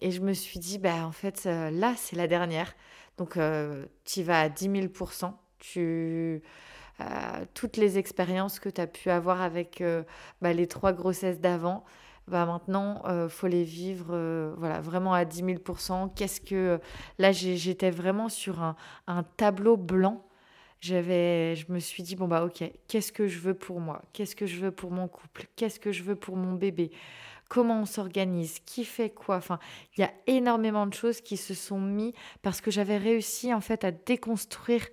et 0.00 0.10
je 0.10 0.20
me 0.20 0.32
suis 0.32 0.58
dit, 0.58 0.78
bah, 0.78 1.06
en 1.06 1.12
fait, 1.12 1.44
là, 1.44 1.94
c'est 1.96 2.16
la 2.16 2.26
dernière. 2.26 2.74
Donc, 3.16 3.38
tu 4.04 4.22
vas 4.22 4.40
à 4.40 4.48
10 4.48 4.68
000% 4.68 5.32
tu, 5.60 6.42
toutes 7.54 7.76
les 7.78 7.96
expériences 7.96 8.58
que 8.58 8.68
tu 8.68 8.80
as 8.80 8.86
pu 8.86 9.08
avoir 9.10 9.40
avec 9.40 9.82
bah, 10.42 10.52
les 10.52 10.66
trois 10.66 10.92
grossesses 10.92 11.40
d'avant, 11.40 11.84
bah 12.26 12.46
maintenant, 12.46 13.02
euh, 13.06 13.28
faut 13.28 13.48
les 13.48 13.64
vivre 13.64 14.08
euh, 14.10 14.54
voilà, 14.56 14.80
vraiment 14.80 15.12
à 15.12 15.24
10 15.24 15.42
000% 15.42 16.10
Qu'est-ce 16.14 16.40
que. 16.40 16.80
Là, 17.18 17.32
j'étais 17.32 17.90
vraiment 17.90 18.28
sur 18.28 18.62
un, 18.62 18.76
un 19.06 19.22
tableau 19.22 19.76
blanc. 19.76 20.24
J'avais, 20.84 21.56
je 21.56 21.72
me 21.72 21.78
suis 21.78 22.02
dit, 22.02 22.14
bon, 22.14 22.28
bah, 22.28 22.44
ok, 22.44 22.62
qu'est-ce 22.88 23.10
que 23.10 23.26
je 23.26 23.38
veux 23.38 23.54
pour 23.54 23.80
moi? 23.80 24.02
Qu'est-ce 24.12 24.36
que 24.36 24.44
je 24.44 24.60
veux 24.60 24.70
pour 24.70 24.90
mon 24.90 25.08
couple? 25.08 25.46
Qu'est-ce 25.56 25.80
que 25.80 25.92
je 25.92 26.02
veux 26.02 26.14
pour 26.14 26.36
mon 26.36 26.52
bébé? 26.52 26.90
Comment 27.48 27.80
on 27.80 27.86
s'organise? 27.86 28.58
Qui 28.66 28.84
fait 28.84 29.08
quoi? 29.08 29.36
Enfin, 29.36 29.58
il 29.96 30.02
y 30.02 30.04
a 30.04 30.12
énormément 30.26 30.86
de 30.86 30.92
choses 30.92 31.22
qui 31.22 31.38
se 31.38 31.54
sont 31.54 31.80
mis 31.80 32.12
parce 32.42 32.60
que 32.60 32.70
j'avais 32.70 32.98
réussi, 32.98 33.54
en 33.54 33.62
fait, 33.62 33.82
à 33.82 33.92
déconstruire 33.92 34.86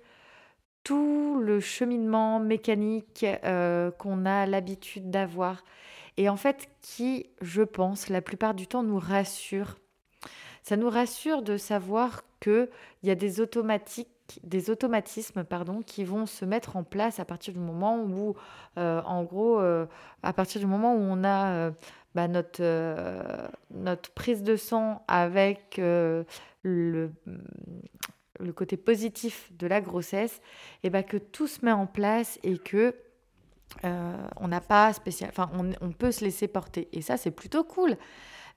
tout 0.82 1.38
le 1.38 1.60
cheminement 1.60 2.40
mécanique 2.40 3.26
euh, 3.44 3.90
qu'on 3.90 4.24
a 4.24 4.46
l'habitude 4.46 5.10
d'avoir 5.10 5.62
et 6.16 6.28
en 6.30 6.36
fait 6.36 6.68
qui, 6.80 7.26
je 7.40 7.62
pense, 7.62 8.08
la 8.08 8.22
plupart 8.22 8.54
du 8.54 8.66
temps 8.66 8.82
nous 8.82 8.98
rassure. 8.98 9.76
Ça 10.62 10.76
nous 10.76 10.88
rassure 10.88 11.42
de 11.42 11.56
savoir 11.56 12.22
qu'il 12.40 12.68
y 13.02 13.10
a 13.10 13.14
des 13.14 13.40
automatiques 13.40 14.08
des 14.42 14.70
automatismes 14.70 15.44
pardon, 15.44 15.82
qui 15.82 16.04
vont 16.04 16.26
se 16.26 16.44
mettre 16.44 16.76
en 16.76 16.84
place 16.84 17.20
à 17.20 17.24
partir 17.24 17.52
du 17.52 17.60
moment 17.60 18.02
où, 18.02 18.34
euh, 18.78 19.02
en 19.02 19.24
gros, 19.24 19.60
euh, 19.60 19.86
à 20.22 20.32
partir 20.32 20.60
du 20.60 20.66
moment 20.66 20.94
où 20.94 21.00
on 21.00 21.24
a 21.24 21.52
euh, 21.52 21.70
bah, 22.14 22.28
notre, 22.28 24.10
prise 24.12 24.42
de 24.42 24.56
sang 24.56 25.04
avec 25.08 25.78
le, 25.78 26.24
côté 28.54 28.76
positif 28.76 29.50
de 29.58 29.66
la 29.66 29.80
grossesse, 29.80 30.40
et 30.82 30.90
bah, 30.90 31.02
que 31.02 31.16
tout 31.16 31.46
se 31.46 31.64
met 31.64 31.72
en 31.72 31.86
place 31.86 32.38
et 32.42 32.58
que 32.58 32.94
on 33.84 34.48
n'a 34.48 34.60
pas 34.60 34.92
spécial, 34.92 35.30
enfin, 35.30 35.50
on, 35.80 35.92
peut 35.92 36.12
se 36.12 36.24
laisser 36.24 36.46
porter. 36.46 36.88
Et 36.92 37.00
ça, 37.00 37.16
c'est 37.16 37.30
plutôt 37.30 37.64
cool. 37.64 37.96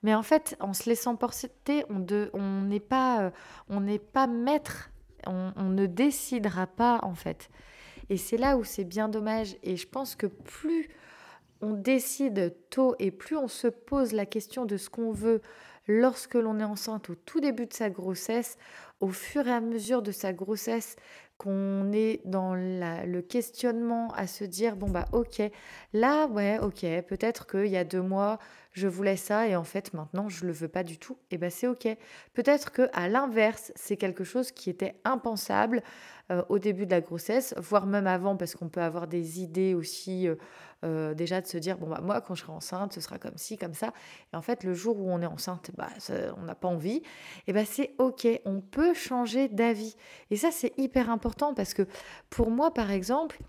Mais 0.05 0.13
en 0.13 0.21
fait, 0.21 0.55
en 0.59 0.73
se 0.73 0.87
laissant 0.87 1.15
porter, 1.15 1.83
on 1.89 2.61
n'est 2.61 2.79
pas, 2.79 3.23
euh, 3.23 3.31
on 3.69 3.83
pas 3.97 4.27
maître. 4.27 4.91
On, 5.25 5.51
on, 5.55 5.63
ne 5.63 5.87
décidera 5.87 6.67
pas 6.67 6.99
en 7.01 7.15
fait. 7.15 7.49
Et 8.11 8.17
c'est 8.17 8.37
là 8.37 8.55
où 8.55 8.63
c'est 8.63 8.83
bien 8.83 9.09
dommage. 9.09 9.57
Et 9.63 9.77
je 9.77 9.87
pense 9.87 10.15
que 10.15 10.27
plus 10.27 10.89
on 11.59 11.73
décide 11.73 12.55
tôt 12.69 12.93
et 12.99 13.09
plus 13.09 13.35
on 13.35 13.47
se 13.47 13.67
pose 13.67 14.13
la 14.13 14.27
question 14.27 14.65
de 14.65 14.77
ce 14.77 14.91
qu'on 14.91 15.11
veut 15.11 15.41
lorsque 15.87 16.35
l'on 16.35 16.59
est 16.59 16.63
enceinte 16.63 17.09
au 17.09 17.15
tout 17.15 17.39
début 17.39 17.65
de 17.65 17.73
sa 17.73 17.89
grossesse, 17.89 18.59
au 18.99 19.07
fur 19.07 19.47
et 19.47 19.53
à 19.53 19.59
mesure 19.59 20.03
de 20.03 20.11
sa 20.11 20.33
grossesse, 20.33 20.97
qu'on 21.39 21.91
est 21.93 22.21
dans 22.25 22.53
le 22.55 23.21
questionnement 23.21 24.09
à 24.15 24.27
se 24.27 24.43
dire 24.43 24.75
bon 24.77 24.89
bah 24.89 25.05
ok 25.11 25.41
là 25.91 26.27
ouais 26.27 26.59
ok 26.59 26.85
peut-être 27.07 27.45
qu'il 27.45 27.67
y 27.67 27.75
a 27.75 27.83
deux 27.83 28.01
mois 28.01 28.39
je 28.75 28.89
voulais 28.89 29.15
ça 29.15 29.47
et 29.47 29.55
en 29.55 29.63
fait 29.63 29.93
maintenant 29.93 30.27
je 30.27 30.45
le 30.45 30.51
veux 30.51 30.67
pas 30.67 30.83
du 30.83 30.97
tout 30.99 31.17
et 31.31 31.37
ben 31.37 31.49
c'est 31.49 31.65
ok. 31.65 31.87
Peut-être 32.33 32.71
que 32.71 32.89
à 32.91 33.07
l'inverse 33.07 33.71
c'est 33.75 33.95
quelque 33.95 34.25
chose 34.25 34.51
qui 34.51 34.69
était 34.69 34.99
impensable 35.05 35.81
euh, 36.29 36.43
au 36.49 36.59
début 36.59 36.85
de 36.85 36.91
la 36.91 36.99
grossesse 36.99 37.55
voire 37.57 37.85
même 37.85 38.05
avant 38.05 38.35
parce 38.35 38.53
qu'on 38.53 38.67
peut 38.67 38.81
avoir 38.81 39.07
des 39.07 39.39
idées 39.41 39.73
aussi 39.73 40.27
euh, 40.27 40.35
euh, 40.83 41.13
déjà 41.13 41.39
de 41.39 41.47
se 41.47 41.57
dire 41.57 41.77
bon 41.77 41.87
bah 41.87 42.01
moi 42.03 42.19
quand 42.19 42.35
je 42.35 42.41
serai 42.41 42.51
enceinte 42.51 42.91
ce 42.91 42.99
sera 42.99 43.17
comme 43.17 43.37
ci 43.37 43.57
comme 43.57 43.73
ça. 43.73 43.93
Et 44.33 44.35
en 44.35 44.41
fait 44.41 44.65
le 44.65 44.73
jour 44.73 44.99
où 44.99 45.09
on 45.09 45.21
est 45.21 45.25
enceinte 45.25 45.71
bah 45.77 45.89
on 46.37 46.41
n'a 46.41 46.55
pas 46.55 46.67
envie 46.67 47.01
et 47.47 47.53
ben 47.53 47.65
c'est 47.65 47.95
ok. 47.97 48.27
On 48.43 48.59
peut 48.59 48.93
changer 48.93 49.47
d'avis. 49.47 49.95
Et 50.31 50.35
ça 50.35 50.51
c'est 50.51 50.77
hyper 50.77 51.09
important 51.09 51.53
parce 51.53 51.73
que 51.73 51.87
pour 52.29 52.51
moi 52.51 52.73
par 52.73 52.91
exemple 52.91 53.39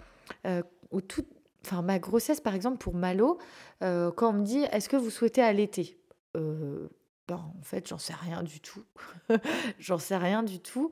au 0.92 1.00
tout 1.00 1.26
enfin 1.66 1.82
ma 1.82 1.98
grossesse 1.98 2.40
par 2.40 2.54
exemple 2.54 2.78
pour 2.78 2.94
Malo, 2.94 3.38
euh, 3.82 4.10
quand 4.12 4.30
on 4.30 4.34
me 4.34 4.44
dit 4.44 4.64
est-ce 4.72 4.88
que 4.88 4.96
vous 4.96 5.10
souhaitez 5.10 5.42
allaiter? 5.42 5.98
Euh, 6.36 6.88
ben, 7.28 7.36
en 7.58 7.62
fait 7.62 7.88
j'en 7.88 7.98
sais 7.98 8.14
rien 8.14 8.42
du 8.42 8.60
tout, 8.60 8.84
j'en 9.78 9.98
sais 9.98 10.16
rien 10.16 10.42
du 10.42 10.60
tout. 10.60 10.90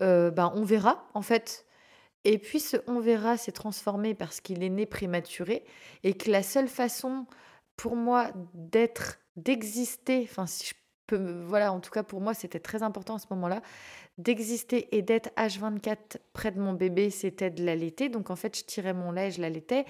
Euh, 0.00 0.30
ben 0.30 0.52
on 0.54 0.64
verra 0.64 1.08
en 1.14 1.22
fait. 1.22 1.66
Et 2.24 2.38
puis 2.38 2.58
ce 2.58 2.78
on 2.86 3.00
verra 3.00 3.36
s'est 3.36 3.52
transformé 3.52 4.14
parce 4.14 4.40
qu'il 4.40 4.62
est 4.62 4.70
né 4.70 4.86
prématuré 4.86 5.64
et 6.02 6.14
que 6.14 6.30
la 6.30 6.42
seule 6.42 6.68
façon 6.68 7.26
pour 7.76 7.96
moi 7.96 8.30
d'être, 8.54 9.18
d'exister, 9.36 10.26
enfin 10.30 10.46
si 10.46 10.66
je 10.68 10.74
voilà, 11.12 11.72
en 11.72 11.80
tout 11.80 11.90
cas 11.90 12.02
pour 12.02 12.20
moi, 12.20 12.34
c'était 12.34 12.60
très 12.60 12.82
important 12.82 13.16
à 13.16 13.18
ce 13.18 13.26
moment-là, 13.30 13.60
d'exister 14.18 14.96
et 14.96 15.02
d'être 15.02 15.30
H24 15.36 16.18
près 16.32 16.50
de 16.50 16.60
mon 16.60 16.72
bébé, 16.72 17.10
c'était 17.10 17.50
de 17.50 17.64
l'allaiter. 17.64 18.08
Donc 18.08 18.30
en 18.30 18.36
fait, 18.36 18.56
je 18.56 18.64
tirais 18.64 18.94
mon 18.94 19.12
lait, 19.12 19.30
je 19.30 19.40
l'allaitais. 19.40 19.84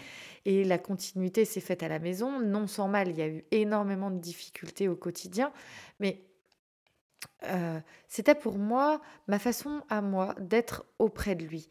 Et 0.45 0.65
la 0.65 0.79
continuité 0.79 1.45
s'est 1.45 1.61
faite 1.61 1.83
à 1.83 1.89
la 1.89 1.99
maison. 1.99 2.41
Non 2.41 2.67
sans 2.67 2.89
mal, 2.89 3.09
il 3.09 3.17
y 3.17 3.23
a 3.23 3.29
eu 3.29 3.45
énormément 3.51 4.11
de 4.11 4.19
difficultés 4.19 4.89
au 4.89 4.97
quotidien. 4.97 5.53
Mais 6.01 6.23
euh, 7.45 7.79
c'était 8.09 8.35
pour 8.35 8.59
moi 8.59 9.01
ma 9.29 9.39
façon 9.39 9.83
à 9.89 10.01
moi 10.01 10.35
d'être 10.39 10.87
auprès 10.99 11.35
de 11.35 11.45
lui. 11.45 11.69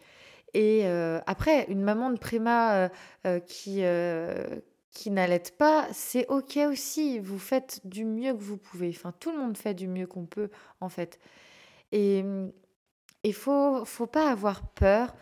Et 0.54 0.82
euh, 0.86 1.20
après, 1.26 1.66
une 1.70 1.82
maman 1.82 2.12
de 2.12 2.20
préma 2.20 2.90
euh, 3.26 3.40
qui 3.40 3.82
qui 4.94 5.10
n'allaitent 5.12 5.58
pas, 5.58 5.88
c'est 5.92 6.28
ok 6.28 6.60
aussi. 6.70 7.20
Vous 7.20 7.40
faites 7.40 7.82
du 7.86 8.06
mieux 8.06 8.34
que 8.34 8.42
vous 8.42 8.58
pouvez. 8.58 8.90
Enfin, 8.90 9.14
tout 9.20 9.32
le 9.32 9.40
monde 9.40 9.58
fait 9.58 9.74
du 9.74 9.88
mieux 9.88 10.08
qu'on 10.08 10.26
peut, 10.26 10.50
en 10.82 10.90
fait. 10.90 11.20
Et 11.92 12.24
il 13.24 13.34
faut, 13.34 13.86
faut 13.86 14.08
pas 14.08 14.30
avoir 14.30 14.68
peur 14.70 15.14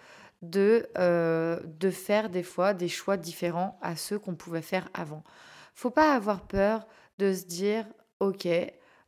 de, 0.42 0.88
euh, 0.98 1.60
de 1.80 1.90
faire 1.90 2.30
des 2.30 2.44
fois 2.44 2.74
des 2.74 2.88
choix 2.88 3.18
différents 3.18 3.78
à 3.82 3.96
ceux 3.96 4.20
qu'on 4.20 4.36
pouvait 4.36 4.62
faire 4.62 4.90
avant. 4.94 5.24
Faut 5.76 5.92
pas 5.92 6.16
avoir 6.16 6.48
peur 6.48 6.88
de 7.18 7.34
se 7.34 7.46
dire, 7.46 7.86
ok, 8.20 8.48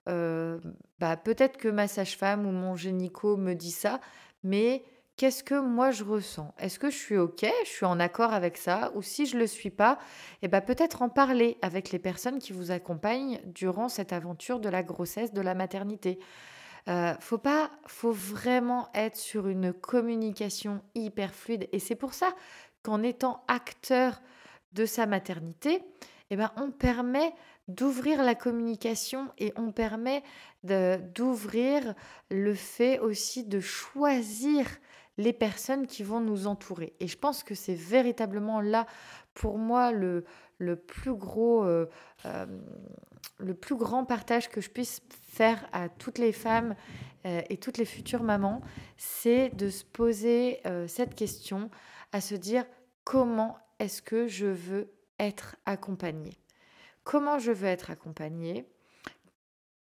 euh, 0.09 0.59
bah 0.99 1.17
peut-être 1.17 1.57
que 1.57 1.67
ma 1.67 1.87
sage-femme 1.87 2.45
ou 2.45 2.51
mon 2.51 2.75
génico 2.75 3.37
me 3.37 3.53
dit 3.53 3.71
ça, 3.71 3.99
mais 4.43 4.83
qu'est-ce 5.17 5.43
que 5.43 5.59
moi 5.59 5.91
je 5.91 6.03
ressens? 6.03 6.53
Est-ce 6.57 6.79
que 6.79 6.89
je 6.89 6.97
suis 6.97 7.17
OK 7.17 7.45
Je 7.63 7.69
suis 7.69 7.85
en 7.85 7.99
accord 7.99 8.33
avec 8.33 8.57
ça? 8.57 8.91
Ou 8.95 9.01
si 9.01 9.25
je 9.25 9.35
ne 9.35 9.41
le 9.41 9.47
suis 9.47 9.69
pas, 9.69 9.99
eh 10.41 10.47
ben 10.47 10.61
peut-être 10.61 11.01
en 11.01 11.09
parler 11.09 11.57
avec 11.61 11.91
les 11.91 11.99
personnes 11.99 12.39
qui 12.39 12.53
vous 12.53 12.71
accompagnent 12.71 13.39
durant 13.45 13.89
cette 13.89 14.13
aventure 14.13 14.59
de 14.59 14.69
la 14.69 14.83
grossesse, 14.83 15.33
de 15.33 15.41
la 15.41 15.55
maternité. 15.55 16.19
Euh, 16.89 17.13
faut 17.19 17.37
pas, 17.37 17.71
faut 17.87 18.11
vraiment 18.11 18.89
être 18.93 19.15
sur 19.15 19.47
une 19.47 19.71
communication 19.71 20.81
hyper 20.95 21.33
fluide. 21.33 21.69
Et 21.71 21.79
c'est 21.79 21.95
pour 21.95 22.13
ça 22.13 22.33
qu'en 22.81 23.01
étant 23.03 23.43
acteur 23.47 24.21
de 24.73 24.85
sa 24.85 25.05
maternité, 25.05 25.81
eh 26.29 26.35
ben, 26.35 26.51
on 26.57 26.71
permet 26.71 27.33
d'ouvrir 27.69 28.23
la 28.23 28.35
communication 28.35 29.29
et 29.37 29.53
on 29.55 29.71
permet 29.71 30.23
d'ouvrir 30.63 31.93
le 32.29 32.53
fait 32.53 32.99
aussi 32.99 33.45
de 33.45 33.59
choisir 33.59 34.65
les 35.17 35.33
personnes 35.33 35.87
qui 35.87 36.03
vont 36.03 36.19
nous 36.19 36.47
entourer. 36.47 36.93
Et 36.99 37.07
je 37.07 37.17
pense 37.17 37.43
que 37.43 37.55
c'est 37.55 37.75
véritablement 37.75 38.61
là, 38.61 38.85
pour 39.33 39.57
moi, 39.57 39.91
le, 39.91 40.23
plus 40.87 41.13
gros, 41.13 41.63
euh, 41.63 41.89
euh, 42.25 42.45
le 43.37 43.53
plus 43.53 43.75
grand 43.75 44.05
partage 44.05 44.49
que 44.49 44.61
je 44.61 44.69
puisse 44.69 45.01
faire 45.09 45.67
à 45.71 45.89
toutes 45.89 46.17
les 46.17 46.31
femmes 46.31 46.75
euh, 47.25 47.41
et 47.49 47.57
toutes 47.57 47.77
les 47.77 47.85
futures 47.85 48.23
mamans, 48.23 48.61
c'est 48.97 49.49
de 49.55 49.69
se 49.69 49.83
poser 49.83 50.61
cette 50.87 51.15
question, 51.15 51.69
à 52.11 52.21
se 52.21 52.35
dire 52.35 52.65
comment 53.03 53.57
est-ce 53.79 54.01
que 54.01 54.27
je 54.27 54.47
veux 54.47 54.91
être 55.19 55.55
accompagnée? 55.65 56.37
Comment 57.03 57.37
je 57.37 57.51
veux 57.51 57.67
être 57.67 57.91
accompagnée? 57.91 58.65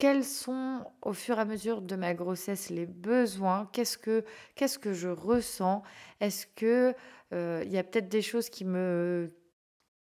Quels 0.04 0.26
sont 0.26 0.86
au 1.02 1.14
fur 1.14 1.38
et 1.38 1.40
à 1.40 1.46
mesure 1.46 1.82
de 1.82 1.96
ma 1.96 2.14
grossesse 2.14 2.70
les 2.70 2.86
besoins? 2.86 3.70
Qu'est-ce 3.72 3.98
que 3.98 4.26
qu'est-ce 4.54 4.78
que 4.78 4.92
je 4.92 5.08
ressens? 5.08 5.82
Est-ce 6.20 6.46
que 6.46 6.94
euh, 7.32 7.64
il 7.66 7.72
y 7.72 7.78
a 7.78 7.86
peut-être 7.86 8.10
des 8.10 8.22
choses 8.22 8.50
qui 8.50 8.66
me 8.66 9.30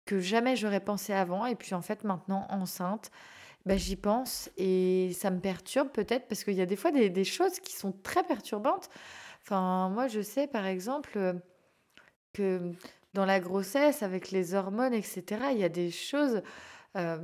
que 0.04 0.18
jamais 0.18 0.56
j'aurais 0.56 0.80
pensé 0.80 1.12
avant. 1.12 1.46
Et 1.46 1.54
puis 1.54 1.72
en 1.76 1.82
fait, 1.82 2.02
maintenant, 2.02 2.48
enceinte, 2.50 3.12
bah, 3.64 3.76
j'y 3.76 3.94
pense 3.94 4.50
et 4.56 5.12
ça 5.12 5.30
me 5.30 5.38
perturbe 5.38 5.90
peut-être 5.90 6.26
parce 6.26 6.42
qu'il 6.42 6.54
y 6.54 6.60
a 6.60 6.66
des 6.66 6.74
fois 6.74 6.90
des, 6.90 7.24
choses 7.24 7.60
qui 7.60 7.72
sont 7.72 7.92
très 7.92 8.24
perturbantes. 8.24 8.88
Enfin, 9.44 9.88
moi, 9.90 10.08
je 10.08 10.20
sais 10.20 10.48
par 10.48 10.66
exemple 10.66 11.12
euh, 11.16 11.34
que 12.32 12.72
dans 13.14 13.24
la 13.24 13.38
grossesse, 13.38 14.02
avec 14.02 14.32
les 14.32 14.54
hormones, 14.54 14.94
etc., 14.94 15.22
il 15.52 15.58
y 15.58 15.64
a 15.64 15.68
des 15.68 15.92
choses 15.92 16.42
euh, 16.96 17.18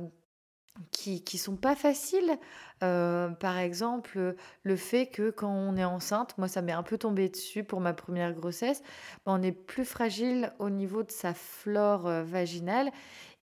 qui 0.91 1.23
qui 1.23 1.37
sont 1.37 1.55
pas 1.55 1.75
faciles. 1.75 2.37
Euh, 2.83 3.29
par 3.29 3.57
exemple, 3.57 4.35
le 4.63 4.75
fait 4.75 5.07
que 5.07 5.29
quand 5.31 5.51
on 5.51 5.75
est 5.77 5.83
enceinte, 5.83 6.37
moi 6.37 6.47
ça 6.47 6.61
m'est 6.61 6.71
un 6.71 6.83
peu 6.83 6.97
tombé 6.97 7.29
dessus 7.29 7.63
pour 7.63 7.81
ma 7.81 7.93
première 7.93 8.33
grossesse, 8.33 8.81
bah, 9.25 9.33
on 9.33 9.41
est 9.41 9.51
plus 9.51 9.85
fragile 9.85 10.53
au 10.59 10.69
niveau 10.69 11.03
de 11.03 11.11
sa 11.11 11.33
flore, 11.33 12.07
euh, 12.07 12.23
vaginale 12.23 12.91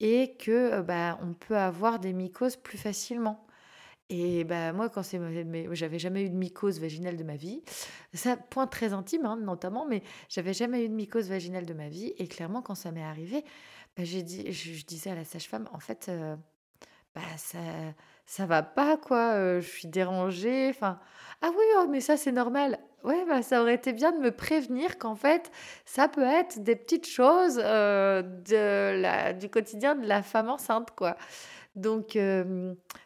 et 0.01 0.37
que, 0.39 0.81
bah, 0.83 1.19
on 1.23 1.33
peut 1.35 1.57
avoir 1.57 1.99
des 1.99 2.13
mycoses 2.13 2.57
plus 2.57 2.79
facilement. 2.79 3.47
Et 4.09 4.45
bah, 4.45 4.73
moi 4.73 4.89
quand 4.89 5.03
c'est 5.03 5.21
j'avais 5.75 5.99
jamais 5.99 6.23
eu 6.25 6.31
de 6.31 6.37
mycose 6.37 6.81
vaginale 6.81 7.17
de 7.17 7.25
ma 7.25 7.37
vie. 7.37 7.63
Ça 8.15 8.37
point 8.37 8.67
très 8.69 8.93
intime, 8.93 9.27
hein, 9.27 9.37
notamment, 9.37 9.87
mais 9.87 10.03
j'avais 10.29 10.53
jamais 10.55 10.85
eu 10.85 10.89
de 10.89 10.95
mycose 10.95 11.29
vaginale 11.29 11.67
de 11.67 11.75
ma 11.75 11.89
vie 11.89 12.15
et 12.19 12.29
clairement 12.29 12.63
quand 12.63 12.75
ça 12.77 12.93
m'est 12.93 13.03
arrivé, 13.03 13.45
j'ai 13.99 14.23
dit 14.23 14.53
je 14.53 14.85
disais 14.87 15.11
à 15.11 15.15
la 15.17 15.25
sage-femme: 15.25 15.69
«En 15.73 15.81
fait, 15.81 16.11
bah, 17.17 17.23
ça 17.39 17.59
ça 18.27 18.47
va 18.47 18.63
pas 18.63 18.97
quoi, 18.99 19.61
je 19.61 19.67
suis 19.67 19.89
dérangée, 19.89 20.69
enfin: 20.71 21.01
«Ah 21.43 21.49
oui, 21.51 21.65
oh 21.79 21.87
mais 21.91 22.01
ça 22.01 22.17
c'est 22.17 22.33
normal». 22.33 22.79
Ouais, 23.05 23.25
bah, 23.29 23.43
ça 23.43 23.63
aurait 23.63 23.75
été 23.77 23.93
bien 23.93 24.13
de 24.13 24.19
me 24.19 24.33
prévenir 24.33 24.99
qu'en 24.99 25.15
fait, 25.17 25.53
ça 25.85 26.09
peut 26.09 26.25
être 26.25 26.61
des 26.65 26.77
petites 26.77 27.07
choses, 27.09 27.57
de 27.57 29.01
la 29.01 29.33
du 29.33 29.49
quotidien 29.49 29.95
de 29.97 30.07
la 30.09 30.23
femme 30.23 30.49
enceinte 30.51 30.91
quoi. 30.97 31.17
Donc 31.77 32.19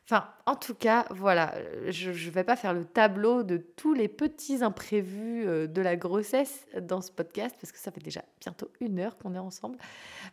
enfin, 0.06 0.28
en 0.46 0.56
tout 0.56 0.74
cas, 0.74 1.06
voilà, 1.10 1.54
je 1.88 2.12
je 2.12 2.30
vais 2.30 2.44
pas 2.44 2.56
faire 2.56 2.72
le 2.74 2.84
tableau 2.84 3.42
de 3.42 3.58
tous 3.58 3.94
les 3.94 4.08
petits 4.08 4.62
imprévus, 4.64 5.44
de 5.68 5.82
la 5.82 5.96
grossesse 5.96 6.66
dans 6.80 7.02
ce 7.02 7.12
podcast 7.12 7.56
parce 7.60 7.72
que 7.72 7.78
ça 7.78 7.90
fait 7.90 8.00
déjà 8.02 8.22
bientôt 8.40 8.70
une 8.80 9.00
heure 9.00 9.18
qu'on 9.18 9.34
est 9.34 9.38
ensemble. 9.38 9.78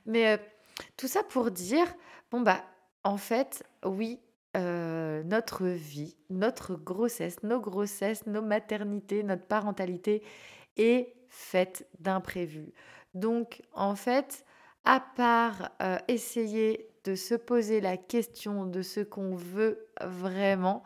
Mais, 0.06 0.40
tout 0.98 1.08
ça 1.08 1.24
pour 1.24 1.52
dire, 1.52 1.88
bon 2.32 2.42
bah 2.42 2.62
en 3.08 3.16
fait, 3.16 3.64
oui, 3.86 4.20
euh, 4.58 5.24
notre 5.24 5.66
vie, 5.66 6.18
notre 6.30 6.76
grossesse, 6.76 7.42
nos 7.42 7.62
grossesses, 7.62 8.28
nos 8.28 8.42
maternités, 8.42 9.24
notre 9.24 9.46
parentalité 9.46 10.22
est 10.76 11.14
faite 11.30 11.88
d'imprévus. 12.00 12.74
Donc, 13.14 13.62
en 13.72 13.96
fait, 13.96 14.44
à 14.84 15.00
part 15.00 15.72
euh, 15.82 15.98
essayer 16.10 16.90
de 17.06 17.16
se 17.16 17.34
poser 17.34 17.80
la 17.80 17.96
question 17.96 18.66
de 18.66 18.82
ce 18.82 19.00
qu'on 19.00 19.38
veut 19.38 19.88
vraiment, 20.02 20.84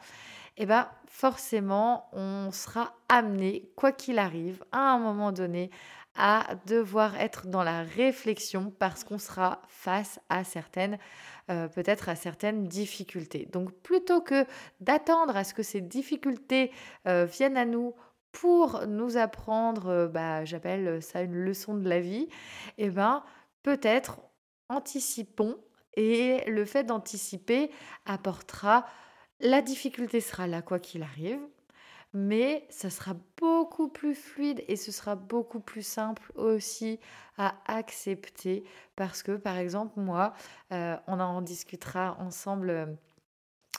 eh 0.57 0.67
ben, 0.67 0.87
forcément, 1.07 2.07
on 2.13 2.51
sera 2.51 2.93
amené, 3.09 3.71
quoi 3.75 3.91
qu'il 3.91 4.19
arrive, 4.19 4.63
à 4.71 4.93
un 4.93 4.99
moment 4.99 5.31
donné, 5.31 5.71
à 6.15 6.55
devoir 6.65 7.19
être 7.19 7.47
dans 7.47 7.63
la 7.63 7.83
réflexion 7.83 8.73
parce 8.79 9.03
qu'on 9.03 9.17
sera 9.17 9.61
face 9.67 10.19
à 10.29 10.43
certaines, 10.43 10.97
euh, 11.49 11.67
peut-être 11.67 12.09
à 12.09 12.15
certaines 12.15 12.67
difficultés. 12.67 13.47
Donc 13.51 13.71
plutôt 13.81 14.21
que 14.21 14.45
d'attendre 14.79 15.35
à 15.35 15.43
ce 15.43 15.53
que 15.53 15.63
ces 15.63 15.81
difficultés 15.81 16.71
euh, 17.07 17.25
viennent 17.25 17.57
à 17.57 17.65
nous 17.65 17.93
pour 18.31 18.85
nous 18.87 19.17
apprendre, 19.17 19.87
euh, 19.87 20.07
bah, 20.07 20.45
j'appelle 20.45 21.01
ça 21.01 21.21
une 21.21 21.35
leçon 21.35 21.75
de 21.75 21.87
la 21.87 21.99
vie, 21.99 22.27
et 22.77 22.85
eh 22.85 22.89
ben 22.89 23.23
peut-être 23.63 24.21
anticipons 24.69 25.57
et 25.95 26.43
le 26.47 26.65
fait 26.65 26.83
d'anticiper 26.83 27.69
apportera 28.05 28.85
la 29.41 29.61
difficulté 29.61 30.21
sera 30.21 30.47
là 30.47 30.61
quoi 30.61 30.79
qu'il 30.79 31.01
arrive, 31.03 31.39
mais 32.13 32.65
ça 32.69 32.89
sera 32.89 33.15
beaucoup 33.37 33.87
plus 33.87 34.15
fluide 34.15 34.63
et 34.67 34.75
ce 34.75 34.91
sera 34.91 35.15
beaucoup 35.15 35.59
plus 35.59 35.85
simple 35.85 36.31
aussi 36.35 36.99
à 37.37 37.55
accepter 37.65 38.63
parce 38.95 39.23
que 39.23 39.33
par 39.37 39.57
exemple 39.57 39.99
moi, 39.99 40.33
euh, 40.73 40.97
on 41.07 41.19
en 41.19 41.41
discutera 41.41 42.17
ensemble. 42.19 42.69
Euh, 42.69 42.85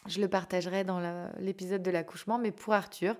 je 0.06 0.20
le 0.20 0.28
partagerai 0.28 0.82
dans 0.82 1.00
l'épisode 1.38 1.82
de 1.82 1.90
l'accouchement, 1.92 2.36
mais 2.36 2.50
pour 2.50 2.74
Arthur, 2.74 3.14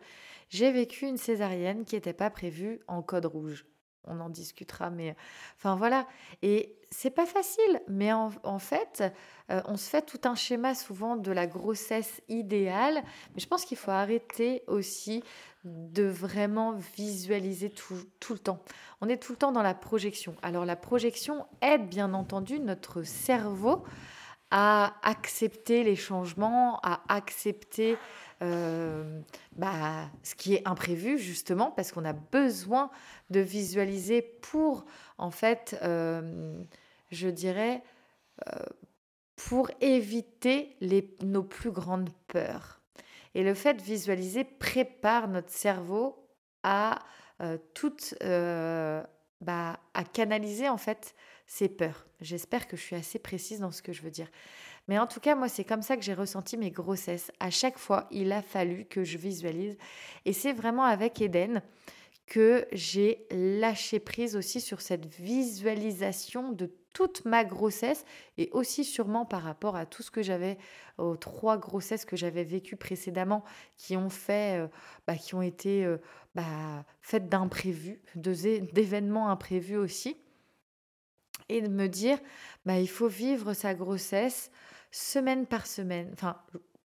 j'ai 0.49 0.73
vécu 0.73 1.07
une 1.07 1.17
césarienne 1.17 1.85
qui 1.85 1.95
n'était 1.95 2.13
pas 2.13 2.29
prévue 2.29 2.81
en 2.89 3.03
code 3.03 3.27
rouge 3.27 3.65
on 4.07 4.21
en 4.21 4.29
discutera, 4.29 4.91
mais 4.91 5.17
enfin 5.57 5.77
voilà. 5.77 6.07
Et 6.43 6.77
c'est 6.91 7.11
pas 7.11 7.27
facile, 7.27 7.81
mais 7.89 8.13
en, 8.13 8.59
fait, 8.59 9.03
euh, 9.51 9.63
on 9.67 9.77
se 9.77 9.89
fait 9.89 10.03
tout 10.03 10.21
un 10.25 10.35
schéma 10.35 10.75
souvent 10.75 11.17
de 11.17 11.33
la 11.33 11.47
grossesse 11.47 12.21
idéale, 12.29 13.03
mais 13.35 13.41
je 13.41 13.47
pense 13.47 13.65
qu'il 13.65 13.79
faut 13.79 13.91
arrêter 13.91 14.63
aussi 14.67 15.23
de 15.65 16.05
vraiment 16.05 16.73
visualiser 16.97 17.71
tout, 17.71 17.97
tout, 18.21 18.33
le 18.35 18.39
temps. 18.39 18.61
On 19.01 19.09
est 19.09 19.17
tout 19.17 19.33
le 19.33 19.39
temps 19.39 19.53
dans 19.53 19.63
la 19.63 19.75
projection. 19.75 20.35
Alors 20.43 20.65
la 20.65 20.77
projection 20.77 21.47
aide 21.61 21.89
bien 21.89 22.13
entendu 22.15 22.59
notre 22.59 23.05
cerveau 23.05 23.85
à 24.55 24.97
accepter 25.03 25.83
les 25.83 25.97
changements, 25.97 26.79
à 26.83 27.03
accepter 27.09 27.97
euh, 28.43 29.21
bah, 29.57 30.11
ce 30.23 30.35
qui 30.35 30.55
est 30.55 30.69
imprévu 30.69 31.19
justement 31.19 31.71
parce 31.71 31.91
qu'on 31.91 32.05
a 32.05 32.13
besoin 32.13 32.91
de 33.31 33.41
visualiser 33.41 34.21
pour 34.21 34.85
en 35.17 35.31
fait, 35.31 35.79
euh, 35.83 36.63
je 37.11 37.29
dirais, 37.29 37.83
euh, 38.47 38.59
pour 39.37 39.71
éviter 39.81 40.77
les, 40.83 41.17
nos 41.23 41.43
plus 41.43 41.71
grandes 41.71 42.11
peurs. 42.29 42.83
Et 43.35 43.45
le 43.45 43.55
fait 43.55 43.73
de 43.73 43.83
visualiser 43.83 44.45
prépare 44.45 45.29
notre 45.29 45.51
cerveau 45.51 46.29
à 46.63 46.99
toute, 47.75 48.15
bah, 48.21 49.81
à 49.95 50.05
canaliser 50.05 50.69
en 50.69 50.77
fait 50.77 51.17
ses 51.53 51.69
peurs. 51.69 52.07
J'espère 52.23 52.67
que 52.67 52.79
je 52.79 52.83
suis 52.83 52.97
assez 52.97 53.19
précise 53.19 53.61
dans 53.61 53.73
ce 53.73 53.83
que 53.83 53.93
je 53.93 54.01
veux 54.01 54.11
dire. 54.11 54.31
Mais 54.89 54.99
en 54.99 55.07
tout 55.07 55.21
cas, 55.21 55.35
moi, 55.35 55.49
c'est 55.49 55.65
comme 55.65 55.83
ça 55.83 55.99
que 55.99 56.03
j'ai 56.03 56.15
ressenti 56.15 56.57
mes 56.57 56.71
grossesses. 56.71 57.31
À 57.41 57.51
chaque 57.51 57.77
fois, 57.77 58.09
il 58.11 58.33
a 58.33 58.41
fallu 58.41 58.87
que 58.87 59.05
je 59.05 59.19
visualise. 59.19 59.77
Et 60.25 60.33
c'est 60.33 60.55
vraiment 60.55 60.85
avec 60.85 61.21
Eden 61.21 61.61
que 62.27 62.67
j'ai 62.73 63.27
lâché 63.31 64.01
prise 64.01 64.35
aussi 64.35 64.63
sur 64.63 64.81
cette 64.81 65.05
visualisation 65.05 66.53
de 66.53 66.73
toute 66.95 67.27
ma 67.27 67.45
grossesse 67.45 68.07
et 68.39 68.49
aussi 68.53 68.83
sûrement 68.83 69.27
par 69.27 69.43
rapport 69.43 69.77
à 69.77 69.85
tout 69.85 70.03
ce 70.03 70.11
que 70.11 70.23
j'avais 70.23 70.57
aux 70.97 71.17
trois 71.17 71.59
grossesses 71.59 72.07
que 72.07 72.17
j'avais 72.17 72.45
vécues 72.45 72.77
précédemment 72.77 73.45
qui 73.77 73.97
ont 73.97 74.11
fait 74.11 74.61
euh, 74.61 74.69
bah, 75.07 75.17
qui 75.17 75.35
ont 75.35 75.43
été 75.43 75.85
euh, 75.85 75.99
bah, 76.35 76.85
faites 77.01 77.29
d'imprévus 77.29 78.01
d'événements 78.15 79.31
imprévus 79.31 79.77
aussi 79.77 80.17
et 81.49 81.61
de 81.61 81.69
me 81.69 81.89
dire, 81.89 82.19
bah, 82.65 82.79
il 82.79 82.89
faut 82.89 83.09
vivre 83.09 83.55
sa 83.55 83.75
grossesse 83.75 84.51
semaine 84.91 85.47
par 85.47 85.67
semaine, 85.67 86.11
enfin 86.13 86.37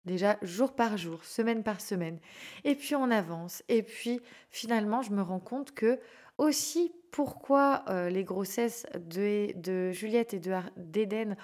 déjà 0.05 0.37
jour 0.41 0.73
par 0.73 0.97
jour, 0.97 1.23
semaine 1.23 1.63
par 1.63 1.81
semaine. 1.81 2.19
Et 2.63 2.75
puis 2.75 2.95
on 2.95 3.11
avance. 3.11 3.61
Et 3.67 3.83
puis 3.83 4.21
finalement, 4.49 5.01
je 5.01 5.11
me 5.11 5.21
rends 5.21 5.39
compte 5.41 5.73
que 5.73 5.99
aussi 6.37 6.93
pourquoi 7.11 7.83
euh, 7.89 8.09
les 8.09 8.23
grossesses 8.23 8.85
de, 8.95 9.51
de 9.59 9.91
Juliette 9.91 10.33
et 10.33 10.41
d'Eden 10.77 11.35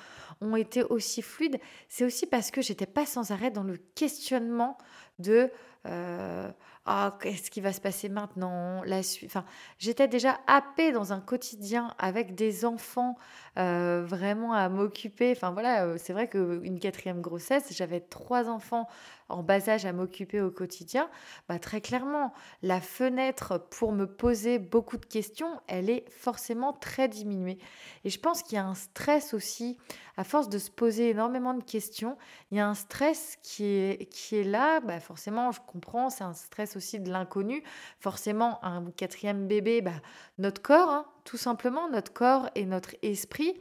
ont 0.41 0.55
été 0.55 0.83
aussi 0.83 1.21
fluides, 1.21 1.59
c'est 1.89 2.05
aussi 2.05 2.25
parce 2.25 2.51
que 2.51 2.61
j'étais 2.61 2.85
pas 2.85 3.05
sans 3.05 3.31
arrêt 3.31 3.51
dans 3.51 3.63
le 3.63 3.77
questionnement 3.77 4.77
de 5.23 5.49
euh, 5.85 6.49
ah, 6.85 7.17
qu'est-ce 7.21 7.49
qui 7.49 7.61
va 7.61 7.71
se 7.71 7.79
passer 7.79 8.09
maintenant 8.09 8.83
la 8.85 9.03
suite 9.03 9.29
enfin 9.29 9.45
j'étais 9.79 10.09
déjà 10.09 10.39
happée 10.47 10.91
dans 10.91 11.13
un 11.13 11.21
quotidien 11.21 11.93
avec 11.97 12.35
des 12.35 12.65
enfants 12.65 13.17
euh, 13.57 14.03
vraiment 14.05 14.53
à 14.53 14.67
m'occuper. 14.67 15.31
Enfin 15.31 15.51
voilà 15.51 15.85
euh, 15.85 15.97
c'est 15.97 16.11
vrai 16.11 16.29
qu'une 16.29 16.79
quatrième 16.79 17.21
grossesse 17.21 17.67
j'avais 17.71 18.01
trois 18.01 18.49
enfants 18.49 18.87
en 19.29 19.43
bas 19.43 19.69
âge 19.69 19.85
à 19.85 19.93
m'occuper 19.93 20.41
au 20.41 20.51
quotidien. 20.51 21.09
Bah 21.47 21.57
très 21.59 21.79
clairement 21.79 22.33
la 22.63 22.81
fenêtre 22.81 23.65
pour 23.69 23.93
me 23.93 24.05
poser 24.05 24.59
beaucoup 24.59 24.97
de 24.97 25.05
questions 25.05 25.61
elle 25.67 25.89
est 25.89 26.09
forcément 26.11 26.73
très 26.73 27.07
diminuée. 27.07 27.59
Et 28.03 28.09
je 28.09 28.19
pense 28.19 28.43
qu'il 28.43 28.55
y 28.55 28.59
a 28.59 28.65
un 28.65 28.75
stress 28.75 29.33
aussi 29.33 29.77
à 30.17 30.25
force 30.25 30.49
de 30.49 30.57
se 30.57 30.69
poser 30.69 31.09
énormément 31.09 31.53
de 31.53 31.63
questions 31.63 32.17
il 32.51 32.57
y 32.57 32.61
a 32.61 32.67
un 32.67 32.75
stress 32.75 33.37
qui 33.41 33.65
est 33.65 34.09
qui 34.11 34.35
est 34.35 34.43
là 34.43 34.81
bah 34.81 34.99
je 35.15 35.59
comprends 35.67 36.09
c'est 36.09 36.23
un 36.23 36.33
stress 36.33 36.75
aussi 36.75 36.99
de 36.99 37.11
l'inconnu. 37.11 37.63
Forcément, 37.99 38.63
un 38.63 38.85
quatrième 38.91 39.47
bébé, 39.47 39.81
bah, 39.81 39.91
notre 40.37 40.61
corps, 40.61 40.89
hein, 40.89 41.05
tout 41.23 41.37
simplement, 41.37 41.89
notre 41.89 42.13
corps 42.13 42.49
et 42.55 42.65
notre 42.65 42.95
esprit, 43.01 43.53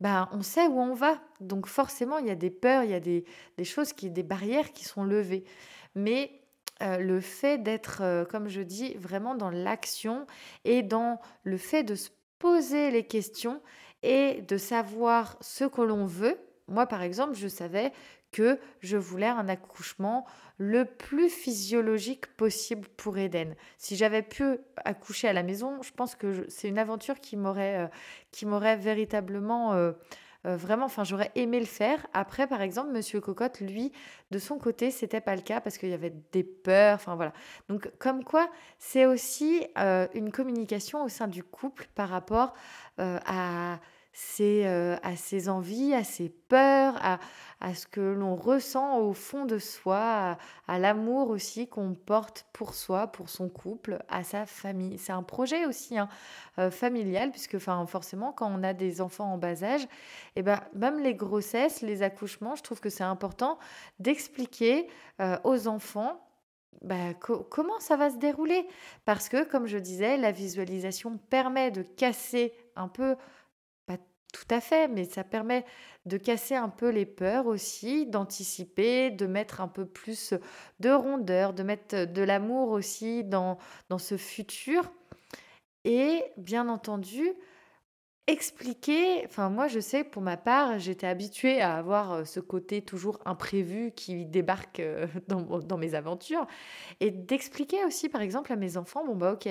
bah, 0.00 0.28
on 0.32 0.42
sait 0.42 0.66
où 0.66 0.80
on 0.80 0.94
va. 0.94 1.18
Donc 1.40 1.66
forcément, 1.66 2.18
il 2.18 2.26
y 2.26 2.30
a 2.30 2.34
des 2.34 2.50
peurs, 2.50 2.84
il 2.84 2.90
y 2.90 2.94
a 2.94 3.00
des, 3.00 3.24
choses, 3.64 3.92
qui, 3.92 4.10
des 4.10 4.22
barrières 4.22 4.72
qui 4.72 4.84
sont 4.84 5.04
levées. 5.04 5.44
Mais 5.94 6.40
euh, 6.82 6.98
le 6.98 7.20
fait 7.20 7.58
d'être, 7.58 8.02
euh, 8.02 8.24
comme 8.24 8.48
je 8.48 8.60
dis, 8.60 8.94
vraiment 8.94 9.34
dans 9.34 9.50
l'action 9.50 10.26
et 10.64 10.82
dans 10.82 11.20
le 11.42 11.56
fait 11.56 11.82
de 11.82 11.94
se 11.94 12.10
poser 12.38 12.90
les 12.90 13.06
questions 13.06 13.62
et 14.02 14.42
de 14.42 14.58
savoir 14.58 15.38
ce 15.40 15.64
que 15.64 15.80
l'on 15.80 16.04
veut. 16.04 16.38
Moi, 16.68 16.86
par 16.86 17.02
exemple, 17.02 17.34
je 17.34 17.48
savais 17.48 17.92
que 18.36 18.58
je 18.80 18.98
voulais 18.98 19.28
un 19.28 19.48
accouchement 19.48 20.26
le 20.58 20.84
plus 20.84 21.30
physiologique 21.30 22.26
possible 22.36 22.86
pour 22.98 23.16
Eden. 23.16 23.54
Si 23.78 23.96
j'avais 23.96 24.20
pu 24.20 24.58
accoucher 24.84 25.26
à 25.26 25.32
la 25.32 25.42
maison, 25.42 25.80
je 25.80 25.90
pense 25.92 26.14
que 26.14 26.44
c'est 26.50 26.68
une 26.68 26.78
aventure 26.78 27.18
qui 27.20 27.38
m'aurait 27.38 27.78
euh, 27.78 27.86
qui 28.32 28.44
m'aurait 28.44 28.76
véritablement 28.76 29.72
euh, 29.72 29.92
euh, 30.44 30.54
vraiment, 30.54 30.84
enfin, 30.84 31.02
j'aurais 31.02 31.32
aimé 31.34 31.58
le 31.58 31.66
faire. 31.66 32.06
Après, 32.12 32.46
par 32.46 32.60
exemple, 32.60 32.92
Monsieur 32.92 33.22
Cocotte, 33.22 33.60
lui, 33.60 33.90
de 34.30 34.38
son 34.38 34.58
côté, 34.58 34.90
c'était 34.90 35.22
pas 35.22 35.34
le 35.34 35.40
cas 35.40 35.62
parce 35.62 35.78
qu'il 35.78 35.88
y 35.88 35.94
avait 35.94 36.12
des 36.32 36.44
peurs. 36.44 36.96
Enfin 36.96 37.16
voilà. 37.16 37.32
Donc, 37.70 37.90
comme 37.98 38.22
quoi, 38.22 38.50
c'est 38.78 39.06
aussi 39.06 39.66
une 40.14 40.30
communication 40.30 41.02
au 41.02 41.08
sein 41.08 41.26
du 41.26 41.42
couple 41.42 41.88
par 41.94 42.10
rapport 42.10 42.52
à 42.98 43.80
c'est 44.18 44.66
euh, 44.66 44.96
à 45.02 45.14
ses 45.14 45.50
envies, 45.50 45.92
à 45.92 46.02
ses 46.02 46.30
peurs, 46.30 46.94
à, 47.02 47.18
ce 47.74 47.86
que 47.86 48.00
l'on 48.00 48.34
ressent 48.34 48.98
au 48.98 49.12
fond 49.12 49.44
de 49.44 49.58
soi, 49.58 50.38
à, 50.66 50.78
l'amour 50.78 51.28
aussi 51.28 51.68
qu'on 51.68 51.92
porte 51.92 52.46
pour 52.54 52.72
soi, 52.72 53.08
pour 53.08 53.28
son 53.28 53.50
couple, 53.50 53.98
à 54.08 54.22
sa 54.22 54.46
famille. 54.46 54.96
C'est 54.96 55.12
un 55.12 55.22
projet 55.22 55.66
aussi 55.66 55.98
hein, 55.98 56.08
euh, 56.58 56.70
familial, 56.70 57.30
puisque 57.30 57.58
forcément, 57.58 58.32
quand 58.32 58.50
on 58.50 58.62
a 58.62 58.72
des 58.72 59.02
enfants 59.02 59.34
en 59.34 59.36
bas 59.36 59.62
âge, 59.62 59.84
et 59.84 59.88
eh 60.36 60.42
ben, 60.42 60.60
même 60.72 60.98
les 60.98 61.14
grossesses, 61.14 61.82
les 61.82 62.02
accouchements, 62.02 62.56
je 62.56 62.62
trouve 62.62 62.80
que 62.80 62.88
c'est 62.88 63.04
important 63.04 63.58
d'expliquer 63.98 64.88
euh, 65.20 65.36
aux 65.44 65.68
enfants 65.68 66.22
bah, 66.80 67.12
comment 67.20 67.80
ça 67.80 67.96
va 67.96 68.08
se 68.10 68.16
dérouler 68.16 68.66
Parce 69.04 69.28
que, 69.28 69.44
comme 69.44 69.66
je 69.66 69.76
disais, 69.76 70.16
la 70.16 70.32
visualisation 70.32 71.18
permet 71.28 71.70
de 71.70 71.82
casser 71.82 72.54
un 72.76 72.88
peu 72.88 73.16
tout 74.36 74.54
à 74.54 74.60
fait, 74.60 74.86
mais 74.88 75.04
ça 75.04 75.24
permet 75.24 75.64
de 76.04 76.18
casser 76.18 76.54
un 76.54 76.68
peu 76.68 76.90
les 76.90 77.06
peurs 77.06 77.46
aussi, 77.46 78.06
d'anticiper, 78.06 79.10
de 79.10 79.26
mettre 79.26 79.62
un 79.62 79.68
peu 79.68 79.86
plus 79.86 80.34
de 80.78 80.90
rondeur, 80.90 81.54
de 81.54 81.62
mettre 81.62 82.04
de 82.04 82.22
l'amour 82.22 82.70
aussi 82.70 83.24
dans, 83.24 83.56
dans 83.88 83.98
ce 83.98 84.18
futur. 84.18 84.92
Et 85.84 86.22
bien 86.36 86.68
entendu, 86.68 87.26
expliquer, 88.28 89.24
enfin 89.24 89.50
moi 89.50 89.68
je 89.68 89.78
sais 89.78 90.02
pour 90.02 90.20
ma 90.20 90.36
part, 90.36 90.80
j'étais 90.80 91.06
habituée 91.06 91.60
à 91.60 91.76
avoir 91.76 92.12
euh, 92.12 92.24
ce 92.24 92.40
côté 92.40 92.82
toujours 92.82 93.20
imprévu 93.24 93.92
qui 93.94 94.26
débarque 94.26 94.80
euh, 94.80 95.06
dans, 95.28 95.76
mes 95.76 95.94
aventures. 95.94 96.46
Et 97.00 97.10
d'expliquer 97.10 97.84
aussi 97.84 98.08
par 98.08 98.22
exemple 98.22 98.52
à 98.52 98.56
mes 98.56 98.76
enfants, 98.76 99.04
bon 99.06 99.14
bah 99.14 99.32
ok, 99.32 99.48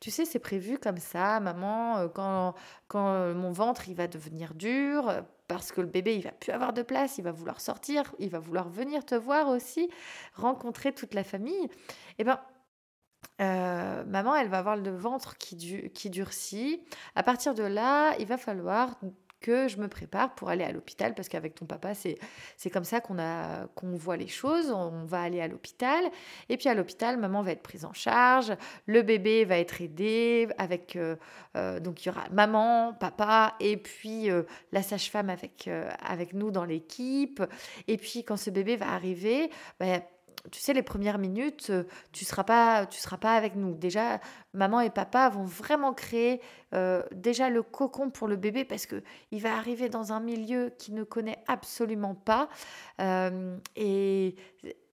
tu 0.00 0.10
sais 0.10 0.24
c'est 0.24 0.38
prévu 0.38 0.78
comme 0.78 0.96
ça, 0.96 1.38
maman, 1.40 1.98
euh, 1.98 2.08
quand, 2.08 2.54
quand 2.88 3.34
mon 3.34 3.52
ventre 3.52 3.88
il 3.88 3.94
va 3.94 4.08
devenir 4.08 4.54
dur, 4.54 5.12
parce 5.46 5.70
que 5.70 5.82
le 5.82 5.86
bébé 5.86 6.16
il 6.16 6.22
va 6.22 6.32
plus 6.32 6.52
avoir 6.52 6.72
de 6.72 6.82
place, 6.82 7.18
il 7.18 7.24
va 7.24 7.32
vouloir 7.32 7.60
sortir, 7.60 8.14
il 8.18 8.30
va 8.30 8.38
vouloir 8.38 8.70
venir 8.70 9.04
te 9.04 9.14
voir 9.14 9.48
aussi, 9.48 9.90
rencontrer 10.34 10.92
toute 10.92 11.12
la 11.12 11.24
famille, 11.24 11.64
et 11.64 11.68
eh 12.20 12.24
ben 12.24 12.40
euh, 13.40 14.04
maman, 14.04 14.36
elle 14.36 14.48
va 14.48 14.58
avoir 14.58 14.76
le 14.76 14.90
ventre 14.90 15.36
qui, 15.36 15.90
qui 15.90 16.10
durcit. 16.10 16.84
À 17.14 17.22
partir 17.22 17.54
de 17.54 17.62
là, 17.62 18.14
il 18.18 18.26
va 18.26 18.36
falloir 18.36 18.96
que 19.40 19.66
je 19.66 19.78
me 19.78 19.88
prépare 19.88 20.36
pour 20.36 20.50
aller 20.50 20.62
à 20.62 20.70
l'hôpital 20.70 21.16
parce 21.16 21.28
qu'avec 21.28 21.56
ton 21.56 21.66
papa, 21.66 21.94
c'est, 21.94 22.16
c'est 22.56 22.70
comme 22.70 22.84
ça 22.84 23.00
qu'on, 23.00 23.18
a, 23.18 23.66
qu'on 23.74 23.96
voit 23.96 24.16
les 24.16 24.28
choses. 24.28 24.70
On 24.70 25.04
va 25.04 25.22
aller 25.22 25.40
à 25.40 25.48
l'hôpital. 25.48 26.04
Et 26.48 26.56
puis 26.56 26.68
à 26.68 26.74
l'hôpital, 26.74 27.16
maman 27.16 27.42
va 27.42 27.50
être 27.50 27.62
prise 27.62 27.84
en 27.84 27.92
charge. 27.92 28.52
Le 28.86 29.02
bébé 29.02 29.44
va 29.44 29.58
être 29.58 29.80
aidé 29.80 30.48
avec. 30.58 30.94
Euh, 30.94 31.16
euh, 31.56 31.80
donc 31.80 32.04
il 32.04 32.08
y 32.08 32.10
aura 32.10 32.28
maman, 32.30 32.94
papa 32.94 33.56
et 33.58 33.76
puis 33.76 34.28
la 34.70 34.82
sage-femme 34.82 35.30
avec, 35.30 35.68
avec 36.00 36.34
nous 36.34 36.52
dans 36.52 36.64
l'équipe. 36.64 37.42
Et 37.88 37.96
puis 37.96 38.22
quand 38.22 38.36
ce 38.36 38.50
bébé 38.50 38.76
va 38.76 38.92
arriver, 38.92 39.50
bah, 39.80 39.98
tu 40.50 40.60
sais, 40.60 40.72
les 40.72 40.82
premières 40.82 41.18
minutes, 41.18 41.68
euh, 41.70 41.84
tu 42.12 42.24
seras 42.24 42.86
seras 42.90 43.16
pas 43.16 43.34
avec 43.34 43.54
nous. 43.54 43.74
Déjà, 43.74 44.20
maman 44.54 44.80
et 44.80 44.90
papa 44.90 45.28
vont 45.28 45.44
vraiment 45.44 45.94
créer 45.94 46.40
euh, 46.74 47.02
déjà 47.12 47.48
le 47.48 47.62
cocon 47.62 48.10
pour 48.10 48.26
le 48.26 48.36
bébé 48.36 48.64
parce 48.64 48.86
que 48.86 49.02
il 49.30 49.40
va 49.40 49.56
arriver 49.56 49.88
dans 49.88 50.12
un 50.12 50.20
milieu 50.20 50.70
qu'il 50.78 50.94
ne 50.94 51.04
connaît 51.04 51.38
absolument 51.46 52.14
pas 52.14 52.48
euh, 53.00 53.56
et 53.76 54.34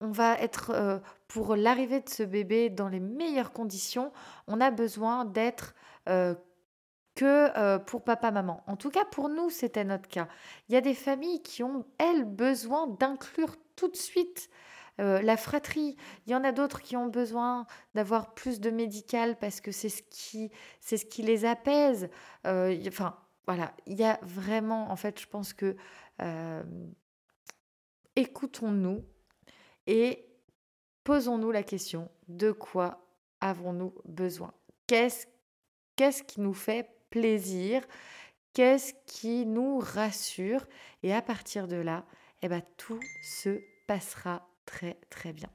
on 0.01 0.11
va 0.11 0.39
être 0.39 1.01
pour 1.27 1.55
l'arrivée 1.55 1.99
de 1.99 2.09
ce 2.09 2.23
bébé 2.23 2.69
dans 2.69 2.87
les 2.87 2.99
meilleures 2.99 3.51
conditions. 3.51 4.11
On 4.47 4.61
a 4.61 4.71
besoin 4.71 5.25
d'être 5.25 5.75
que 7.15 7.77
pour 7.79 8.03
papa, 8.03 8.31
maman. 8.31 8.63
En 8.67 8.77
tout 8.77 8.91
cas, 8.91 9.03
pour 9.03 9.27
nous, 9.27 9.49
c'était 9.49 9.83
notre 9.83 10.07
cas. 10.07 10.29
Il 10.69 10.75
y 10.75 10.77
a 10.77 10.81
des 10.81 10.93
familles 10.93 11.41
qui 11.41 11.63
ont, 11.63 11.85
elles, 11.97 12.23
besoin 12.23 12.87
d'inclure 12.87 13.57
tout 13.75 13.89
de 13.89 13.97
suite 13.97 14.49
euh, 14.99 15.21
la 15.21 15.37
fratrie. 15.37 15.95
Il 16.25 16.31
y 16.31 16.35
en 16.35 16.43
a 16.43 16.51
d'autres 16.51 16.81
qui 16.81 16.97
ont 16.97 17.07
besoin 17.07 17.65
d'avoir 17.95 18.33
plus 18.33 18.59
de 18.59 18.69
médical 18.69 19.37
parce 19.39 19.61
que 19.61 19.71
c'est 19.71 19.89
ce 19.89 20.03
qui, 20.03 20.51
c'est 20.81 20.97
ce 20.97 21.05
qui 21.05 21.21
les 21.21 21.45
apaise. 21.45 22.09
Euh, 22.45 22.77
enfin, 22.87 23.17
voilà, 23.47 23.73
il 23.85 23.97
y 23.97 24.03
a 24.03 24.19
vraiment, 24.21 24.91
en 24.91 24.95
fait, 24.95 25.19
je 25.19 25.27
pense 25.27 25.53
que 25.53 25.75
euh, 26.21 26.63
écoutons-nous 28.15 29.05
et 29.87 30.27
posons-nous 31.03 31.51
la 31.51 31.63
question 31.63 32.11
de 32.27 32.51
quoi 32.51 33.05
avons-nous 33.41 33.93
besoin? 34.05 34.53
Qu'est-ce 34.87 35.27
qu'est-ce 35.95 36.23
qui 36.23 36.41
nous 36.41 36.53
fait 36.53 36.89
plaisir? 37.09 37.85
Qu'est-ce 38.53 38.93
qui 39.05 39.45
nous 39.45 39.79
rassure? 39.79 40.67
Et 41.03 41.13
à 41.13 41.21
partir 41.21 41.67
de 41.67 41.77
là, 41.77 42.05
eh 42.41 42.49
ben, 42.49 42.61
tout 42.77 42.99
se 43.21 43.61
passera 43.87 44.48
très 44.69 44.97
très 45.09 45.33
bien. 45.33 45.49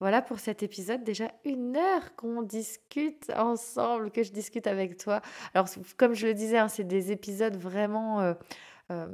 Voilà 0.00 0.22
pour 0.22 0.38
cet 0.38 0.62
épisode. 0.62 1.04
Déjà 1.04 1.30
une 1.44 1.76
heure 1.76 2.14
qu'on 2.16 2.42
discute 2.42 3.30
ensemble, 3.36 4.10
que 4.10 4.22
je 4.22 4.32
discute 4.32 4.66
avec 4.66 4.96
toi. 4.96 5.20
Alors, 5.54 5.68
comme 5.96 6.14
je 6.14 6.26
le 6.26 6.34
disais, 6.34 6.58
hein, 6.58 6.68
c'est 6.68 6.86
des 6.86 7.10
épisodes 7.12 7.56
vraiment 7.56 8.20
euh, 8.20 8.34
euh, 8.90 9.06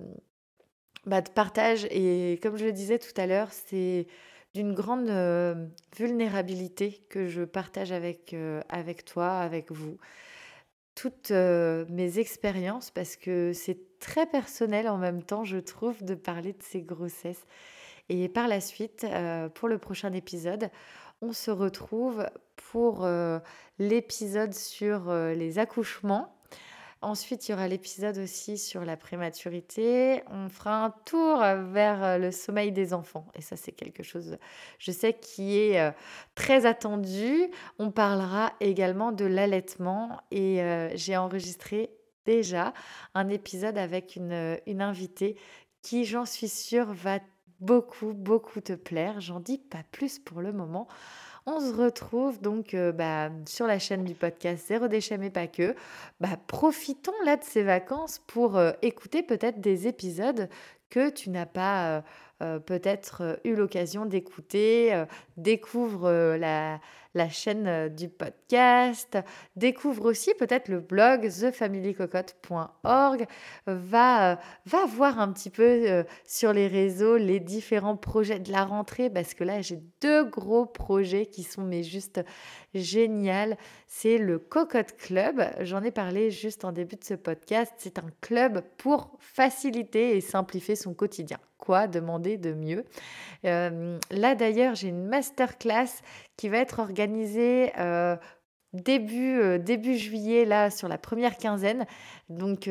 bah, 1.07 1.21
de 1.21 1.31
partage. 1.31 1.87
Et 1.91 2.39
comme 2.43 2.57
je 2.57 2.65
le 2.65 2.73
disais 2.73 2.99
tout 2.99 3.19
à 3.19 3.27
l'heure, 3.27 3.53
c'est 3.53 4.07
d'une 4.55 4.75
grande 4.75 5.09
euh, 5.09 5.67
vulnérabilité 5.97 7.05
que 7.09 7.29
je 7.29 7.43
partage 7.43 7.93
avec, 7.93 8.35
avec 8.69 9.05
toi, 9.05 9.39
avec 9.39 9.71
vous. 9.71 9.99
Toutes 10.95 11.33
mes 11.33 12.19
expériences, 12.19 12.91
parce 12.91 13.17
que 13.17 13.53
c'est 13.53 13.99
très 13.99 14.27
personnel 14.27 14.89
en 14.89 14.97
même 14.97 15.23
temps, 15.23 15.45
je 15.45 15.59
trouve, 15.59 16.05
de 16.05 16.15
parler 16.15 16.53
de 16.53 16.63
ces 16.63 16.83
grossesses. 16.83 17.45
Et 18.09 18.29
par 18.29 18.49
la 18.49 18.61
suite, 18.61 19.05
euh, 19.05 19.49
pour 19.49 19.69
le 19.69 19.79
prochain 19.79 20.13
épisode, 20.13 20.71
on 21.23 21.33
se 21.33 21.51
retrouve 21.51 22.29
pour 22.57 23.05
euh, 23.05 23.39
l'épisode 23.79 24.53
sur 24.53 25.09
euh, 25.09 25.33
les 25.33 25.59
accouchements. 25.59 26.37
Ensuite, 27.01 27.49
il 27.49 27.53
y 27.53 27.55
aura 27.55 27.69
l'épisode 27.69 28.19
aussi 28.19 28.57
sur 28.57 28.85
la 28.85 28.97
prématurité. 28.97 30.23
On 30.31 30.49
fera 30.49 30.85
un 30.85 30.91
tour 31.05 31.39
vers 31.39 32.19
le 32.19 32.31
sommeil 32.31 32.73
des 32.73 32.95
enfants. 32.95 33.27
Et 33.35 33.43
ça, 33.43 33.57
c'est 33.57 33.73
quelque 33.73 34.03
chose, 34.03 34.39
je 34.79 34.91
sais, 34.91 35.13
qui 35.13 35.59
est 35.59 35.95
très 36.35 36.65
attendu. 36.65 37.51
On 37.79 37.91
parlera 37.91 38.55
également 38.61 39.13
de 39.13 39.27
l'allaitement. 39.27 40.19
Et 40.31 40.63
j'ai 40.95 41.19
enregistré 41.19 41.91
déjà 42.25 42.73
un 43.13 43.29
épisode 43.29 43.77
avec 43.77 44.17
une, 44.17 44.59
une 44.67 44.81
invitée 44.81 45.37
qui, 45.83 46.07
j'en 46.07 46.25
suis 46.25 46.49
sûre, 46.49 46.95
va 46.95 47.19
beaucoup, 47.61 48.13
beaucoup 48.13 48.61
te 48.61 48.73
plaire. 48.73 49.21
J'en 49.21 49.41
dis 49.41 49.59
pas 49.59 49.83
plus 49.93 50.19
pour 50.19 50.41
le 50.41 50.53
moment. 50.53 50.89
On 51.47 51.61
se 51.61 51.75
retrouve 51.75 52.41
donc 52.41 52.73
euh, 52.73 52.91
bah, 52.91 53.29
sur 53.47 53.67
la 53.67 53.79
chaîne 53.79 54.05
du 54.05 54.15
podcast 54.15 54.67
Zéro 54.67 54.89
déchet 54.89 55.19
mais 55.19 55.31
pas 55.31 55.47
que. 55.47 55.75
Bah, 56.21 56.39
profitons 56.47 57.13
là 57.25 57.37
de 57.37 57.45
ces 57.45 57.63
vacances 57.63 58.21
pour 58.27 58.57
euh, 58.57 58.73
écouter 58.81 59.23
peut-être 59.23 59.61
des 59.61 59.87
épisodes 59.87 60.49
que 60.89 61.11
tu 61.11 61.29
n'as 61.29 61.45
pas 61.45 62.03
euh, 62.43 62.59
peut-être 62.61 63.41
eu 63.45 63.55
l'occasion 63.55 64.07
d'écouter. 64.07 65.05
découvre 65.37 66.37
la, 66.37 66.81
la 67.15 67.29
chaîne 67.29 67.67
euh, 67.67 67.89
du 67.89 68.09
podcast, 68.09 69.19
découvre 69.57 70.07
aussi 70.07 70.35
peut-être 70.35 70.69
le 70.69 70.81
blog 70.81 71.29
thefamilycocotte.org, 71.31 73.27
va, 73.67 74.33
euh, 74.33 74.37
va 74.67 74.87
voir 74.87 75.21
un 75.21 75.33
petit 75.33 75.51
peu 75.51 75.63
euh, 75.63 76.03
sur 76.27 76.53
les 76.53 76.67
réseaux 76.67 77.17
les 77.17 77.41
différents 77.41 77.97
projets 77.97 78.41
de 78.41 78.51
la 78.51 78.65
rentrée 78.65 79.11
parce 79.11 79.35
que 79.35 79.45
là 79.45 79.61
j'ai 79.61 79.81
deux 80.01 80.25
gros 80.25 80.67
projets 80.67 81.27
qui 81.27 81.43
sont 81.43 81.63
mais 81.63 81.83
juste 81.83 82.21
génial. 82.75 83.57
C'est 83.87 84.19
le 84.19 84.39
Cocotte 84.39 84.97
Club, 84.97 85.43
j'en 85.61 85.83
ai 85.83 85.93
parlé 85.93 86.31
juste 86.31 86.65
en 86.65 86.73
début 86.73 86.97
de 86.97 87.05
ce 87.05 87.15
podcast, 87.15 87.73
c'est 87.79 87.99
un 87.99 88.11
club 88.21 88.63
pour 88.77 89.17
faciliter 89.21 90.17
et 90.17 90.21
simplifier 90.21 90.75
son 90.75 90.95
quotidien. 90.95 91.39
Quoi 91.59 91.87
demander 91.87 92.37
de 92.37 92.53
mieux? 92.53 92.85
Là 93.45 94.35
d'ailleurs, 94.35 94.75
j'ai 94.75 94.89
une 94.89 95.07
masterclass 95.07 96.03
qui 96.37 96.49
va 96.49 96.59
être 96.59 96.79
organisée 96.79 97.73
euh, 97.79 98.17
début, 98.73 99.59
début 99.59 99.97
juillet, 99.97 100.45
là, 100.45 100.71
sur 100.71 100.89
la 100.89 100.99
première 100.99 101.37
quinzaine. 101.37 101.87
Donc, 102.29 102.69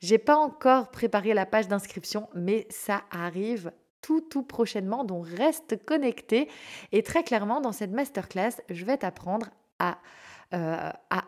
j'ai 0.00 0.18
pas 0.18 0.36
encore 0.36 0.90
préparé 0.90 1.32
la 1.32 1.46
page 1.46 1.68
d'inscription, 1.68 2.28
mais 2.34 2.66
ça 2.68 3.02
arrive 3.10 3.72
tout, 4.02 4.20
tout 4.20 4.42
prochainement. 4.42 5.04
Donc, 5.04 5.26
reste 5.26 5.82
connecté. 5.84 6.48
Et 6.92 7.02
très 7.02 7.24
clairement, 7.24 7.60
dans 7.60 7.72
cette 7.72 7.92
masterclass, 7.92 8.60
je 8.68 8.84
vais 8.84 8.98
t'apprendre 8.98 9.48
à 9.78 9.98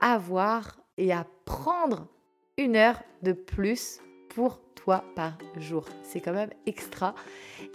avoir 0.02 0.80
et 0.98 1.12
à 1.12 1.26
prendre 1.44 2.08
une 2.56 2.76
heure 2.76 3.02
de 3.22 3.32
plus 3.32 4.00
pour 4.28 4.60
par 4.86 5.32
jour. 5.56 5.84
C'est 6.02 6.20
quand 6.20 6.32
même 6.32 6.50
extra. 6.66 7.14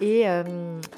Et 0.01 0.30
euh, 0.30 0.43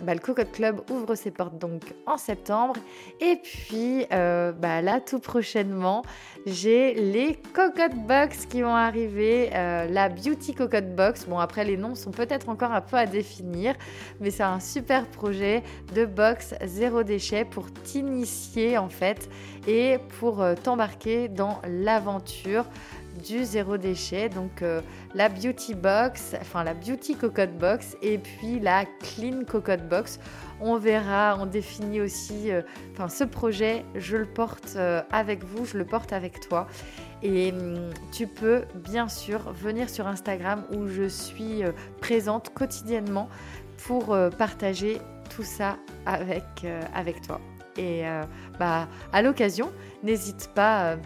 bah, 0.03 0.13
le 0.13 0.19
Cocotte 0.19 0.51
Club 0.51 0.81
ouvre 0.89 1.15
ses 1.15 1.31
portes 1.31 1.57
donc 1.57 1.93
en 2.05 2.17
septembre. 2.17 2.75
Et 3.19 3.37
puis 3.37 4.05
euh, 4.11 4.51
bah, 4.51 4.81
là, 4.81 4.99
tout 4.99 5.19
prochainement, 5.19 6.03
j'ai 6.45 6.93
les 6.93 7.35
Cocotte 7.53 7.95
Box 8.07 8.45
qui 8.45 8.61
vont 8.61 8.75
arriver. 8.75 9.49
Euh, 9.53 9.87
la 9.87 10.09
Beauty 10.09 10.53
Cocotte 10.53 10.95
Box. 10.95 11.25
Bon, 11.25 11.39
après, 11.39 11.63
les 11.63 11.77
noms 11.77 11.95
sont 11.95 12.11
peut-être 12.11 12.49
encore 12.49 12.71
un 12.71 12.81
peu 12.81 12.97
à 12.97 13.05
définir. 13.05 13.75
Mais 14.19 14.29
c'est 14.29 14.43
un 14.43 14.59
super 14.59 15.07
projet 15.07 15.63
de 15.95 16.05
box 16.05 16.53
zéro 16.65 17.03
déchet 17.03 17.45
pour 17.45 17.71
t'initier 17.71 18.77
en 18.77 18.89
fait 18.89 19.29
et 19.67 19.97
pour 20.19 20.43
t'embarquer 20.63 21.27
dans 21.27 21.61
l'aventure 21.67 22.65
du 23.23 23.43
zéro 23.45 23.77
déchet, 23.77 24.29
donc 24.29 24.61
euh, 24.61 24.81
la 25.13 25.29
Beauty 25.29 25.75
Box, 25.75 26.35
enfin 26.39 26.63
la 26.63 26.73
Beauty 26.73 27.15
Cocotte 27.15 27.57
Box 27.57 27.95
et 28.01 28.17
puis 28.17 28.59
la 28.59 28.85
Clean 28.85 29.43
Cocotte 29.45 29.87
Box. 29.87 30.19
On 30.59 30.77
verra, 30.77 31.37
on 31.39 31.45
définit 31.45 32.01
aussi, 32.01 32.51
euh, 32.51 32.61
ce 33.09 33.23
projet, 33.23 33.83
je 33.95 34.17
le 34.17 34.25
porte 34.25 34.73
euh, 34.75 35.01
avec 35.11 35.43
vous, 35.43 35.65
je 35.65 35.77
le 35.77 35.85
porte 35.85 36.13
avec 36.13 36.39
toi. 36.39 36.67
Et 37.23 37.51
hum, 37.51 37.89
tu 38.11 38.27
peux 38.27 38.63
bien 38.75 39.07
sûr 39.07 39.51
venir 39.53 39.89
sur 39.89 40.07
Instagram 40.07 40.63
où 40.73 40.87
je 40.87 41.07
suis 41.07 41.61
présente 41.99 42.53
quotidiennement 42.53 43.29
pour 43.85 44.15
partager 44.37 44.99
tout 45.35 45.43
ça 45.43 45.77
avec, 46.05 46.43
avec 46.93 47.21
toi. 47.21 47.39
Et 47.77 48.03
bah, 48.59 48.87
à 49.13 49.21
l'occasion, 49.21 49.71
n'hésite 50.03 50.49
pas 50.53 50.97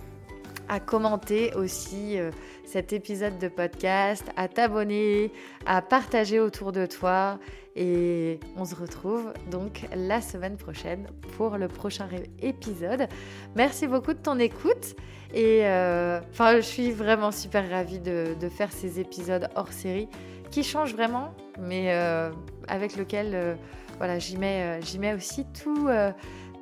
à 0.69 0.79
commenter 0.79 1.53
aussi 1.55 2.17
euh, 2.17 2.31
cet 2.65 2.93
épisode 2.93 3.37
de 3.37 3.47
podcast, 3.47 4.23
à 4.35 4.47
t'abonner, 4.47 5.31
à 5.65 5.81
partager 5.81 6.39
autour 6.39 6.71
de 6.71 6.85
toi. 6.85 7.39
Et 7.75 8.39
on 8.55 8.65
se 8.65 8.75
retrouve 8.75 9.33
donc 9.51 9.81
la 9.95 10.21
semaine 10.21 10.55
prochaine 10.55 11.07
pour 11.37 11.57
le 11.57 11.67
prochain 11.67 12.07
épisode. 12.41 13.07
Merci 13.55 13.87
beaucoup 13.87 14.13
de 14.13 14.19
ton 14.19 14.39
écoute. 14.39 14.95
Et 15.33 15.65
euh, 15.65 16.21
enfin, 16.31 16.55
je 16.55 16.61
suis 16.61 16.91
vraiment 16.91 17.31
super 17.31 17.69
ravie 17.69 17.99
de, 17.99 18.35
faire 18.49 18.71
ces 18.71 18.99
épisodes 18.99 19.49
hors 19.55 19.73
série 19.73 20.07
qui 20.51 20.63
changent 20.63 20.93
vraiment, 20.95 21.33
mais 21.59 21.87
euh, 21.89 22.31
avec 22.69 22.95
lequel 22.95 23.57
voilà, 23.97 24.19
j'y 24.19 24.37
mets, 24.37 24.79
j'y 24.81 24.99
mets 24.99 25.13
aussi 25.13 25.45
tout 25.61 25.89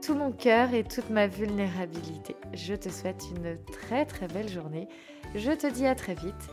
tout 0.06 0.16
mon 0.16 0.32
cœur 0.32 0.74
et 0.74 0.84
toute 0.84 1.10
ma 1.10 1.28
vulnérabilité. 1.28 2.36
Je 2.54 2.74
te 2.76 2.89
souhaite 2.89 3.24
une 3.36 3.58
très 3.72 4.06
très 4.06 4.28
belle 4.28 4.49
journée. 4.49 4.88
Je 5.36 5.51
te 5.51 5.72
dis 5.72 5.86
à 5.86 5.95
très 5.95 6.16
vite. 6.16 6.49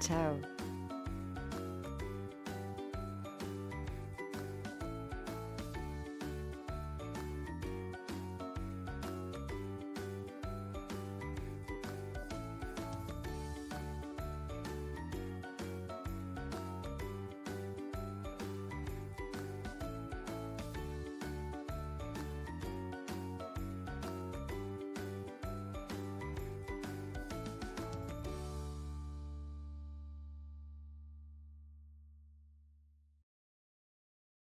Ciao 0.00 0.53